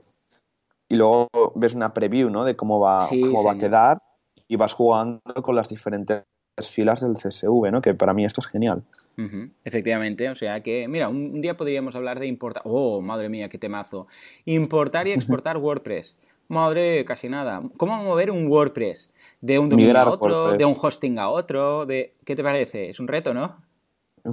Y 0.87 0.95
luego 0.95 1.27
ves 1.55 1.75
una 1.75 1.93
preview, 1.93 2.29
¿no? 2.29 2.45
De 2.45 2.55
cómo 2.55 2.79
va, 2.79 3.05
cómo 3.09 3.43
va 3.43 3.51
a 3.51 3.57
quedar 3.57 4.01
y 4.47 4.55
vas 4.55 4.71
jugando 4.71 5.19
con 5.41 5.53
las 5.53 5.67
diferentes 5.67 6.23
filas 6.61 7.01
del 7.01 7.13
CSV, 7.13 7.71
¿no? 7.71 7.81
Que 7.81 7.93
para 7.93 8.13
mí 8.13 8.25
esto 8.25 8.41
es 8.41 8.47
genial. 8.47 8.83
Efectivamente, 9.63 10.29
o 10.29 10.35
sea 10.35 10.61
que, 10.61 10.87
mira, 10.87 11.09
un, 11.09 11.41
día 11.41 11.57
podríamos 11.57 11.95
hablar 11.95 12.19
de 12.19 12.27
importar. 12.27 12.63
Oh, 12.65 13.01
madre 13.01 13.29
mía, 13.29 13.49
qué 13.49 13.57
temazo. 13.57 14.07
Importar 14.45 15.07
y 15.07 15.11
exportar 15.11 15.57
WordPress. 15.57 16.15
Madre, 16.47 17.05
casi 17.05 17.29
nada. 17.29 17.61
¿Cómo 17.77 17.95
mover 18.03 18.29
un 18.29 18.47
WordPress? 18.47 19.11
De 19.41 19.59
un 19.59 19.69
dominio 19.69 19.97
a 19.97 20.09
otro, 20.09 20.53
de 20.53 20.65
un 20.65 20.75
hosting 20.79 21.17
a 21.19 21.29
otro, 21.29 21.85
de. 21.85 22.13
¿Qué 22.25 22.35
te 22.35 22.43
parece? 22.43 22.89
Es 22.89 22.99
un 22.99 23.07
reto, 23.07 23.33
¿no? 23.33 23.57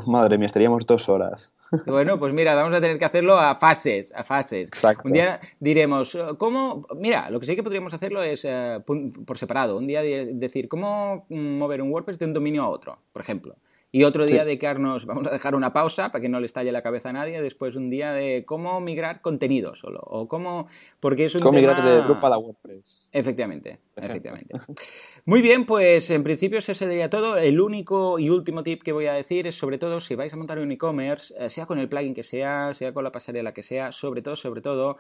Madre 0.07 0.39
mía, 0.39 0.47
estaríamos 0.47 0.87
dos 0.87 1.09
horas. 1.09 1.53
Bueno, 1.87 2.19
pues 2.19 2.33
mira, 2.33 2.55
vamos 2.55 2.77
a 2.77 2.81
tener 2.81 2.99
que 2.99 3.05
hacerlo 3.05 3.39
a 3.39 3.57
fases, 3.57 4.13
a 4.15 4.25
fases. 4.25 4.69
Exacto. 4.69 5.03
Un 5.07 5.13
día 5.13 5.41
diremos, 5.59 6.19
¿cómo? 6.39 6.87
Mira, 6.97 7.31
lo 7.31 7.39
que 7.39 7.47
sí 7.47 7.57
que 7.57 7.63
podríamos 7.63 7.95
hacerlo 7.95 8.23
es 8.23 8.45
eh, 8.45 8.81
por 8.85 9.39
separado. 9.39 9.77
Un 9.77 9.87
día 9.87 10.03
decir, 10.03 10.69
¿cómo 10.69 11.27
mover 11.29 11.83
un 11.83 11.91
WordPress 11.91 12.19
de 12.19 12.27
un 12.27 12.35
dominio 12.35 12.63
a 12.63 12.69
otro, 12.69 12.99
por 13.13 13.23
ejemplo? 13.23 13.57
Y 13.93 14.05
otro 14.05 14.25
día 14.25 14.41
de 14.41 14.45
dedicarnos, 14.47 15.05
vamos 15.05 15.27
a 15.27 15.31
dejar 15.31 15.57
una 15.57 15.73
pausa 15.73 16.13
para 16.13 16.23
que 16.23 16.29
no 16.29 16.39
le 16.39 16.47
estalle 16.47 16.71
la 16.71 16.83
cabeza 16.83 17.09
a 17.09 17.13
nadie, 17.13 17.43
después 17.43 17.75
un 17.75 17.91
día 17.91 18.13
de 18.13 18.45
cómo 18.47 18.81
migrar 18.81 19.21
contenido 19.21 19.75
solo, 19.75 20.01
o 20.05 20.29
cómo, 20.29 20.69
porque 21.01 21.25
es 21.25 21.35
un 21.35 21.41
¿Cómo 21.41 21.59
tema... 21.59 21.73
migrar 21.73 21.85
de 21.85 22.03
Drupal 22.03 22.33
a 22.33 22.39
WordPress. 22.39 23.09
Efectivamente, 23.11 23.81
efectivamente. 23.97 24.55
Muy 25.25 25.43
bien, 25.43 25.67
pues 25.67 26.09
en 26.11 26.23
principio 26.23 26.59
ese 26.59 26.75
sería 26.75 27.11
todo. 27.11 27.37
El 27.37 27.61
único 27.61 28.19
y 28.21 28.31
último 28.31 28.63
tip 28.63 28.83
que 28.83 28.93
voy 28.93 29.07
a 29.07 29.15
decir 29.15 29.49
es 29.49 29.59
sobre 29.59 29.79
todo 29.79 29.99
si 29.99 30.15
vais 30.15 30.33
a 30.33 30.37
montar 30.37 30.61
un 30.61 30.71
e-commerce, 30.71 31.35
eh, 31.37 31.51
sea 31.51 31.67
con 31.67 31.79
el 31.79 31.89
plugin 31.89 32.15
que 32.15 32.23
sea, 32.23 32.73
sea 32.75 32.95
con 32.95 33.03
la 33.03 33.11
pasarela 33.11 33.53
que 33.53 33.63
sea, 33.63 33.91
sobre 33.91 34.23
todo, 34.23 34.37
sobre 34.37 34.61
todo, 34.61 34.99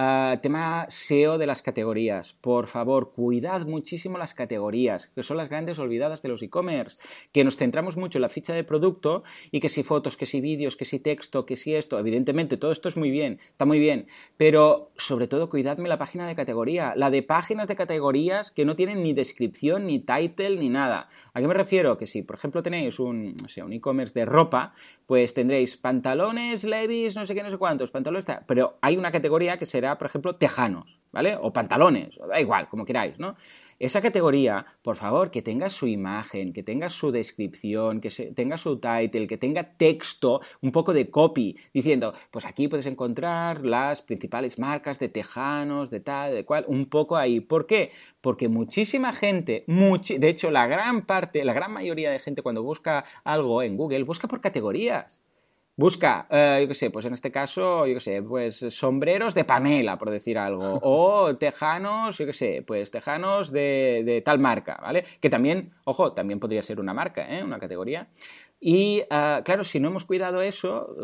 Uh, 0.00 0.38
tema 0.40 0.86
SEO 0.90 1.38
de 1.38 1.46
las 1.48 1.60
categorías. 1.60 2.32
Por 2.32 2.68
favor, 2.68 3.10
cuidad 3.10 3.66
muchísimo 3.66 4.16
las 4.16 4.32
categorías, 4.32 5.08
que 5.08 5.24
son 5.24 5.38
las 5.38 5.48
grandes 5.48 5.80
olvidadas 5.80 6.22
de 6.22 6.28
los 6.28 6.40
e-commerce, 6.40 6.98
que 7.32 7.42
nos 7.42 7.56
centramos 7.56 7.96
mucho 7.96 8.18
en 8.18 8.22
la 8.22 8.28
ficha 8.28 8.52
de 8.52 8.62
producto 8.62 9.24
y 9.50 9.58
que 9.58 9.68
si 9.68 9.82
fotos, 9.82 10.16
que 10.16 10.24
si 10.24 10.40
vídeos, 10.40 10.76
que 10.76 10.84
si 10.84 11.00
texto, 11.00 11.44
que 11.44 11.56
si 11.56 11.74
esto. 11.74 11.98
Evidentemente, 11.98 12.56
todo 12.56 12.70
esto 12.70 12.88
es 12.88 12.96
muy 12.96 13.10
bien, 13.10 13.40
está 13.50 13.64
muy 13.64 13.80
bien, 13.80 14.06
pero 14.36 14.92
sobre 14.96 15.26
todo 15.26 15.48
cuidadme 15.50 15.88
la 15.88 15.98
página 15.98 16.28
de 16.28 16.36
categoría, 16.36 16.92
la 16.94 17.10
de 17.10 17.24
páginas 17.24 17.66
de 17.66 17.74
categorías 17.74 18.52
que 18.52 18.64
no 18.64 18.76
tienen 18.76 19.02
ni 19.02 19.14
descripción, 19.14 19.88
ni 19.88 19.98
title, 19.98 20.58
ni 20.58 20.68
nada. 20.68 21.08
¿A 21.34 21.40
qué 21.40 21.48
me 21.48 21.54
refiero? 21.54 21.98
Que 21.98 22.06
si, 22.06 22.22
por 22.22 22.36
ejemplo, 22.36 22.62
tenéis 22.62 23.00
un, 23.00 23.36
un 23.64 23.72
e-commerce 23.72 24.14
de 24.14 24.26
ropa, 24.26 24.74
pues 25.06 25.34
tendréis 25.34 25.76
pantalones, 25.76 26.64
levis, 26.64 27.16
no 27.16 27.26
sé 27.26 27.34
qué, 27.34 27.42
no 27.42 27.50
sé 27.50 27.58
cuántos, 27.58 27.90
pantalones, 27.90 28.26
pero 28.46 28.78
hay 28.80 28.96
una 28.96 29.10
categoría 29.10 29.58
que 29.58 29.64
será, 29.64 29.87
por 29.96 30.08
ejemplo, 30.08 30.34
tejanos, 30.34 31.00
¿vale? 31.12 31.38
O 31.40 31.52
pantalones, 31.52 32.18
o 32.20 32.26
da 32.26 32.40
igual, 32.40 32.68
como 32.68 32.84
queráis, 32.84 33.18
¿no? 33.18 33.36
Esa 33.78 34.02
categoría, 34.02 34.66
por 34.82 34.96
favor, 34.96 35.30
que 35.30 35.40
tenga 35.40 35.70
su 35.70 35.86
imagen, 35.86 36.52
que 36.52 36.64
tenga 36.64 36.88
su 36.88 37.12
descripción, 37.12 38.00
que 38.00 38.10
tenga 38.34 38.58
su 38.58 38.80
title, 38.80 39.28
que 39.28 39.38
tenga 39.38 39.76
texto, 39.76 40.40
un 40.60 40.72
poco 40.72 40.92
de 40.92 41.10
copy, 41.10 41.56
diciendo, 41.72 42.12
pues 42.32 42.44
aquí 42.44 42.66
puedes 42.66 42.86
encontrar 42.86 43.64
las 43.64 44.02
principales 44.02 44.58
marcas 44.58 44.98
de 44.98 45.08
tejanos, 45.08 45.90
de 45.90 46.00
tal, 46.00 46.34
de 46.34 46.44
cual, 46.44 46.64
un 46.66 46.86
poco 46.86 47.16
ahí. 47.16 47.38
¿Por 47.38 47.66
qué? 47.66 47.92
Porque 48.20 48.48
muchísima 48.48 49.12
gente, 49.12 49.64
de 49.68 50.28
hecho, 50.28 50.50
la 50.50 50.66
gran 50.66 51.06
parte, 51.06 51.44
la 51.44 51.52
gran 51.52 51.70
mayoría 51.72 52.10
de 52.10 52.18
gente 52.18 52.42
cuando 52.42 52.64
busca 52.64 53.04
algo 53.22 53.62
en 53.62 53.76
Google, 53.76 54.02
busca 54.02 54.26
por 54.26 54.40
categorías. 54.40 55.22
Busca, 55.78 56.26
eh, 56.28 56.58
yo 56.62 56.66
qué 56.66 56.74
sé, 56.74 56.90
pues 56.90 57.06
en 57.06 57.14
este 57.14 57.30
caso, 57.30 57.86
yo 57.86 57.94
qué 57.94 58.00
sé, 58.00 58.20
pues 58.20 58.56
sombreros 58.70 59.32
de 59.32 59.44
Pamela, 59.44 59.96
por 59.96 60.10
decir 60.10 60.36
algo, 60.36 60.80
o 60.82 61.36
tejanos, 61.36 62.18
yo 62.18 62.26
qué 62.26 62.32
sé, 62.32 62.64
pues 62.66 62.90
tejanos 62.90 63.52
de, 63.52 64.02
de, 64.04 64.20
tal 64.20 64.40
marca, 64.40 64.76
¿vale? 64.82 65.04
Que 65.20 65.30
también, 65.30 65.70
ojo, 65.84 66.14
también 66.14 66.40
podría 66.40 66.62
ser 66.62 66.80
una 66.80 66.94
marca, 66.94 67.28
¿eh? 67.32 67.44
Una 67.44 67.60
categoría. 67.60 68.08
Y 68.60 69.02
uh, 69.02 69.44
claro, 69.44 69.62
si 69.62 69.78
no 69.78 69.88
hemos 69.88 70.04
cuidado 70.04 70.42
eso, 70.42 70.96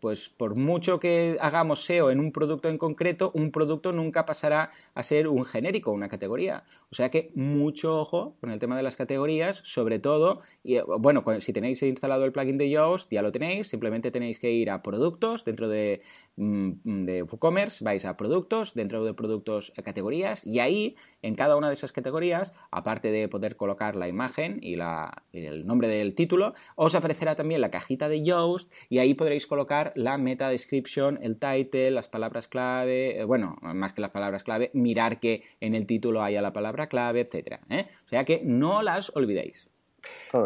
pues 0.00 0.28
por 0.28 0.54
mucho 0.54 1.00
que 1.00 1.36
hagamos 1.40 1.84
SEO 1.84 2.12
en 2.12 2.20
un 2.20 2.30
producto 2.30 2.68
en 2.68 2.78
concreto, 2.78 3.32
un 3.34 3.50
producto 3.50 3.92
nunca 3.92 4.24
pasará 4.26 4.70
a 4.94 5.02
ser 5.02 5.26
un 5.26 5.44
genérico, 5.44 5.90
una 5.90 6.08
categoría. 6.08 6.64
O 6.90 6.94
sea 6.94 7.10
que 7.10 7.32
mucho 7.34 7.98
ojo 8.00 8.36
con 8.40 8.50
el 8.50 8.60
tema 8.60 8.76
de 8.76 8.84
las 8.84 8.96
categorías, 8.96 9.60
sobre 9.64 9.98
todo, 9.98 10.42
y, 10.62 10.78
bueno, 11.00 11.24
si 11.40 11.52
tenéis 11.52 11.82
instalado 11.82 12.24
el 12.24 12.32
plugin 12.32 12.58
de 12.58 12.70
Yoast, 12.70 13.10
ya 13.10 13.22
lo 13.22 13.32
tenéis, 13.32 13.66
simplemente 13.66 14.12
tenéis 14.12 14.38
que 14.38 14.52
ir 14.52 14.70
a 14.70 14.82
productos 14.82 15.44
dentro 15.44 15.68
de, 15.68 16.00
mm, 16.00 16.23
de 16.36 17.22
WooCommerce, 17.22 17.84
vais 17.84 18.04
a 18.04 18.16
productos, 18.16 18.74
dentro 18.74 19.04
de 19.04 19.14
productos 19.14 19.72
a 19.76 19.82
categorías, 19.82 20.44
y 20.44 20.58
ahí, 20.58 20.96
en 21.22 21.34
cada 21.36 21.56
una 21.56 21.68
de 21.68 21.74
esas 21.74 21.92
categorías, 21.92 22.52
aparte 22.70 23.10
de 23.10 23.28
poder 23.28 23.56
colocar 23.56 23.94
la 23.94 24.08
imagen 24.08 24.58
y, 24.60 24.74
la, 24.74 25.22
el 25.32 25.66
nombre 25.66 25.88
del 25.88 26.14
título, 26.14 26.54
os 26.74 26.94
aparecerá 26.94 27.36
también 27.36 27.60
la 27.60 27.70
cajita 27.70 28.08
de 28.08 28.24
Yoast 28.24 28.70
y 28.88 28.98
ahí 28.98 29.14
podréis 29.14 29.46
colocar 29.46 29.92
la 29.94 30.18
meta 30.18 30.48
description, 30.48 31.18
el 31.22 31.38
title, 31.38 31.92
las 31.92 32.08
palabras 32.08 32.48
clave, 32.48 33.20
eh, 33.20 33.24
bueno, 33.24 33.56
más 33.62 33.92
que 33.92 34.00
las 34.00 34.10
palabras 34.10 34.42
clave, 34.42 34.70
mirar 34.74 35.20
que 35.20 35.42
en 35.60 35.74
el 35.74 35.86
título 35.86 36.22
haya 36.22 36.42
la 36.42 36.52
palabra 36.52 36.88
clave, 36.88 37.20
etcétera. 37.20 37.60
¿eh? 37.70 37.86
O 38.04 38.08
sea 38.08 38.24
que 38.24 38.42
no 38.44 38.82
las 38.82 39.14
olvidéis. 39.14 39.68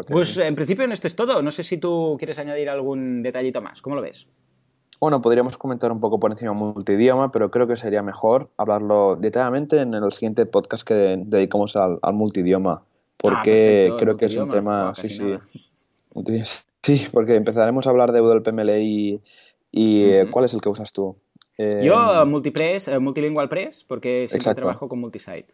pues 0.07 0.37
en 0.37 0.55
principio 0.55 0.85
en 0.85 0.91
esto 0.91 1.07
es 1.07 1.15
todo. 1.15 1.41
No 1.41 1.51
sé 1.51 1.63
si 1.63 1.77
tú 1.77 2.15
quieres 2.17 2.39
añadir 2.39 2.69
algún 2.69 3.23
detallito 3.23 3.61
más. 3.61 3.81
¿Cómo 3.81 3.95
lo 3.95 4.01
ves? 4.01 4.27
Bueno, 4.99 5.21
podríamos 5.21 5.57
comentar 5.57 5.91
un 5.91 5.99
poco 5.99 6.19
por 6.19 6.31
encima 6.31 6.53
multidioma, 6.53 7.31
pero 7.31 7.49
creo 7.49 7.67
que 7.67 7.77
sería 7.77 8.03
mejor 8.03 8.49
hablarlo 8.57 9.15
detalladamente 9.15 9.79
en 9.79 9.93
el 9.93 10.11
siguiente 10.11 10.45
podcast 10.45 10.85
que 10.85 11.15
dedicamos 11.25 11.75
al, 11.77 11.99
multidioma, 12.13 12.83
porque 13.15 13.89
ah, 13.91 13.97
creo 13.97 14.17
que 14.17 14.25
es 14.25 14.35
un 14.35 14.49
tema... 14.49 14.93
sí, 14.95 15.09
sí. 15.09 15.37
Sí, 16.81 17.07
porque 17.11 17.35
empezaremos 17.35 17.85
a 17.87 17.89
hablar 17.89 18.11
de 18.11 18.21
WPML 18.21 18.81
y, 18.81 19.21
eh, 19.73 20.27
¿cuál 20.31 20.45
es 20.45 20.53
el 20.53 20.61
que 20.61 20.69
usas 20.69 20.91
tú? 20.91 21.15
Yo, 21.57 22.21
em, 22.21 22.29
Multipress, 22.29 22.87
eh, 22.87 22.99
Multilingual 22.99 23.49
Press, 23.49 23.83
porque 23.85 24.29
siempre 24.29 24.55
trabajo 24.55 24.87
con 24.87 24.99
Multisite. 24.99 25.53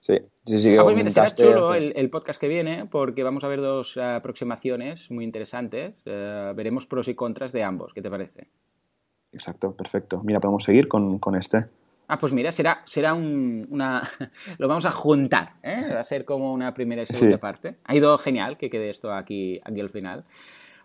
Sí, 0.00 0.18
sí, 0.46 0.60
sí. 0.60 0.76
Ah, 0.76 0.82
pues 0.82 0.96
mira, 0.96 1.10
será 1.10 1.34
chulo 1.34 1.74
el, 1.74 2.08
podcast 2.08 2.40
que 2.40 2.48
viene, 2.48 2.86
porque 2.86 3.22
vamos 3.22 3.44
a 3.44 3.48
ver 3.48 3.60
dos 3.60 3.98
eh, 3.98 4.02
aproximaciones 4.02 5.10
muy 5.10 5.24
interesantes. 5.24 6.02
veremos 6.04 6.86
pros 6.86 7.08
y 7.08 7.14
contras 7.14 7.52
de 7.52 7.62
ambos. 7.62 7.92
¿Qué 7.92 8.00
te 8.00 8.08
parece? 8.08 8.48
Exacto, 9.34 9.72
perfecto. 9.72 10.22
Mira, 10.24 10.40
podemos 10.40 10.64
seguir 10.64 10.88
con, 10.88 11.18
con 11.18 11.34
este. 11.34 11.66
Ah, 12.06 12.18
pues 12.18 12.32
mira, 12.32 12.52
será, 12.52 12.82
será 12.84 13.14
un, 13.14 13.66
una... 13.70 14.02
lo 14.58 14.68
vamos 14.68 14.84
a 14.84 14.90
juntar, 14.90 15.54
¿eh? 15.62 15.90
Va 15.92 16.00
a 16.00 16.04
ser 16.04 16.24
como 16.24 16.52
una 16.52 16.72
primera 16.72 17.02
y 17.02 17.06
segunda 17.06 17.38
parte. 17.38 17.76
Ha 17.84 17.94
ido 17.94 18.16
genial 18.18 18.56
que 18.56 18.70
quede 18.70 18.90
esto 18.90 19.12
aquí, 19.12 19.60
aquí 19.64 19.80
al 19.80 19.90
final. 19.90 20.24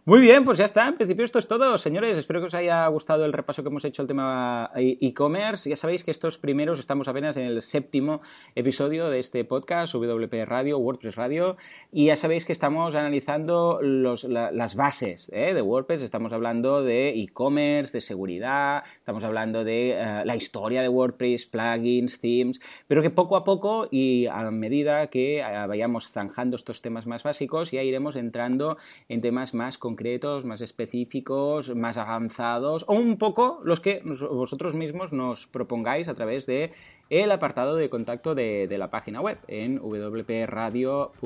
Muy 0.10 0.22
bien, 0.22 0.44
pues 0.44 0.58
ya 0.58 0.66
está. 0.66 0.88
En 0.88 0.96
principio 0.96 1.24
esto 1.24 1.38
es 1.38 1.48
todo, 1.48 1.78
señores. 1.78 2.18
Espero 2.18 2.40
que 2.40 2.48
os 2.48 2.56
haya 2.56 2.88
gustado 2.88 3.26
el 3.26 3.32
repaso 3.32 3.62
que 3.62 3.70
hemos 3.70 3.86
hecho 3.86 4.02
al 4.02 4.08
tema 4.08 4.72
e-commerce. 4.76 5.70
Ya 5.70 5.76
sabéis 5.76 6.04
que 6.04 6.10
estos 6.10 6.40
primeros 6.40 6.80
estamos 6.80 7.08
apenas 7.08 7.38
en 7.38 7.46
el 7.46 7.62
séptimo 7.62 8.22
episodio 8.56 9.12
de 9.12 9.20
este 9.20 9.46
podcast, 9.46 9.94
WP 9.94 10.34
Radio, 10.48 10.80
WordPress 10.80 11.16
Radio, 11.16 11.58
y 11.92 12.08
ya 12.08 12.16
sabéis 12.16 12.46
que 12.46 12.54
estamos 12.54 12.96
analizando 12.96 13.82
las 13.84 14.76
bases 14.76 15.30
¿eh? 15.32 15.54
de 15.54 15.62
WordPress. 15.62 16.02
Estamos 16.02 16.34
hablando 16.34 16.82
de 16.82 17.10
e-commerce, 17.10 17.96
de 17.96 18.02
seguridad, 18.02 18.84
estamos 18.98 19.24
hablando 19.24 19.64
de 19.64 19.92
eh, 19.92 20.26
la 20.26 20.36
historia 20.36 20.82
de 20.82 20.90
WordPress, 20.90 21.46
plugins, 21.46 22.20
themes, 22.20 22.60
pero 22.88 23.04
que 23.04 23.12
poco 23.12 23.36
a 23.36 23.44
poco 23.44 23.88
y 23.92 24.26
a 24.26 24.50
medida 24.50 25.06
que 25.12 25.42
eh, 25.42 25.68
vayamos 25.68 26.12
zanjando 26.12 26.56
estos 26.56 26.82
temas 26.82 27.06
más 27.06 27.22
básicos, 27.22 27.70
ya 27.70 27.84
iremos 27.84 28.16
entrando 28.16 28.78
en 29.08 29.22
temas 29.22 29.54
más 29.54 29.78
concretos 29.78 29.99
concretos, 30.00 30.46
más 30.46 30.62
específicos, 30.62 31.76
más 31.76 31.98
avanzados 31.98 32.86
o 32.88 32.94
un 32.94 33.18
poco 33.18 33.60
los 33.66 33.82
que 33.82 34.02
vosotros 34.06 34.74
mismos 34.74 35.12
nos 35.12 35.48
propongáis 35.48 36.08
a 36.08 36.14
través 36.14 36.46
de 36.46 36.72
el 37.10 37.30
apartado 37.34 37.76
de 37.76 37.90
contacto 37.90 38.34
de, 38.34 38.74
la 38.78 38.90
página 38.90 39.20
web 39.20 39.40
en 39.50 39.78
wpradio.es 39.82 41.18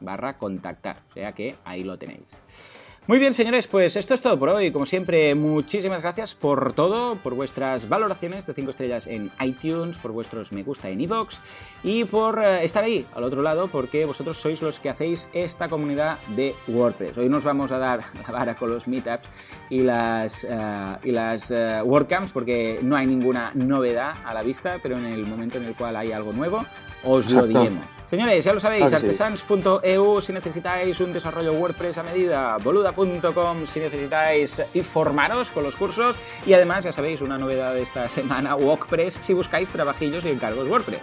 barra 0.00 0.38
contactar, 0.38 1.02
o 1.10 1.12
sea 1.12 1.32
que 1.32 1.56
ahí 1.64 1.84
lo 1.84 1.98
tenéis. 1.98 2.38
Muy 3.08 3.18
bien, 3.18 3.34
señores, 3.34 3.66
pues 3.66 3.96
esto 3.96 4.14
es 4.14 4.22
todo 4.22 4.38
por 4.38 4.48
hoy. 4.48 4.70
Como 4.70 4.86
siempre, 4.86 5.34
muchísimas 5.34 6.02
gracias 6.02 6.36
por 6.36 6.72
todo, 6.72 7.16
por 7.16 7.34
vuestras 7.34 7.88
valoraciones 7.88 8.46
de 8.46 8.54
5 8.54 8.70
estrellas 8.70 9.08
en 9.08 9.28
iTunes, 9.40 9.96
por 9.96 10.12
vuestros 10.12 10.52
me 10.52 10.62
gusta 10.62 10.88
en 10.88 11.00
iVoox 11.00 11.38
y 11.82 12.04
por 12.04 12.38
eh, 12.38 12.62
estar 12.62 12.84
ahí 12.84 13.04
al 13.16 13.24
otro 13.24 13.42
lado, 13.42 13.66
porque 13.66 14.04
vosotros 14.04 14.36
sois 14.36 14.62
los 14.62 14.78
que 14.78 14.88
hacéis 14.88 15.28
esta 15.32 15.68
comunidad 15.68 16.16
de 16.36 16.54
WordPress. 16.68 17.18
Hoy 17.18 17.28
nos 17.28 17.42
vamos 17.42 17.72
a 17.72 17.78
dar 17.78 18.04
la 18.24 18.32
vara 18.32 18.54
con 18.54 18.70
los 18.70 18.86
meetups 18.86 19.26
y 19.68 19.82
las, 19.82 20.44
uh, 20.44 21.04
y 21.04 21.10
las 21.10 21.50
uh, 21.50 21.82
WordCamps, 21.84 22.30
porque 22.30 22.78
no 22.82 22.94
hay 22.94 23.08
ninguna 23.08 23.50
novedad 23.54 24.14
a 24.24 24.32
la 24.32 24.42
vista, 24.42 24.78
pero 24.80 24.96
en 24.96 25.06
el 25.06 25.26
momento 25.26 25.58
en 25.58 25.64
el 25.64 25.74
cual 25.74 25.96
hay 25.96 26.12
algo 26.12 26.32
nuevo, 26.32 26.64
os 27.02 27.28
lo 27.32 27.48
diremos. 27.48 28.01
Señores, 28.12 28.44
ya 28.44 28.52
lo 28.52 28.60
sabéis, 28.60 28.92
artesans.eu 28.92 30.20
si 30.20 30.34
necesitáis 30.34 31.00
un 31.00 31.14
desarrollo 31.14 31.54
WordPress 31.54 31.96
a 31.96 32.02
medida, 32.02 32.58
boluda.com 32.62 33.66
si 33.66 33.80
necesitáis 33.80 34.60
informaros 34.74 35.50
con 35.50 35.62
los 35.62 35.76
cursos 35.76 36.16
y 36.44 36.52
además, 36.52 36.84
ya 36.84 36.92
sabéis, 36.92 37.22
una 37.22 37.38
novedad 37.38 37.72
de 37.72 37.80
esta 37.80 38.10
semana, 38.10 38.54
WordPress 38.54 39.18
si 39.22 39.32
buscáis 39.32 39.70
trabajillos 39.70 40.26
y 40.26 40.28
encargos 40.28 40.68
WordPress. 40.68 41.00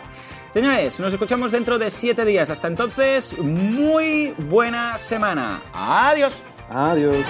Señores, 0.54 1.00
nos 1.00 1.12
escuchamos 1.12 1.52
dentro 1.52 1.80
de 1.80 1.90
siete 1.90 2.26
días. 2.26 2.52
Hasta 2.52 2.68
entonces, 2.68 3.36
muy 3.40 4.36
buena 4.38 5.00
semana. 5.00 5.62
Adiós. 5.74 6.36
Adiós. 6.70 7.26